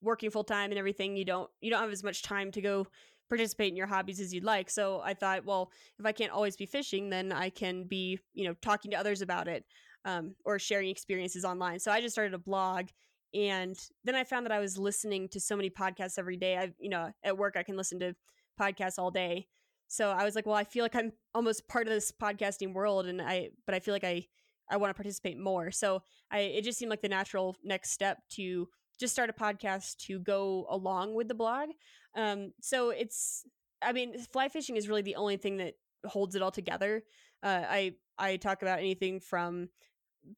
working 0.01 0.31
full 0.31 0.43
time 0.43 0.71
and 0.71 0.77
everything. 0.77 1.15
You 1.15 1.25
don't 1.25 1.49
you 1.61 1.71
don't 1.71 1.81
have 1.81 1.91
as 1.91 2.03
much 2.03 2.23
time 2.23 2.51
to 2.51 2.61
go 2.61 2.87
participate 3.29 3.69
in 3.69 3.77
your 3.77 3.87
hobbies 3.87 4.19
as 4.19 4.33
you'd 4.33 4.43
like. 4.43 4.69
So 4.69 4.99
I 5.01 5.13
thought, 5.13 5.45
well, 5.45 5.71
if 5.97 6.05
I 6.05 6.11
can't 6.11 6.33
always 6.33 6.57
be 6.57 6.65
fishing, 6.65 7.09
then 7.09 7.31
I 7.31 7.49
can 7.49 7.85
be 7.85 8.19
you 8.33 8.45
know 8.45 8.53
talking 8.61 8.91
to 8.91 8.97
others 8.97 9.21
about 9.21 9.47
it 9.47 9.65
um, 10.05 10.35
or 10.45 10.59
sharing 10.59 10.89
experiences 10.89 11.45
online. 11.45 11.79
So 11.79 11.91
I 11.91 12.01
just 12.01 12.13
started 12.13 12.33
a 12.33 12.39
blog. 12.39 12.87
And 13.33 13.77
then 14.03 14.15
I 14.15 14.23
found 14.23 14.45
that 14.45 14.51
I 14.51 14.59
was 14.59 14.77
listening 14.77 15.29
to 15.29 15.39
so 15.39 15.55
many 15.55 15.69
podcasts 15.69 16.19
every 16.19 16.37
day. 16.37 16.57
I, 16.57 16.73
you 16.79 16.89
know, 16.89 17.11
at 17.23 17.37
work 17.37 17.55
I 17.55 17.63
can 17.63 17.77
listen 17.77 17.99
to 17.99 18.15
podcasts 18.59 18.99
all 18.99 19.11
day. 19.11 19.47
So 19.87 20.09
I 20.09 20.23
was 20.23 20.35
like, 20.35 20.45
well, 20.45 20.55
I 20.55 20.63
feel 20.63 20.83
like 20.83 20.95
I'm 20.95 21.11
almost 21.33 21.67
part 21.67 21.87
of 21.87 21.93
this 21.93 22.11
podcasting 22.11 22.73
world, 22.73 23.07
and 23.07 23.21
I, 23.21 23.49
but 23.65 23.75
I 23.75 23.79
feel 23.79 23.93
like 23.93 24.05
I, 24.05 24.25
I 24.69 24.77
want 24.77 24.89
to 24.89 24.93
participate 24.93 25.37
more. 25.37 25.69
So 25.69 26.01
I, 26.31 26.39
it 26.39 26.63
just 26.63 26.79
seemed 26.79 26.89
like 26.89 27.01
the 27.01 27.09
natural 27.09 27.57
next 27.61 27.91
step 27.91 28.19
to 28.35 28.69
just 28.99 29.11
start 29.11 29.29
a 29.29 29.33
podcast 29.33 29.97
to 30.07 30.19
go 30.19 30.65
along 30.69 31.13
with 31.15 31.27
the 31.27 31.33
blog. 31.33 31.69
Um, 32.15 32.53
so 32.61 32.91
it's, 32.91 33.45
I 33.81 33.91
mean, 33.91 34.17
fly 34.31 34.47
fishing 34.47 34.77
is 34.77 34.87
really 34.87 35.01
the 35.01 35.15
only 35.15 35.35
thing 35.37 35.57
that 35.57 35.73
holds 36.05 36.35
it 36.35 36.41
all 36.41 36.51
together. 36.51 37.03
Uh, 37.43 37.63
I, 37.67 37.93
I 38.17 38.37
talk 38.37 38.61
about 38.61 38.79
anything 38.79 39.19
from 39.19 39.69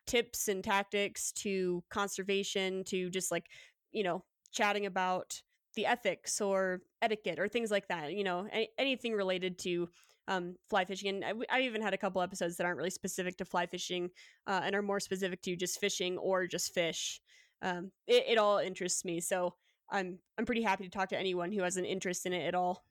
tips 0.06 0.48
and 0.48 0.63
tactics 0.63 1.32
to 1.32 1.84
conservation 1.89 2.84
to 2.86 3.10
just 3.10 3.32
like, 3.32 3.48
you 3.91 4.04
know, 4.04 4.24
chatting 4.52 4.86
about 4.86 5.41
the 5.76 5.86
ethics 5.86 6.39
or 6.39 6.82
etiquette 7.02 7.39
or 7.39 7.48
things 7.48 7.72
like 7.72 7.88
that 7.88 8.13
you 8.13 8.24
know 8.24 8.48
any, 8.52 8.69
anything 8.78 9.13
related 9.13 9.58
to 9.58 9.89
um, 10.28 10.56
fly 10.69 10.86
fishing 10.86 11.10
and 11.10 11.26
I, 11.26 11.58
I 11.58 11.62
even 11.62 11.82
had 11.82 11.93
a 11.93 11.98
couple 11.98 12.22
episodes 12.22 12.58
that 12.58 12.65
aren't 12.65 12.78
really 12.78 12.89
specific 12.89 13.38
to 13.38 13.46
fly 13.46 13.65
fishing 13.65 14.10
uh, 14.48 14.62
and 14.63 14.76
are 14.76 14.82
more 14.82 15.00
specific 15.00 15.41
to 15.41 15.56
just 15.56 15.80
fishing 15.80 16.17
or 16.17 16.48
just 16.48 16.74
fish 16.74 17.19
um, 17.62 17.91
it, 18.08 18.26
it 18.30 18.38
all 18.38 18.60
interests 18.60 19.04
me 19.04 19.19
so 19.19 19.56
i'm 19.91 20.19
i'm 20.38 20.46
pretty 20.46 20.62
happy 20.62 20.84
to 20.84 20.89
talk 20.89 21.10
to 21.10 21.19
anyone 21.19 21.52
who 21.52 21.63
has 21.63 21.78
an 21.78 21.86
interest 21.86 22.26
in 22.26 22.34
it 22.34 22.46
at 22.48 22.56
all. 22.56 22.86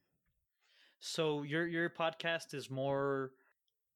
So 1.00 1.42
your 1.42 1.66
your 1.66 1.90
podcast 1.90 2.55
is 2.55 2.70
more 2.70 3.33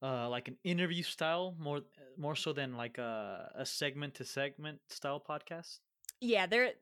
uh 0.03 0.29
like 0.29 0.49
an 0.49 0.57
interview 0.65 1.03
style, 1.03 1.55
more 1.59 1.81
more 2.17 2.37
so 2.37 2.53
than 2.53 2.77
like 2.77 2.99
a 2.99 3.51
a 3.57 3.65
segment 3.67 4.15
to 4.15 4.25
segment 4.25 4.79
style 4.89 5.21
podcast. 5.21 5.79
yeah 6.21 6.47
they're 6.47 6.73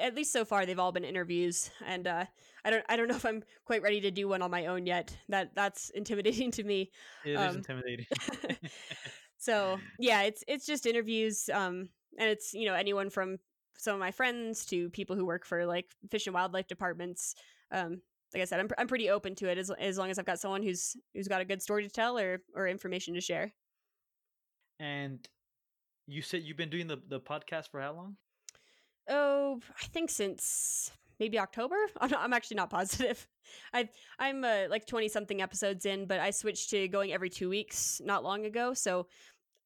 at 0.00 0.14
least 0.14 0.32
so 0.32 0.44
far 0.44 0.64
they've 0.64 0.78
all 0.78 0.92
been 0.92 1.04
interviews 1.04 1.70
and 1.84 2.06
uh, 2.06 2.24
i 2.64 2.70
don't 2.70 2.84
i 2.88 2.96
don't 2.96 3.08
know 3.08 3.16
if 3.16 3.26
i'm 3.26 3.42
quite 3.66 3.82
ready 3.82 4.00
to 4.00 4.10
do 4.10 4.26
one 4.26 4.40
on 4.40 4.50
my 4.50 4.66
own 4.66 4.86
yet 4.86 5.14
that 5.28 5.54
that's 5.54 5.90
intimidating 5.90 6.50
to 6.58 6.64
me 6.64 6.90
It 7.24 7.32
is 7.32 7.38
Um, 7.38 7.56
intimidating. 7.56 8.06
so 9.38 9.78
yeah 9.98 10.22
it's 10.22 10.42
it's 10.48 10.66
just 10.66 10.86
interviews 10.86 11.48
um 11.52 11.88
and 12.18 12.30
it's 12.30 12.54
you 12.54 12.64
know 12.66 12.74
anyone 12.74 13.10
from 13.10 13.36
some 13.76 13.92
of 13.94 14.00
my 14.00 14.10
friends 14.10 14.64
to 14.66 14.88
people 14.90 15.14
who 15.16 15.26
work 15.26 15.44
for 15.44 15.66
like 15.66 15.86
fish 16.10 16.26
and 16.26 16.34
wildlife 16.34 16.66
departments 16.66 17.34
um 17.70 18.00
like 18.34 18.42
i 18.42 18.44
said 18.44 18.60
i'm, 18.60 18.68
I'm 18.78 18.86
pretty 18.88 19.10
open 19.10 19.34
to 19.36 19.48
it 19.48 19.58
as, 19.58 19.70
as 19.70 19.98
long 19.98 20.10
as 20.10 20.18
i've 20.18 20.24
got 20.24 20.40
someone 20.40 20.62
who's 20.62 20.96
who's 21.14 21.28
got 21.28 21.40
a 21.40 21.44
good 21.44 21.62
story 21.62 21.82
to 21.82 21.90
tell 21.90 22.18
or 22.18 22.42
or 22.54 22.68
information 22.68 23.14
to 23.14 23.20
share 23.20 23.52
and 24.80 25.26
you 26.06 26.22
said 26.22 26.42
you've 26.42 26.56
been 26.56 26.70
doing 26.70 26.86
the 26.86 26.98
the 27.08 27.20
podcast 27.20 27.70
for 27.70 27.80
how 27.80 27.92
long? 27.92 28.16
oh 29.08 29.60
i 29.82 29.86
think 29.86 30.10
since 30.10 30.90
maybe 31.20 31.38
october 31.38 31.76
i'm, 32.00 32.10
not, 32.10 32.20
I'm 32.20 32.32
actually 32.32 32.56
not 32.56 32.70
positive 32.70 33.26
i 33.72 33.88
i'm 34.18 34.44
uh, 34.44 34.64
like 34.68 34.86
20 34.86 35.08
something 35.08 35.40
episodes 35.42 35.86
in 35.86 36.06
but 36.06 36.20
i 36.20 36.30
switched 36.30 36.70
to 36.70 36.88
going 36.88 37.12
every 37.12 37.30
two 37.30 37.48
weeks 37.48 38.00
not 38.04 38.24
long 38.24 38.44
ago 38.44 38.74
so 38.74 39.06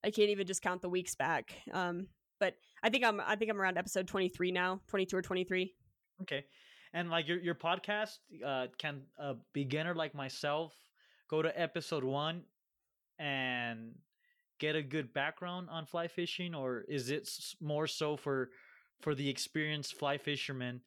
i 0.05 0.11
can't 0.11 0.31
even 0.31 0.47
just 0.47 0.63
count 0.63 0.83
the 0.83 0.89
weeks 0.89 1.15
back 1.15 1.55
um 1.73 2.07
but 2.39 2.55
i 2.83 2.91
think 2.91 3.05
i'm 3.05 3.21
i 3.27 3.35
think 3.37 3.51
i'm 3.51 3.61
around 3.61 3.79
episode 3.79 4.07
23 4.07 4.53
now 4.53 4.81
22 4.89 5.17
or 5.17 5.23
23 5.23 5.75
Okay. 6.23 6.45
And 6.93 7.11
like 7.11 7.29
your 7.29 7.39
your 7.39 7.55
podcast, 7.55 8.19
uh, 8.45 8.67
can 8.79 9.03
a 9.19 9.37
beginner 9.53 9.95
like 9.95 10.15
myself 10.15 10.75
go 11.29 11.41
to 11.43 11.61
episode 11.61 12.03
one 12.03 12.43
and 13.19 13.95
get 14.59 14.75
a 14.75 14.83
good 14.83 15.13
background 15.13 15.69
on 15.71 15.87
fly 15.87 16.09
fishing, 16.09 16.55
or 16.55 16.85
is 16.89 17.11
it 17.11 17.29
more 17.61 17.87
so 17.87 18.17
for 18.17 18.51
for 19.01 19.15
the 19.15 19.29
experienced 19.29 19.95
fly 19.95 20.19
fisherman? 20.19 20.81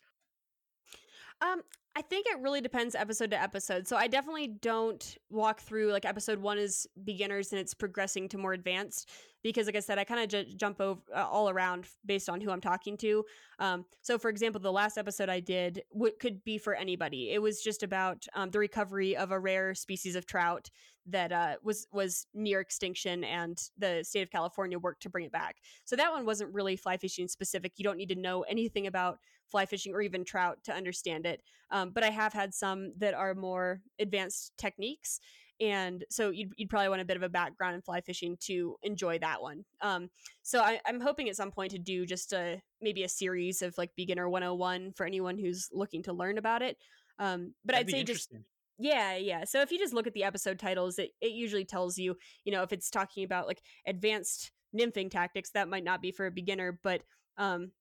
Um, 1.43 1.61
I 1.95 2.01
think 2.01 2.25
it 2.27 2.39
really 2.41 2.61
depends 2.61 2.95
episode 2.95 3.29
to 3.31 3.41
episode. 3.41 3.87
So 3.87 3.95
I 3.95 4.07
definitely 4.07 4.47
don't 4.47 5.15
walk 5.29 5.61
through 5.61 5.91
like 5.91 6.05
episode 6.05 6.39
one 6.39 6.57
is 6.57 6.87
beginners 7.03 7.51
and 7.51 7.61
it's 7.61 7.75
progressing 7.75 8.27
to 8.29 8.37
more 8.39 8.53
advanced 8.53 9.11
because, 9.43 9.67
like 9.67 9.75
I 9.75 9.79
said, 9.79 9.99
I 9.99 10.03
kind 10.03 10.21
of 10.21 10.29
j- 10.29 10.55
jump 10.55 10.81
over 10.81 11.01
uh, 11.15 11.27
all 11.27 11.49
around 11.49 11.85
based 12.03 12.29
on 12.29 12.41
who 12.41 12.49
I'm 12.49 12.61
talking 12.61 12.97
to. 12.97 13.25
Um, 13.59 13.85
so 14.01 14.17
for 14.17 14.29
example, 14.29 14.59
the 14.59 14.71
last 14.71 14.97
episode 14.97 15.29
I 15.29 15.39
did 15.39 15.83
w- 15.93 16.13
could 16.19 16.43
be 16.43 16.57
for 16.57 16.73
anybody. 16.73 17.31
It 17.31 17.41
was 17.41 17.61
just 17.61 17.83
about 17.83 18.25
um, 18.33 18.49
the 18.49 18.59
recovery 18.59 19.15
of 19.15 19.31
a 19.31 19.39
rare 19.39 19.75
species 19.75 20.15
of 20.15 20.25
trout 20.25 20.71
that 21.05 21.31
uh, 21.31 21.57
was 21.61 21.85
was 21.91 22.25
near 22.33 22.59
extinction, 22.59 23.23
and 23.23 23.61
the 23.77 24.03
state 24.03 24.21
of 24.21 24.31
California 24.31 24.79
worked 24.79 25.03
to 25.03 25.09
bring 25.09 25.25
it 25.25 25.31
back. 25.31 25.57
So 25.83 25.95
that 25.95 26.11
one 26.11 26.25
wasn't 26.25 26.53
really 26.53 26.75
fly 26.75 26.97
fishing 26.97 27.27
specific. 27.27 27.73
You 27.75 27.83
don't 27.83 27.97
need 27.97 28.09
to 28.09 28.15
know 28.15 28.41
anything 28.43 28.87
about 28.87 29.19
fly 29.51 29.65
fishing 29.65 29.93
or 29.93 30.01
even 30.01 30.25
trout 30.25 30.59
to 30.65 30.73
understand 30.73 31.25
it. 31.25 31.41
Um, 31.71 31.91
but 31.91 32.03
I 32.03 32.09
have 32.09 32.33
had 32.33 32.53
some 32.53 32.93
that 32.97 33.13
are 33.13 33.33
more 33.33 33.81
advanced 33.99 34.53
techniques. 34.57 35.19
And 35.59 36.03
so 36.09 36.29
you'd, 36.29 36.51
you'd 36.57 36.69
probably 36.69 36.89
want 36.89 37.01
a 37.01 37.05
bit 37.05 37.17
of 37.17 37.23
a 37.23 37.29
background 37.29 37.75
in 37.75 37.81
fly 37.81 38.01
fishing 38.01 38.37
to 38.41 38.75
enjoy 38.83 39.19
that 39.19 39.41
one. 39.41 39.63
Um, 39.81 40.09
so 40.41 40.61
I, 40.61 40.79
I'm 40.85 40.99
hoping 40.99 41.29
at 41.29 41.35
some 41.35 41.51
point 41.51 41.71
to 41.71 41.79
do 41.79 42.05
just 42.05 42.33
a 42.33 42.61
maybe 42.81 43.03
a 43.03 43.09
series 43.09 43.61
of 43.61 43.77
like 43.77 43.91
beginner 43.95 44.27
101 44.27 44.93
for 44.95 45.05
anyone 45.05 45.37
who's 45.37 45.69
looking 45.71 46.03
to 46.03 46.13
learn 46.13 46.37
about 46.37 46.61
it. 46.61 46.77
Um, 47.19 47.53
but 47.63 47.73
That'd 47.73 47.87
I'd 47.87 47.91
say 47.91 48.03
just 48.03 48.33
yeah, 48.79 49.15
yeah. 49.15 49.45
So 49.45 49.61
if 49.61 49.71
you 49.71 49.77
just 49.77 49.93
look 49.93 50.07
at 50.07 50.13
the 50.13 50.23
episode 50.23 50.59
titles, 50.59 50.97
it, 50.97 51.11
it 51.21 51.31
usually 51.31 51.65
tells 51.65 51.97
you, 51.97 52.17
you 52.43 52.51
know, 52.51 52.63
if 52.63 52.73
it's 52.73 52.89
talking 52.89 53.23
about 53.23 53.47
like 53.47 53.61
advanced 53.87 54.51
nymphing 54.75 55.11
tactics, 55.11 55.51
that 55.51 55.69
might 55.69 55.83
not 55.83 56.01
be 56.01 56.11
for 56.11 56.25
a 56.25 56.31
beginner, 56.31 56.77
but 56.83 57.03
um 57.37 57.71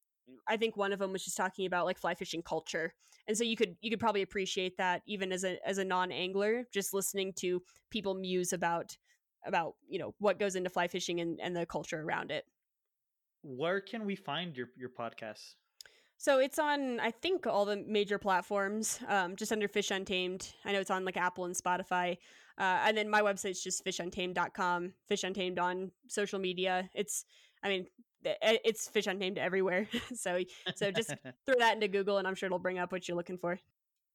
I 0.48 0.56
think 0.56 0.76
one 0.76 0.92
of 0.92 0.98
them 0.98 1.12
was 1.12 1.24
just 1.24 1.36
talking 1.36 1.66
about 1.66 1.86
like 1.86 1.98
fly 1.98 2.14
fishing 2.14 2.42
culture. 2.42 2.94
And 3.28 3.36
so 3.36 3.44
you 3.44 3.56
could 3.56 3.76
you 3.80 3.90
could 3.90 4.00
probably 4.00 4.22
appreciate 4.22 4.76
that 4.78 5.02
even 5.06 5.32
as 5.32 5.44
a 5.44 5.58
as 5.66 5.78
a 5.78 5.84
non-angler, 5.84 6.66
just 6.72 6.92
listening 6.92 7.32
to 7.36 7.62
people 7.90 8.14
muse 8.14 8.52
about 8.52 8.96
about, 9.46 9.74
you 9.88 9.98
know, 9.98 10.14
what 10.18 10.38
goes 10.38 10.54
into 10.56 10.70
fly 10.70 10.88
fishing 10.88 11.20
and, 11.20 11.40
and 11.40 11.56
the 11.56 11.66
culture 11.66 12.00
around 12.00 12.30
it. 12.30 12.44
Where 13.42 13.80
can 13.80 14.06
we 14.06 14.16
find 14.16 14.56
your 14.56 14.68
your 14.76 14.90
podcast? 14.90 15.54
So 16.22 16.38
it's 16.38 16.60
on, 16.60 17.00
I 17.00 17.10
think, 17.10 17.48
all 17.48 17.64
the 17.64 17.76
major 17.76 18.16
platforms, 18.16 19.00
um, 19.08 19.34
just 19.34 19.50
under 19.50 19.66
Fish 19.66 19.90
Untamed. 19.90 20.54
I 20.64 20.70
know 20.70 20.78
it's 20.78 20.90
on 20.90 21.04
like 21.04 21.16
Apple 21.16 21.46
and 21.46 21.54
Spotify. 21.54 22.16
Uh, 22.56 22.78
and 22.86 22.96
then 22.96 23.10
my 23.10 23.22
website's 23.22 23.60
just 23.60 23.84
fishuntamed.com, 23.84 24.92
Fish 25.08 25.24
Untamed 25.24 25.58
on 25.58 25.90
social 26.06 26.38
media. 26.38 26.88
It's, 26.94 27.24
I 27.64 27.68
mean, 27.68 27.86
it's 28.24 28.88
Fish 28.88 29.06
Untamed 29.06 29.38
everywhere. 29.38 29.88
so, 30.14 30.40
so 30.74 30.90
just 30.90 31.10
throw 31.46 31.54
that 31.58 31.74
into 31.74 31.88
Google 31.88 32.18
and 32.18 32.26
I'm 32.26 32.34
sure 32.34 32.46
it'll 32.46 32.58
bring 32.58 32.78
up 32.78 32.92
what 32.92 33.08
you're 33.08 33.16
looking 33.16 33.38
for. 33.38 33.58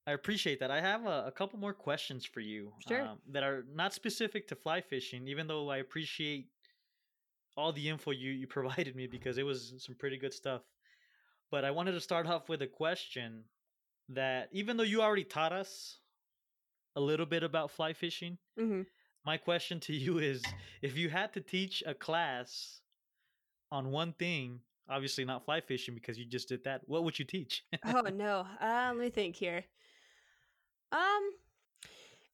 I 0.06 0.12
appreciate 0.14 0.60
that. 0.62 0.72
I 0.72 0.80
have 0.80 1.06
a, 1.06 1.26
a 1.28 1.32
couple 1.32 1.60
more 1.60 1.74
questions 1.74 2.26
for 2.26 2.40
you 2.40 2.72
Sure. 2.88 3.02
um, 3.02 3.20
that 3.32 3.44
are 3.44 3.66
not 3.74 3.94
specific 3.94 4.48
to 4.48 4.56
fly 4.56 4.80
fishing, 4.80 5.28
even 5.28 5.48
though 5.48 5.70
I 5.70 5.78
appreciate 5.78 6.48
all 7.58 7.74
the 7.74 7.90
info 7.90 8.12
you, 8.12 8.32
you 8.32 8.48
provided 8.58 8.96
me 8.96 9.08
because 9.08 9.38
it 9.38 9.44
was 9.44 9.74
some 9.80 9.96
pretty 9.96 10.18
good 10.18 10.34
stuff. 10.34 10.62
But 11.52 11.66
I 11.66 11.72
wanted 11.72 11.94
to 11.94 12.02
start 12.02 12.26
off 12.26 12.50
with 12.50 12.62
a 12.62 12.68
question 12.68 13.44
that, 14.10 14.50
even 14.52 14.78
though 14.78 14.84
you 14.84 15.02
already 15.02 15.24
taught 15.24 15.52
us 15.52 16.00
a 16.96 17.02
little 17.02 17.26
bit 17.26 17.44
about 17.44 17.72
fly 17.72 17.94
fishing, 17.94 18.38
hmm 18.58 18.84
my 19.26 19.36
question 19.36 19.78
to 19.82 19.94
you 19.94 20.20
is 20.20 20.42
if 20.82 20.96
you 20.96 21.10
had 21.10 21.34
to 21.34 21.42
teach 21.42 21.84
a 21.86 21.94
class 21.94 22.80
on 23.72 23.92
one 23.92 24.14
thing, 24.14 24.60
obviously 24.90 25.26
not 25.26 25.46
fly 25.46 25.62
fishing 25.62 25.96
because 25.96 26.18
you 26.18 26.26
just 26.26 26.50
did 26.50 26.64
that, 26.64 26.82
what 26.86 27.04
would 27.04 27.18
you 27.20 27.26
teach? 27.26 27.64
oh 27.86 28.02
no. 28.14 28.46
Uh, 28.62 28.92
let 28.94 28.98
me 28.98 29.10
think 29.10 29.36
here. 29.36 29.64
Um, 30.92 31.32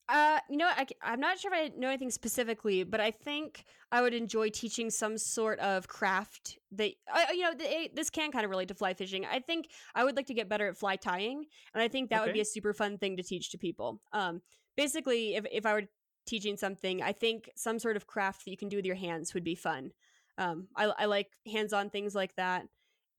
uh, 0.09 0.39
you 0.49 0.57
know, 0.57 0.65
what, 0.65 0.91
I, 1.01 1.13
am 1.13 1.19
not 1.19 1.39
sure 1.39 1.53
if 1.53 1.71
I 1.71 1.77
know 1.77 1.87
anything 1.87 2.11
specifically, 2.11 2.83
but 2.83 2.99
I 2.99 3.11
think 3.11 3.63
I 3.91 4.01
would 4.01 4.13
enjoy 4.13 4.49
teaching 4.49 4.89
some 4.89 5.17
sort 5.17 5.59
of 5.59 5.87
craft 5.87 6.59
that, 6.73 6.91
uh, 7.11 7.31
you 7.31 7.41
know, 7.41 7.53
th- 7.53 7.91
this 7.95 8.09
can 8.09 8.31
kind 8.31 8.43
of 8.43 8.51
relate 8.51 8.67
to 8.67 8.75
fly 8.75 8.93
fishing. 8.93 9.25
I 9.25 9.39
think 9.39 9.69
I 9.95 10.03
would 10.03 10.15
like 10.17 10.27
to 10.27 10.33
get 10.33 10.49
better 10.49 10.67
at 10.67 10.77
fly 10.77 10.97
tying, 10.97 11.45
and 11.73 11.81
I 11.81 11.87
think 11.87 12.09
that 12.09 12.23
would 12.23 12.33
be 12.33 12.41
a 12.41 12.45
super 12.45 12.73
fun 12.73 12.97
thing 12.97 13.15
to 13.17 13.23
teach 13.23 13.49
to 13.51 13.57
people. 13.57 14.01
Um, 14.11 14.41
basically, 14.75 15.35
if 15.35 15.45
if 15.51 15.65
I 15.65 15.73
were 15.73 15.83
teaching 16.25 16.57
something, 16.57 17.01
I 17.01 17.13
think 17.13 17.49
some 17.55 17.79
sort 17.79 17.95
of 17.95 18.05
craft 18.05 18.45
that 18.45 18.51
you 18.51 18.57
can 18.57 18.69
do 18.69 18.77
with 18.77 18.85
your 18.85 18.95
hands 18.95 19.33
would 19.33 19.43
be 19.43 19.55
fun. 19.55 19.91
Um, 20.37 20.69
I, 20.75 20.85
I 20.85 21.05
like 21.05 21.37
hands-on 21.45 21.89
things 21.89 22.15
like 22.15 22.35
that, 22.35 22.67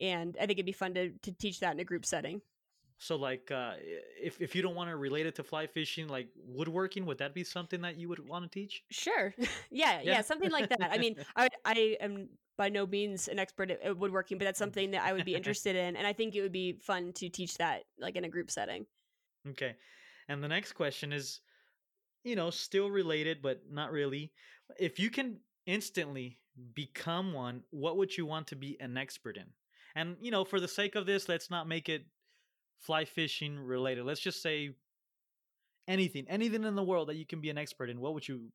and 0.01 0.37
I 0.37 0.41
think 0.47 0.53
it'd 0.53 0.67
be 0.67 0.73
fun 0.73 0.95
to 0.95 1.13
to 1.13 1.33
teach 1.33 1.61
that 1.61 1.73
in 1.73 1.81
a 1.81 1.85
group 1.85 2.05
setting. 2.07 2.43
So 2.99 3.17
like 3.17 3.51
uh 3.51 3.77
if 3.81 4.41
if 4.41 4.55
you 4.55 4.63
don't 4.63 4.75
want 4.75 4.91
to 4.91 4.97
relate 4.97 5.27
it 5.27 5.35
to 5.37 5.45
fly 5.45 5.67
fishing, 5.67 6.09
like 6.09 6.31
woodworking, 6.37 7.07
would 7.07 7.19
that 7.19 7.35
be 7.35 7.45
something 7.45 7.83
that 7.83 7.97
you 7.97 8.09
would 8.09 8.21
want 8.21 8.51
to 8.51 8.61
teach? 8.61 8.85
Sure. 8.91 9.35
yeah, 9.71 10.01
yeah, 10.03 10.21
Yeah. 10.21 10.21
something 10.21 10.51
like 10.51 10.69
that. 10.69 10.81
I 10.83 10.99
mean, 10.99 11.17
I 11.37 11.49
I 11.65 11.97
am 12.01 12.39
by 12.57 12.69
no 12.69 12.87
means 12.87 13.27
an 13.29 13.39
expert 13.39 13.71
at, 13.71 13.81
at 13.81 13.97
woodworking, 13.99 14.39
but 14.39 14.45
that's 14.45 14.59
something 14.59 14.93
that 14.93 15.03
I 15.03 15.13
would 15.13 15.25
be 15.25 15.35
interested 15.37 15.75
in, 15.75 15.97
and 15.97 16.07
I 16.07 16.13
think 16.13 16.35
it 16.35 16.43
would 16.43 16.53
be 16.53 16.75
fun 16.79 17.13
to 17.15 17.29
teach 17.29 17.57
that 17.59 17.85
like 17.99 18.17
in 18.17 18.25
a 18.25 18.29
group 18.29 18.51
setting. 18.51 18.87
Okay. 19.47 19.77
And 20.29 20.43
the 20.43 20.49
next 20.49 20.73
question 20.73 21.13
is 21.13 21.41
you 22.25 22.37
know, 22.37 22.51
still 22.51 22.91
related 22.91 23.43
but 23.43 23.71
not 23.71 23.93
really. 23.93 24.35
If 24.79 25.01
you 25.01 25.11
can 25.11 25.43
instantly 25.67 26.41
become 26.75 27.33
one, 27.33 27.63
what 27.71 27.97
would 27.97 28.17
you 28.17 28.27
want 28.27 28.49
to 28.49 28.57
be 28.57 28.77
an 28.81 28.97
expert 28.97 29.37
in? 29.37 29.47
And 29.95 30.17
you 30.21 30.31
know, 30.31 30.45
for 30.45 30.61
the 30.61 30.69
sake 30.69 30.95
of 30.95 31.07
this, 31.07 31.29
let's 31.29 31.51
not 31.51 31.69
make 31.69 31.89
it 31.89 32.05
fly 32.81 33.05
fishing 33.05 33.59
related. 33.59 34.05
Let's 34.05 34.21
just 34.21 34.43
say 34.43 34.71
anything, 35.87 36.27
anything 36.29 36.65
in 36.65 36.75
the 36.75 36.83
world 36.83 37.09
that 37.09 37.17
you 37.17 37.27
can 37.27 37.41
be 37.41 37.51
an 37.51 37.59
expert 37.59 37.91
in. 37.91 38.01
What 38.01 38.15
would 38.15 38.27
you 38.27 38.51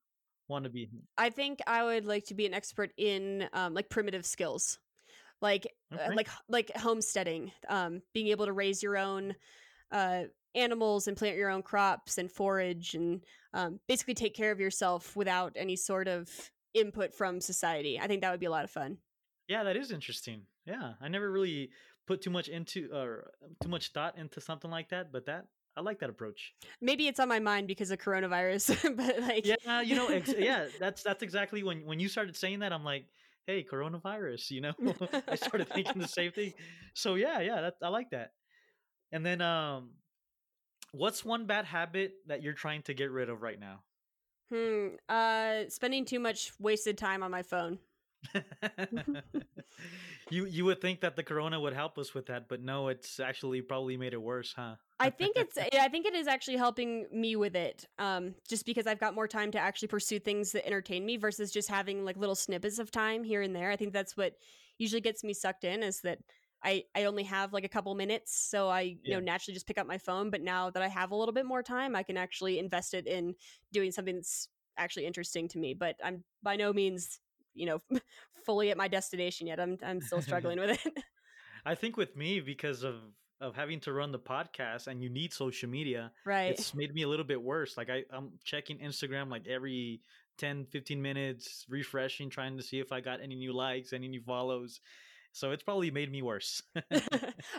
want 0.48 0.66
to 0.66 0.70
be? 0.70 0.90
I 1.18 1.30
think 1.30 1.60
I 1.68 1.84
would 1.84 2.06
like 2.06 2.26
to 2.26 2.34
be 2.34 2.46
an 2.46 2.54
expert 2.54 2.92
in 2.98 3.48
um, 3.54 3.74
like 3.74 3.90
primitive 3.90 4.26
skills, 4.26 4.80
like 5.42 5.68
uh, 5.94 6.14
like 6.14 6.30
like 6.50 6.72
homesteading, 6.76 7.52
um, 7.70 8.02
being 8.14 8.28
able 8.28 8.46
to 8.46 8.54
raise 8.54 8.84
your 8.84 8.98
own 8.98 9.36
uh, 9.92 10.24
animals 10.56 11.08
and 11.08 11.16
plant 11.16 11.38
your 11.38 11.50
own 11.50 11.62
crops 11.62 12.18
and 12.18 12.32
forage 12.32 12.96
and 12.96 13.24
um, 13.54 13.80
basically 13.88 14.14
take 14.14 14.36
care 14.36 14.52
of 14.52 14.60
yourself 14.60 15.16
without 15.16 15.54
any 15.56 15.76
sort 15.76 16.08
of 16.08 16.30
input 16.74 17.14
from 17.14 17.42
society. 17.42 18.00
I 18.00 18.08
think 18.08 18.22
that 18.22 18.32
would 18.32 18.40
be 18.40 18.46
a 18.46 18.52
lot 18.52 18.64
of 18.64 18.72
fun. 18.72 18.98
Yeah, 19.48 19.64
that 19.64 19.76
is 19.76 19.92
interesting. 19.92 20.44
Yeah, 20.66 20.94
I 21.02 21.08
never 21.08 21.32
really 21.32 21.72
put 22.06 22.22
too 22.22 22.30
much 22.30 22.48
into 22.48 22.90
or 22.94 23.32
too 23.62 23.70
much 23.70 23.92
thought 23.92 24.18
into 24.18 24.42
something 24.42 24.70
like 24.70 24.90
that, 24.90 25.12
but 25.12 25.26
that 25.26 25.48
I 25.76 25.82
like 25.82 26.00
that 26.00 26.10
approach. 26.10 26.54
Maybe 26.82 27.08
it's 27.08 27.20
on 27.20 27.30
my 27.30 27.40
mind 27.40 27.68
because 27.68 27.90
of 27.92 28.00
coronavirus, 28.00 28.96
but 28.98 29.20
like 29.22 29.46
Yeah, 29.46 29.82
you 29.82 29.96
know, 29.96 30.08
ex- 30.08 30.34
yeah, 30.38 30.68
that's 30.80 31.04
that's 31.04 31.24
exactly 31.24 31.64
when 31.64 31.86
when 31.86 32.00
you 32.00 32.08
started 32.08 32.36
saying 32.36 32.60
that, 32.60 32.74
I'm 32.74 32.84
like, 32.84 33.06
hey, 33.48 33.66
coronavirus, 33.70 34.52
you 34.52 34.62
know, 34.62 34.74
I 35.28 35.36
started 35.36 35.70
thinking 35.70 36.00
the 36.02 36.08
same 36.08 36.32
thing. 36.32 36.54
So 36.94 37.16
yeah, 37.16 37.40
yeah, 37.40 37.62
that 37.62 37.76
I 37.82 37.90
like 37.90 38.12
that. 38.12 38.34
And 39.12 39.26
then, 39.26 39.42
um, 39.42 39.92
what's 40.92 41.26
one 41.26 41.46
bad 41.48 41.66
habit 41.66 42.14
that 42.28 42.44
you're 42.44 42.54
trying 42.54 42.84
to 42.84 42.94
get 42.94 43.10
rid 43.10 43.30
of 43.30 43.42
right 43.42 43.60
now? 43.60 43.82
Hmm. 44.52 44.88
Uh, 45.08 45.64
spending 45.70 46.06
too 46.06 46.20
much 46.20 46.52
wasted 46.60 46.98
time 46.98 47.24
on 47.24 47.32
my 47.32 47.44
phone. 47.44 47.80
you 50.30 50.46
you 50.46 50.66
would 50.66 50.82
think 50.82 51.02
that 51.02 51.16
the 51.16 51.24
corona 51.24 51.60
would 51.60 51.74
help 51.74 51.98
us 51.98 52.14
with 52.14 52.26
that, 52.28 52.50
but 52.50 52.62
no, 52.62 52.90
it's 52.90 53.20
actually 53.20 53.62
probably 53.62 53.96
made 53.96 54.14
it 54.14 54.22
worse, 54.22 54.54
huh? 54.56 54.76
I 55.00 55.10
think 55.10 55.38
it's. 55.38 55.58
I 55.58 55.88
think 55.88 56.06
it 56.06 56.14
is 56.14 56.28
actually 56.28 56.58
helping 56.58 57.08
me 57.12 57.36
with 57.36 57.56
it. 57.56 57.88
Um, 57.98 58.36
just 58.48 58.66
because 58.66 58.88
I've 58.88 59.00
got 59.00 59.16
more 59.16 59.28
time 59.28 59.52
to 59.52 59.60
actually 59.60 59.88
pursue 59.88 60.20
things 60.20 60.52
that 60.52 60.68
entertain 60.68 61.06
me 61.06 61.18
versus 61.18 61.52
just 61.52 61.70
having 61.70 62.04
like 62.04 62.18
little 62.18 62.36
snippets 62.36 62.80
of 62.80 62.92
time 62.92 63.24
here 63.24 63.42
and 63.42 63.56
there. 63.56 63.72
I 63.72 63.78
think 63.78 63.94
that's 63.94 64.18
what 64.18 64.34
usually 64.78 65.02
gets 65.02 65.24
me 65.24 65.34
sucked 65.34 65.64
in. 65.64 65.84
Is 65.84 66.02
that 66.02 66.20
I 66.64 66.86
I 66.96 67.06
only 67.06 67.24
have 67.24 67.54
like 67.54 67.64
a 67.64 67.70
couple 67.70 67.94
minutes, 67.96 68.34
so 68.36 68.70
I 68.70 68.82
you 68.82 68.98
Yeah. 69.04 69.16
know 69.16 69.20
naturally 69.20 69.54
just 69.54 69.68
pick 69.68 69.78
up 69.78 69.88
my 69.88 69.98
phone. 69.98 70.30
But 70.30 70.42
now 70.42 70.70
that 70.70 70.84
I 70.84 70.88
have 70.88 71.12
a 71.12 71.16
little 71.16 71.34
bit 71.34 71.46
more 71.46 71.64
time, 71.64 71.96
I 71.96 72.04
can 72.04 72.18
actually 72.18 72.60
invest 72.60 72.94
it 72.94 73.08
in 73.08 73.36
doing 73.72 73.92
something 73.92 74.16
that's 74.16 74.50
actually 74.78 75.06
interesting 75.06 75.48
to 75.50 75.60
me. 75.60 75.74
But 75.74 75.96
I'm 76.04 76.24
by 76.44 76.56
no 76.56 76.74
means 76.74 77.20
you 77.54 77.66
know 77.66 77.80
fully 78.46 78.72
at 78.72 78.78
my 78.78 78.88
destination 78.88 79.48
yet. 79.48 79.60
I'm 79.60 79.78
I'm 79.84 80.02
still 80.02 80.22
struggling 80.22 80.60
with 80.60 80.84
it. 80.86 81.04
I 81.66 81.76
think 81.76 81.98
with 81.98 82.16
me 82.16 82.40
because 82.40 82.84
of 82.84 82.96
of 83.42 83.56
having 83.56 83.80
to 83.80 83.94
run 83.94 84.12
the 84.12 84.20
podcast 84.20 84.88
and 84.88 85.02
you 85.02 85.10
need 85.10 85.32
social 85.32 85.70
media, 85.70 86.12
right. 86.26 86.60
it's 86.60 86.74
made 86.74 86.94
me 86.94 87.04
a 87.04 87.08
little 87.08 87.26
bit 87.26 87.42
worse. 87.42 87.78
Like 87.78 87.90
I 87.90 88.04
I'm 88.12 88.38
checking 88.44 88.80
Instagram 88.80 89.30
like 89.30 89.48
every 89.48 90.02
10 90.38 90.66
15 90.66 91.02
minutes, 91.02 91.66
refreshing 91.70 92.30
trying 92.30 92.58
to 92.58 92.64
see 92.64 92.80
if 92.80 92.92
I 92.92 93.02
got 93.02 93.22
any 93.22 93.36
new 93.36 93.54
likes, 93.54 93.94
any 93.94 94.08
new 94.08 94.22
follows. 94.22 94.82
So 95.40 95.52
it's 95.52 95.64
probably 95.64 95.90
made 95.90 96.12
me 96.12 96.22
worse. 96.22 96.62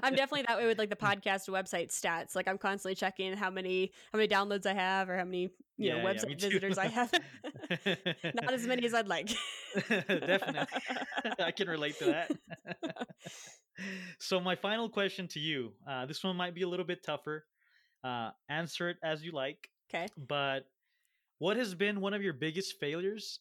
I'm 0.03 0.15
definitely 0.15 0.43
that 0.47 0.59
way 0.59 0.67
with 0.67 0.79
like 0.79 0.91
the 0.91 0.97
podcast 0.97 1.49
website 1.49 1.89
stats. 1.89 2.37
Like 2.37 2.47
I'm 2.47 2.59
constantly 2.59 2.95
checking 2.95 3.33
how 3.33 3.49
many 3.49 3.93
how 4.13 4.19
many 4.19 4.29
downloads 4.29 4.67
I 4.67 4.75
have 4.75 5.09
or 5.09 5.17
how 5.17 5.25
many 5.25 5.49
you 5.79 5.89
Yeah, 5.89 6.03
know 6.03 6.05
website 6.05 6.39
too. 6.39 6.49
visitors 6.49 6.77
I 6.77 6.89
have. 6.89 7.11
Not 8.35 8.53
as 8.53 8.67
many 8.67 8.85
as 8.85 8.93
I'd 8.93 9.09
like. 9.09 9.31
Definitely. 9.89 10.67
I 11.41 11.51
can 11.53 11.69
relate 11.69 11.99
to 12.01 12.05
that. 12.05 13.07
so 14.19 14.41
my 14.41 14.57
final 14.57 14.91
question 14.91 15.27
to 15.29 15.41
you, 15.41 15.73
uh, 15.89 16.05
this 16.05 16.23
one 16.23 16.37
might 16.37 16.55
be 16.55 16.63
a 16.63 16.69
little 16.69 16.85
bit 16.87 17.03
tougher. 17.03 17.47
Uh, 18.05 18.33
answer 18.51 18.91
it 18.91 18.99
as 19.03 19.25
you 19.25 19.33
like. 19.33 19.71
Okay. 19.89 20.07
But 20.19 20.67
what 21.39 21.57
has 21.57 21.75
been 21.75 22.03
one 22.03 22.13
of 22.13 22.23
your 22.23 22.35
biggest 22.35 22.79
failures, 22.79 23.41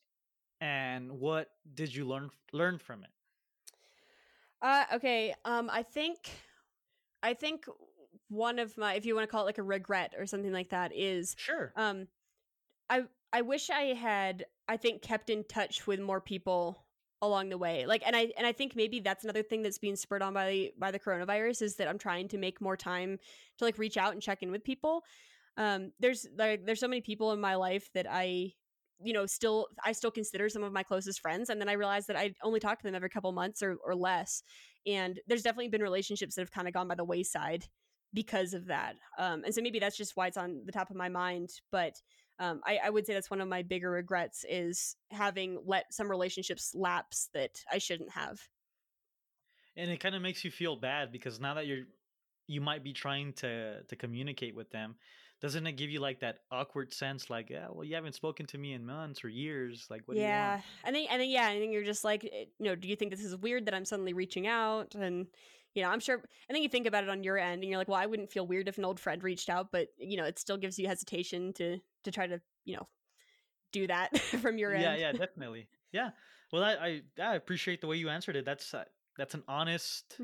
and 0.62 1.12
what 1.12 1.50
did 1.74 1.94
you 1.94 2.06
learn 2.08 2.30
learn 2.54 2.78
from 2.80 3.04
it? 3.04 3.10
Uh 4.62 4.86
okay. 4.95 5.34
Um 5.45 5.70
I 5.72 5.84
think 5.84 6.18
I 7.24 7.34
think 7.34 7.66
one 8.30 8.60
of 8.60 8.78
my 8.78 8.93
if 8.93 9.05
you 9.05 9.16
want 9.16 9.28
to 9.28 9.32
call 9.32 9.43
it 9.43 9.45
like 9.45 9.57
a 9.57 9.64
regret 9.64 10.14
or 10.18 10.26
something 10.26 10.53
like 10.53 10.70
that 10.70 10.91
is 10.95 11.36
Sure. 11.38 11.74
um 11.76 12.07
i 12.89 13.01
i 13.34 13.41
wish 13.41 13.72
i 13.72 13.93
had 13.93 14.45
i 14.68 14.78
think 14.78 15.01
kept 15.01 15.32
in 15.32 15.43
touch 15.45 15.88
with 15.88 15.99
more 15.99 16.22
people 16.22 16.86
along 17.24 17.49
the 17.49 17.57
way 17.57 17.88
like 17.88 18.03
and 18.05 18.16
i 18.16 18.32
and 18.38 18.45
i 18.45 18.51
think 18.51 18.76
maybe 18.76 18.99
that's 18.99 19.24
another 19.24 19.41
thing 19.41 19.64
that's 19.64 19.80
being 19.80 19.95
spurred 19.95 20.22
on 20.22 20.34
by 20.34 20.70
by 20.78 20.91
the 20.91 20.99
coronavirus 20.99 21.64
is 21.64 21.76
that 21.76 21.88
i'm 21.88 21.97
trying 21.97 22.28
to 22.28 22.38
make 22.38 22.62
more 22.62 22.78
time 22.78 23.18
to 23.57 23.66
like 23.66 23.80
reach 23.80 23.97
out 23.97 24.14
and 24.14 24.22
check 24.22 24.43
in 24.43 24.51
with 24.51 24.64
people 24.64 25.03
um 25.57 25.91
there's 25.99 26.28
like 26.38 26.64
there's 26.66 26.80
so 26.80 26.88
many 26.88 27.01
people 27.01 27.32
in 27.32 27.41
my 27.41 27.55
life 27.55 27.89
that 27.95 28.05
i 28.10 28.53
you 29.04 29.14
know 29.14 29.26
still 29.26 29.68
i 29.84 29.91
still 29.91 30.12
consider 30.12 30.50
some 30.50 30.64
of 30.64 30.74
my 30.74 30.84
closest 30.84 31.22
friends 31.22 31.50
and 31.50 31.60
then 31.60 31.70
i 31.70 31.74
realized 31.74 32.08
that 32.08 32.16
i 32.16 32.34
only 32.43 32.60
talk 32.60 32.80
to 32.80 32.84
them 32.84 32.95
every 32.95 33.10
couple 33.10 33.32
months 33.32 33.62
or, 33.62 33.78
or 33.86 33.95
less 33.95 34.43
and 34.86 35.20
there's 35.28 35.41
definitely 35.41 35.70
been 35.70 35.82
relationships 35.82 36.36
that 36.36 36.41
have 36.41 36.52
kind 36.52 36.68
of 36.68 36.74
gone 36.74 36.88
by 36.88 36.95
the 36.95 37.04
wayside 37.04 37.66
because 38.14 38.54
of 38.54 38.66
that 38.66 38.95
um 39.18 39.43
and 39.45 39.54
so 39.54 39.62
maybe 39.62 39.80
that's 39.80 39.97
just 39.97 40.16
why 40.16 40.28
it's 40.28 40.38
on 40.38 40.62
the 40.66 40.72
top 40.72 40.89
of 40.89 40.95
my 40.95 41.10
mind 41.10 41.50
but 41.72 41.93
um, 42.41 42.62
I, 42.66 42.80
I 42.86 42.89
would 42.89 43.06
say 43.06 43.14
that's 43.14 43.30
one 43.30 43.41
of 43.41 43.50
my 43.50 43.64
bigger 43.64 43.91
regrets 43.91 44.45
is 44.47 44.95
having 45.12 45.62
let 45.66 45.93
some 45.93 46.10
relationships 46.10 46.74
lapse 46.74 47.28
that 47.34 47.60
I 47.70 47.80
shouldn't 47.80 48.12
have. 48.12 48.39
and 49.76 49.91
it 49.91 50.00
kind 50.00 50.16
of 50.16 50.22
makes 50.22 50.43
you 50.43 50.52
feel 50.52 50.76
bad 50.76 51.12
because 51.12 51.39
now 51.39 51.56
that 51.56 51.68
you're 51.68 51.86
you 52.47 52.62
might 52.62 52.84
be 52.84 52.93
trying 52.93 53.34
to 53.34 53.84
to 53.84 53.95
communicate 53.95 54.56
with 54.56 54.72
them 54.72 54.95
doesn't 55.42 55.66
it 55.66 55.74
give 55.74 55.90
you 55.90 56.00
like 56.00 56.20
that 56.20 56.40
awkward 56.52 56.94
sense 56.94 57.30
like 57.30 57.50
yeah 57.50 57.68
well 57.72 57.84
you 57.84 57.96
haven't 57.96 58.14
spoken 58.14 58.46
to 58.46 58.58
me 58.58 58.74
in 58.74 58.86
months 58.86 59.24
or 59.24 59.30
years 59.30 59.88
like 59.90 60.02
what 60.06 60.16
do 60.16 60.20
you 60.20 60.26
yeah, 60.26 60.62
I 60.84 60.92
think, 60.92 61.12
I 61.12 61.18
think, 61.18 61.34
yeah, 61.34 61.48
I 61.48 61.60
think 61.60 61.74
you're 61.74 61.84
just 61.84 62.04
like, 62.04 62.24
eh, 62.26 62.46
you 62.60 62.66
know, 62.66 62.76
do 62.76 62.88
you 62.88 62.96
think 62.96 63.12
this 63.12 63.24
is 63.24 63.36
weird 63.36 63.66
that 63.66 63.74
I'm 63.74 63.86
suddenly 63.86 64.14
reaching 64.14 64.48
out? 64.48 64.96
And 64.96 65.28
you 65.76 65.84
know, 65.84 65.90
I'm 65.90 66.00
sure. 66.00 66.16
And 66.16 66.56
then 66.56 66.64
you 66.64 66.70
think 66.70 66.88
about 66.88 67.04
it 67.04 67.10
on 67.10 67.24
your 67.24 67.38
end, 67.38 67.62
and 67.62 67.70
you're 67.70 67.78
like, 67.78 67.88
well, 67.88 68.00
I 68.00 68.06
wouldn't 68.06 68.32
feel 68.32 68.46
weird 68.46 68.68
if 68.68 68.78
an 68.78 68.86
old 68.86 69.00
friend 69.00 69.24
reached 69.24 69.50
out, 69.50 69.68
but 69.72 69.90
you 69.98 70.18
know, 70.18 70.26
it 70.26 70.40
still 70.40 70.58
gives 70.58 70.80
you 70.80 70.88
hesitation 70.88 71.54
to 71.54 71.78
to 72.04 72.12
try 72.12 72.28
to 72.28 72.42
you 72.66 72.76
know 72.76 72.88
do 73.72 73.88
that 73.88 74.18
from 74.42 74.58
your 74.58 74.74
yeah, 74.74 74.92
end. 74.92 75.00
Yeah 75.00 75.12
yeah, 75.12 75.12
definitely. 75.26 75.68
Yeah. 75.92 76.10
Well, 76.52 76.64
I, 76.64 76.74
I 76.74 77.02
I 77.22 77.36
appreciate 77.36 77.82
the 77.82 77.88
way 77.88 77.98
you 77.98 78.10
answered 78.10 78.36
it. 78.36 78.46
That's 78.46 78.74
uh, 78.74 78.86
that's 79.18 79.36
an 79.36 79.44
honest 79.48 80.20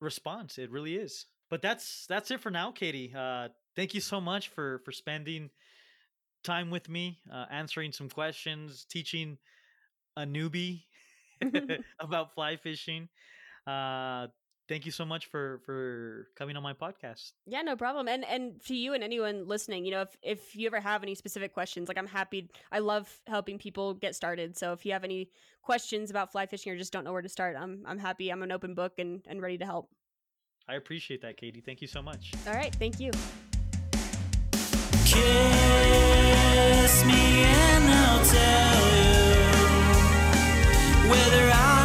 response. 0.00 0.58
It 0.58 0.70
really 0.70 0.96
is. 0.96 1.26
But 1.50 1.62
that's 1.62 2.06
that's 2.08 2.30
it 2.30 2.40
for 2.40 2.50
now, 2.50 2.70
Katie. 2.70 3.12
Uh, 3.14 3.48
thank 3.76 3.94
you 3.94 4.00
so 4.00 4.20
much 4.20 4.48
for 4.48 4.80
for 4.84 4.92
spending 4.92 5.50
time 6.42 6.70
with 6.70 6.88
me, 6.88 7.18
uh, 7.32 7.46
answering 7.50 7.92
some 7.92 8.08
questions, 8.08 8.86
teaching 8.88 9.38
a 10.16 10.22
newbie 10.22 10.84
about 12.00 12.34
fly 12.34 12.56
fishing. 12.56 13.08
Uh, 13.66 14.28
thank 14.68 14.86
you 14.86 14.92
so 14.92 15.04
much 15.04 15.26
for 15.26 15.60
for 15.66 16.28
coming 16.36 16.56
on 16.56 16.62
my 16.62 16.72
podcast. 16.72 17.32
Yeah, 17.46 17.62
no 17.62 17.76
problem. 17.76 18.08
And 18.08 18.24
and 18.24 18.60
to 18.66 18.74
you 18.74 18.94
and 18.94 19.04
anyone 19.04 19.46
listening, 19.46 19.84
you 19.84 19.90
know, 19.90 20.02
if 20.02 20.16
if 20.22 20.56
you 20.56 20.66
ever 20.66 20.80
have 20.80 21.02
any 21.02 21.14
specific 21.14 21.52
questions, 21.52 21.88
like 21.88 21.98
I'm 21.98 22.06
happy. 22.06 22.48
I 22.72 22.78
love 22.78 23.20
helping 23.26 23.58
people 23.58 23.94
get 23.94 24.14
started. 24.14 24.56
So 24.56 24.72
if 24.72 24.86
you 24.86 24.92
have 24.92 25.04
any 25.04 25.30
questions 25.62 26.10
about 26.10 26.32
fly 26.32 26.46
fishing 26.46 26.72
or 26.72 26.76
just 26.76 26.92
don't 26.92 27.04
know 27.04 27.12
where 27.12 27.22
to 27.22 27.28
start, 27.28 27.56
I'm 27.58 27.84
I'm 27.86 27.98
happy. 27.98 28.30
I'm 28.30 28.42
an 28.42 28.52
open 28.52 28.74
book 28.74 28.94
and 28.98 29.20
and 29.26 29.42
ready 29.42 29.58
to 29.58 29.66
help. 29.66 29.90
I 30.68 30.74
appreciate 30.76 31.22
that, 31.22 31.36
Katie. 31.36 31.60
Thank 31.60 31.80
you 31.80 31.88
so 31.88 32.00
much. 32.00 32.32
All 32.46 32.54
right, 32.54 32.72
thank 32.76 33.00
you. 33.00 33.10
Kiss 35.12 37.04
me 37.04 37.42
and 37.42 37.90
I'll 37.90 38.24
tell 38.24 38.96
you 38.96 39.50
whether 41.10 41.50
I. 41.52 41.79